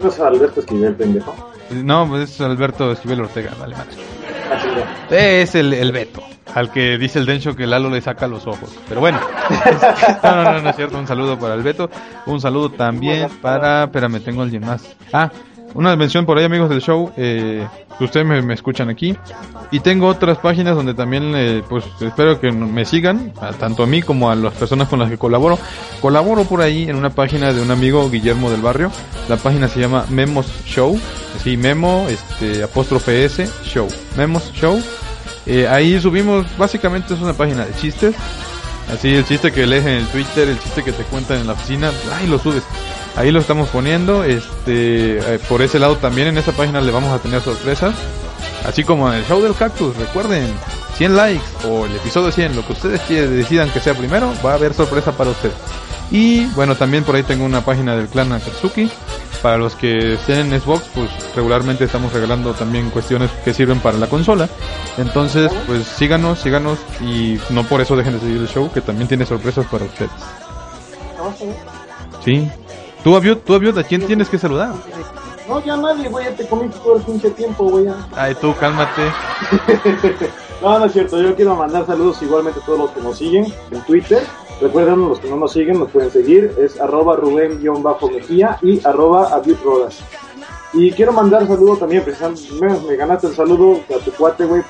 ¿No 0.00 0.08
es 0.08 0.18
Alberto 0.18 0.60
Esquivel, 0.60 0.94
pendejo? 0.94 1.34
No, 1.70 2.08
pues 2.08 2.30
es 2.30 2.40
Alberto 2.40 2.90
Esquivel 2.92 3.20
Ortega, 3.20 3.52
vale 3.60 3.76
madre. 3.76 3.90
Es 5.10 5.54
el, 5.54 5.72
el 5.74 5.92
Beto, 5.92 6.22
al 6.54 6.70
que 6.70 6.98
dice 6.98 7.18
el 7.18 7.26
Dencho 7.26 7.54
que 7.54 7.66
Lalo 7.66 7.90
le 7.90 8.00
saca 8.00 8.26
los 8.26 8.46
ojos. 8.46 8.76
Pero 8.88 9.00
bueno, 9.00 9.20
no, 10.22 10.34
no, 10.36 10.44
no, 10.44 10.60
no 10.60 10.70
es 10.70 10.76
cierto. 10.76 10.98
Un 10.98 11.06
saludo 11.06 11.38
para 11.38 11.54
el 11.54 11.62
Beto. 11.62 11.90
Un 12.26 12.40
saludo 12.40 12.70
también 12.70 13.28
para. 13.40 13.84
Espérame, 13.84 14.20
tengo 14.20 14.42
alguien 14.42 14.64
más. 14.64 14.96
Ah, 15.12 15.30
una 15.74 15.96
mención 15.96 16.26
por 16.26 16.38
ahí, 16.38 16.44
amigos 16.44 16.68
del 16.70 16.80
show. 16.80 17.12
Eh, 17.16 17.66
ustedes 18.00 18.26
me, 18.26 18.54
escuchan 18.54 18.88
aquí. 18.88 19.16
Y 19.70 19.80
tengo 19.80 20.06
otras 20.06 20.38
páginas 20.38 20.76
donde 20.76 20.94
también, 20.94 21.32
eh, 21.34 21.62
pues 21.68 21.84
espero 22.00 22.40
que 22.40 22.52
me 22.52 22.84
sigan, 22.84 23.32
tanto 23.58 23.82
a 23.82 23.86
mí 23.86 24.02
como 24.02 24.30
a 24.30 24.34
las 24.34 24.52
personas 24.54 24.88
con 24.88 24.98
las 24.98 25.10
que 25.10 25.18
colaboro. 25.18 25.58
Colaboro 26.00 26.44
por 26.44 26.60
ahí 26.60 26.88
en 26.88 26.96
una 26.96 27.10
página 27.10 27.52
de 27.52 27.62
un 27.62 27.70
amigo, 27.70 28.08
Guillermo 28.10 28.50
del 28.50 28.60
Barrio. 28.60 28.90
La 29.28 29.36
página 29.36 29.68
se 29.68 29.80
llama 29.80 30.04
Memos 30.10 30.46
Show. 30.66 30.98
Así, 31.36 31.56
Memo, 31.56 32.06
este, 32.08 32.62
apóstrofe 32.62 33.24
S, 33.24 33.48
Show. 33.64 33.88
Memos 34.16 34.52
Show. 34.52 34.80
Eh, 35.46 35.66
ahí 35.66 35.98
subimos, 36.00 36.46
básicamente 36.56 37.14
es 37.14 37.20
una 37.20 37.32
página 37.32 37.64
de 37.64 37.74
chistes. 37.74 38.14
Así, 38.92 39.14
el 39.14 39.24
chiste 39.24 39.52
que 39.52 39.66
lees 39.66 39.86
en 39.86 39.94
el 39.94 40.06
Twitter, 40.08 40.48
el 40.48 40.58
chiste 40.58 40.82
que 40.82 40.92
te 40.92 41.04
cuentan 41.04 41.38
en 41.38 41.46
la 41.46 41.54
oficina, 41.54 41.90
ahí 42.14 42.26
lo 42.26 42.38
subes. 42.38 42.62
Ahí 43.16 43.30
lo 43.30 43.40
estamos 43.40 43.68
poniendo. 43.68 44.24
Este, 44.24 45.18
eh, 45.18 45.38
por 45.48 45.62
ese 45.62 45.78
lado 45.78 45.96
también 45.96 46.28
en 46.28 46.38
esa 46.38 46.52
página 46.52 46.80
le 46.80 46.92
vamos 46.92 47.12
a 47.12 47.18
tener 47.18 47.42
sorpresas. 47.42 47.94
Así 48.66 48.84
como 48.84 49.08
en 49.12 49.18
el 49.18 49.26
show 49.26 49.42
del 49.42 49.54
cactus, 49.54 49.96
recuerden, 49.96 50.52
100 50.96 51.16
likes 51.16 51.44
o 51.68 51.86
el 51.86 51.96
episodio 51.96 52.30
100, 52.30 52.56
lo 52.56 52.64
que 52.64 52.72
ustedes 52.72 53.08
decidan 53.08 53.70
que 53.70 53.80
sea 53.80 53.94
primero, 53.94 54.32
va 54.44 54.52
a 54.52 54.54
haber 54.54 54.72
sorpresa 54.72 55.12
para 55.12 55.30
ustedes. 55.30 55.54
Y 56.12 56.44
bueno, 56.54 56.76
también 56.76 57.04
por 57.04 57.16
ahí 57.16 57.22
tengo 57.22 57.44
una 57.44 57.64
página 57.64 57.96
del 57.96 58.06
clan 58.06 58.32
Akatsuki. 58.32 58.90
Para 59.40 59.56
los 59.56 59.74
que 59.74 60.14
estén 60.14 60.52
en 60.52 60.60
Xbox, 60.60 60.84
pues 60.94 61.10
regularmente 61.34 61.84
estamos 61.84 62.12
regalando 62.12 62.52
también 62.52 62.90
cuestiones 62.90 63.30
que 63.44 63.52
sirven 63.52 63.80
para 63.80 63.98
la 63.98 64.06
consola. 64.06 64.48
Entonces, 64.98 65.50
pues 65.66 65.84
síganos, 65.84 66.38
síganos 66.38 66.78
y 67.00 67.40
no 67.50 67.64
por 67.64 67.80
eso 67.80 67.96
dejen 67.96 68.12
de 68.12 68.20
seguir 68.20 68.36
el 68.36 68.48
show, 68.48 68.70
que 68.70 68.82
también 68.82 69.08
tiene 69.08 69.26
sorpresas 69.26 69.66
para 69.66 69.86
ustedes. 69.86 70.10
Sí. 72.24 72.48
Tú, 73.04 73.16
Aviot, 73.16 73.44
tú, 73.44 73.54
Aviot, 73.54 73.76
¿a 73.78 73.84
quién 73.84 74.06
tienes 74.06 74.28
que 74.28 74.38
saludar? 74.38 74.74
No, 75.48 75.64
ya 75.64 75.76
nadie, 75.76 76.08
güey, 76.08 76.24
ya 76.24 76.36
te 76.36 76.46
comiste 76.46 76.78
todo 76.78 76.96
el 76.96 77.02
pinche 77.02 77.30
tiempo, 77.30 77.64
güey. 77.64 77.86
ya. 77.86 77.96
Ay, 78.14 78.34
tú, 78.34 78.54
cálmate. 78.58 79.02
No, 80.62 80.78
no 80.78 80.84
es 80.84 80.92
cierto, 80.92 81.20
yo 81.20 81.34
quiero 81.34 81.56
mandar 81.56 81.84
saludos 81.86 82.22
igualmente 82.22 82.60
a 82.60 82.64
todos 82.64 82.78
los 82.78 82.90
que 82.92 83.00
nos 83.00 83.18
siguen 83.18 83.52
en 83.72 83.80
Twitter. 83.80 84.22
Recuerden, 84.60 85.08
los 85.08 85.18
que 85.18 85.28
no 85.28 85.34
nos 85.34 85.52
siguen 85.52 85.80
nos 85.80 85.90
pueden 85.90 86.12
seguir, 86.12 86.54
es 86.56 86.80
arroba 86.80 87.16
Rubén-Mejía 87.16 88.58
y 88.62 88.80
arroba 88.86 89.34
Abiut 89.34 89.60
Rodas. 89.64 89.98
Y 90.72 90.92
quiero 90.92 91.12
mandar 91.12 91.48
saludo 91.48 91.76
también, 91.76 92.04
precisamente, 92.04 92.48
me, 92.86 92.94
ganaste 92.94 93.26
el 93.26 93.34
saludo 93.34 93.80
a 93.92 93.98
tu 94.04 94.12
cuate, 94.12 94.44
güey, 94.44 94.62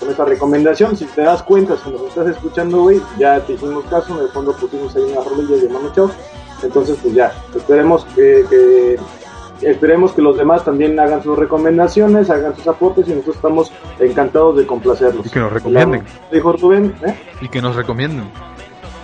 con 0.00 0.10
esta 0.10 0.24
recomendación. 0.24 0.96
Si 0.96 1.04
te 1.04 1.22
das 1.22 1.44
cuenta, 1.44 1.76
si 1.76 1.90
nos 1.90 2.02
estás 2.02 2.26
escuchando, 2.26 2.82
güey, 2.82 3.00
ya 3.16 3.38
te 3.38 3.52
hicimos 3.52 3.84
caso, 3.84 4.18
en 4.18 4.24
el 4.24 4.30
fondo 4.32 4.52
pusimos 4.52 4.96
ahí 4.96 5.02
unas 5.04 5.24
rolillas 5.24 5.62
de 5.62 5.68
Mano 5.68 5.92
Chao. 5.94 6.10
Entonces, 6.62 6.98
pues 7.02 7.14
ya, 7.14 7.32
esperemos 7.54 8.04
que, 8.14 8.44
que- 8.48 8.96
esperemos 9.62 10.12
que 10.12 10.20
los 10.22 10.36
demás 10.36 10.64
también 10.64 10.98
hagan 11.00 11.22
sus 11.22 11.38
recomendaciones, 11.38 12.28
hagan 12.30 12.54
sus 12.56 12.66
aportes 12.68 13.06
y 13.08 13.10
nosotros 13.10 13.36
estamos 13.36 13.72
encantados 13.98 14.56
de 14.56 14.66
complacerlos. 14.66 15.26
Y 15.26 15.30
que 15.30 15.40
nos 15.40 15.52
recomienden. 15.52 16.02
Dijo 16.30 16.52
Rubén, 16.52 16.94
¿eh? 17.06 17.14
Y 17.40 17.48
que 17.48 17.62
nos 17.62 17.74
recomienden. 17.76 18.30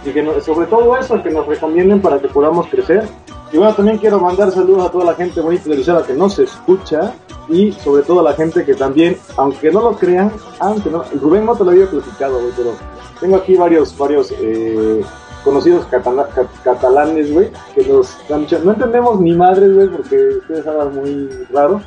y 0.05 0.11
que 0.11 0.21
no- 0.21 0.41
sobre 0.41 0.67
todo 0.67 0.97
eso, 0.97 1.23
que 1.23 1.31
nos 1.31 1.47
recomienden 1.47 2.01
para 2.03 2.19
que 2.21 2.27
podamos 2.27 2.67
crecer. 2.67 3.05
Y 3.53 3.57
bueno, 3.59 3.73
también 3.75 3.99
quiero 3.99 4.19
mandar 4.19 4.51
saludos 4.51 4.87
a 4.87 4.91
toda 4.91 5.05
la 5.05 5.15
gente 5.15 5.41
bonita 5.41 5.69
de 5.71 5.77
Luciana 5.77 6.03
que 6.03 6.13
nos 6.15 6.37
escucha 6.41 7.15
y 7.49 7.71
sobre 7.71 8.03
todo 8.03 8.19
a 8.21 8.23
la 8.25 8.33
gente 8.33 8.65
que 8.65 8.75
también, 8.75 9.17
aunque 9.37 9.71
no 9.71 9.81
lo 9.81 9.93
crean, 9.97 10.33
aunque 10.59 10.91
no, 10.91 11.05
Rubén 11.21 11.45
no 11.47 11.55
te 11.55 11.63
lo 11.65 11.71
había 11.71 11.87
platicado, 11.89 12.41
pero 12.57 12.73
tengo 13.21 13.37
aquí 13.37 13.55
varios, 13.55 13.97
varios 13.97 14.33
eh, 14.41 15.03
conocidos 15.45 15.87
catala- 15.87 16.29
cat- 16.35 16.47
catalanes, 16.65 17.33
güey, 17.33 17.51
que 17.75 17.85
nos 17.87 18.17
dicho, 18.41 18.59
no 18.65 18.73
entendemos 18.73 19.21
ni 19.21 19.33
madres, 19.35 19.75
güey, 19.75 19.89
porque 19.89 20.17
ustedes 20.39 20.67
hablan 20.67 20.95
muy 20.95 21.29
raro, 21.53 21.81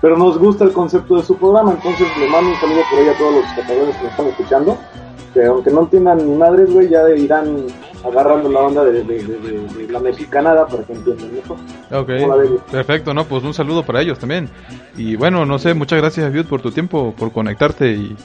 pero 0.00 0.16
nos 0.16 0.38
gusta 0.38 0.64
el 0.64 0.72
concepto 0.72 1.16
de 1.16 1.22
su 1.22 1.36
programa, 1.36 1.72
entonces 1.72 2.06
le 2.18 2.28
mando 2.28 2.50
un 2.50 2.56
saludo 2.56 2.80
por 2.90 2.98
ahí 3.00 3.08
a 3.08 3.16
todos 3.18 3.34
los 3.36 3.44
catalanes 3.54 3.96
que 3.96 4.02
nos 4.02 4.10
están 4.12 4.26
escuchando 4.26 4.78
que 5.34 5.44
aunque 5.44 5.70
no 5.70 5.80
entiendan 5.82 6.16
ni 6.18 6.34
madres, 6.34 6.72
güey, 6.72 6.88
ya 6.88 7.06
irán 7.10 7.66
agarrando 8.02 8.48
la 8.48 8.60
onda 8.60 8.84
de, 8.84 9.02
de- 9.04 9.22
de- 9.22 9.38
de- 9.76 9.88
la 9.92 10.00
mexicanada 10.00 10.66
para 10.66 10.82
que 10.84 10.94
entiendan 10.94 11.30
eso. 11.44 11.54
Ok, 11.94 12.08
perfecto, 12.72 13.12
no, 13.12 13.24
pues 13.24 13.44
un 13.44 13.52
saludo 13.52 13.82
para 13.82 14.00
ellos 14.00 14.18
también. 14.18 14.48
Y 14.96 15.14
bueno, 15.16 15.44
no 15.44 15.58
sé, 15.58 15.74
muchas 15.74 16.00
gracias, 16.00 16.32
Viud, 16.32 16.46
por 16.46 16.62
tu 16.62 16.70
tiempo, 16.70 17.14
por 17.18 17.32
conectarte. 17.32 17.90
Y, 17.92 18.16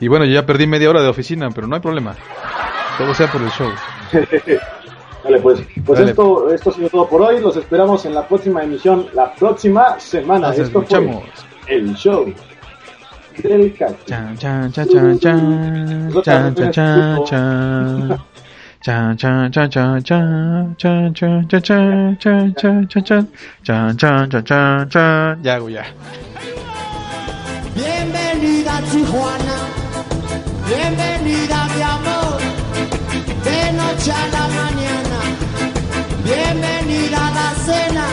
y 0.00 0.06
bueno, 0.06 0.24
yo 0.26 0.32
ya 0.34 0.46
perdí 0.46 0.68
media 0.68 0.90
hora 0.90 1.02
de 1.02 1.08
oficina, 1.08 1.48
pero 1.52 1.66
no 1.66 1.74
hay 1.74 1.80
problema. 1.82 2.14
Todo 2.98 3.12
sea 3.14 3.26
por 3.32 3.42
el 3.42 3.50
show. 3.50 3.68
Vale, 5.24 5.40
pues, 5.40 5.60
pues 5.84 5.98
Dale. 5.98 6.10
esto, 6.10 6.52
esto 6.52 6.70
ha 6.70 6.72
sido 6.74 6.88
todo 6.90 7.08
por 7.08 7.22
hoy. 7.22 7.40
Los 7.40 7.56
esperamos 7.56 8.04
en 8.04 8.14
la 8.14 8.28
próxima 8.28 8.62
emisión, 8.62 9.06
la 9.14 9.32
próxima 9.34 9.98
semana. 9.98 10.48
Nos 10.48 10.58
esto 10.58 10.80
escuchamos. 10.80 11.24
fue 11.62 11.74
el 11.74 11.94
show 11.94 12.32
del 13.42 13.74
cactus. 13.74 14.04
Chan, 14.06 14.36
chan, 14.36 14.72
chan, 14.72 14.88
chan, 14.88 15.18
chan, 15.18 16.22
chan, 16.22 16.54
chan, 16.54 16.72
chan, 16.72 17.24
chan. 17.24 18.18
Chan, 18.84 19.16
chan, 19.16 19.50
chan, 19.50 19.70
chan, 19.70 20.02
chan, 20.04 21.14
chan, 21.14 21.14
chan, 21.14 21.48
chan, 21.48 21.48
chan, 21.48 22.18
chan, 22.20 22.54
chan, 22.54 22.54
chan, 22.54 22.86
chan, 22.88 23.26
chan, 23.64 23.96
chan, 23.96 24.28
chan, 24.28 24.44
chan, 24.44 24.90
chan. 24.90 25.42
Ya, 25.42 25.58
güey, 25.58 25.72
ya. 25.72 25.84
Bienvenida 27.74 28.80
Tijuana, 28.92 29.56
bienvenida 30.68 31.66
mi 31.74 31.82
amor, 31.82 32.03
noche 34.04 34.12
a 34.12 34.28
la 34.28 34.48
mañana, 34.48 35.18
bienvenida 36.24 37.26
a 37.26 37.30
la 37.30 37.54
cena, 37.64 38.06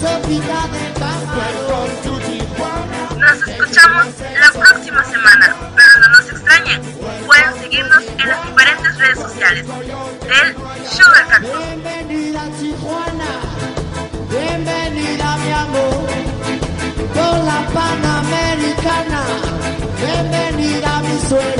sopita 0.00 0.60
de 0.74 0.84
camarón. 0.98 1.90
Nos 3.18 3.48
escuchamos 3.48 4.06
la 4.40 4.60
próxima 4.60 5.04
semana, 5.04 5.54
pero 5.76 5.92
no 6.00 6.08
nos 6.16 6.28
extrañen. 6.30 6.80
Pueden 7.26 7.54
seguirnos 7.60 8.02
en 8.18 8.28
las 8.28 8.44
diferentes 8.44 8.98
redes 8.98 9.18
sociales 9.18 9.66
del 9.66 10.54
Cactus. 10.54 11.38
Bienvenida 11.40 12.42
Tijuana, 12.58 13.32
bienvenida 14.30 15.36
mi 15.36 15.52
amor, 15.52 16.08
con 17.14 17.46
la 17.46 17.60
panamericana, 17.72 19.22
bienvenida 20.00 21.00
mi 21.02 21.28
suegra. 21.28 21.58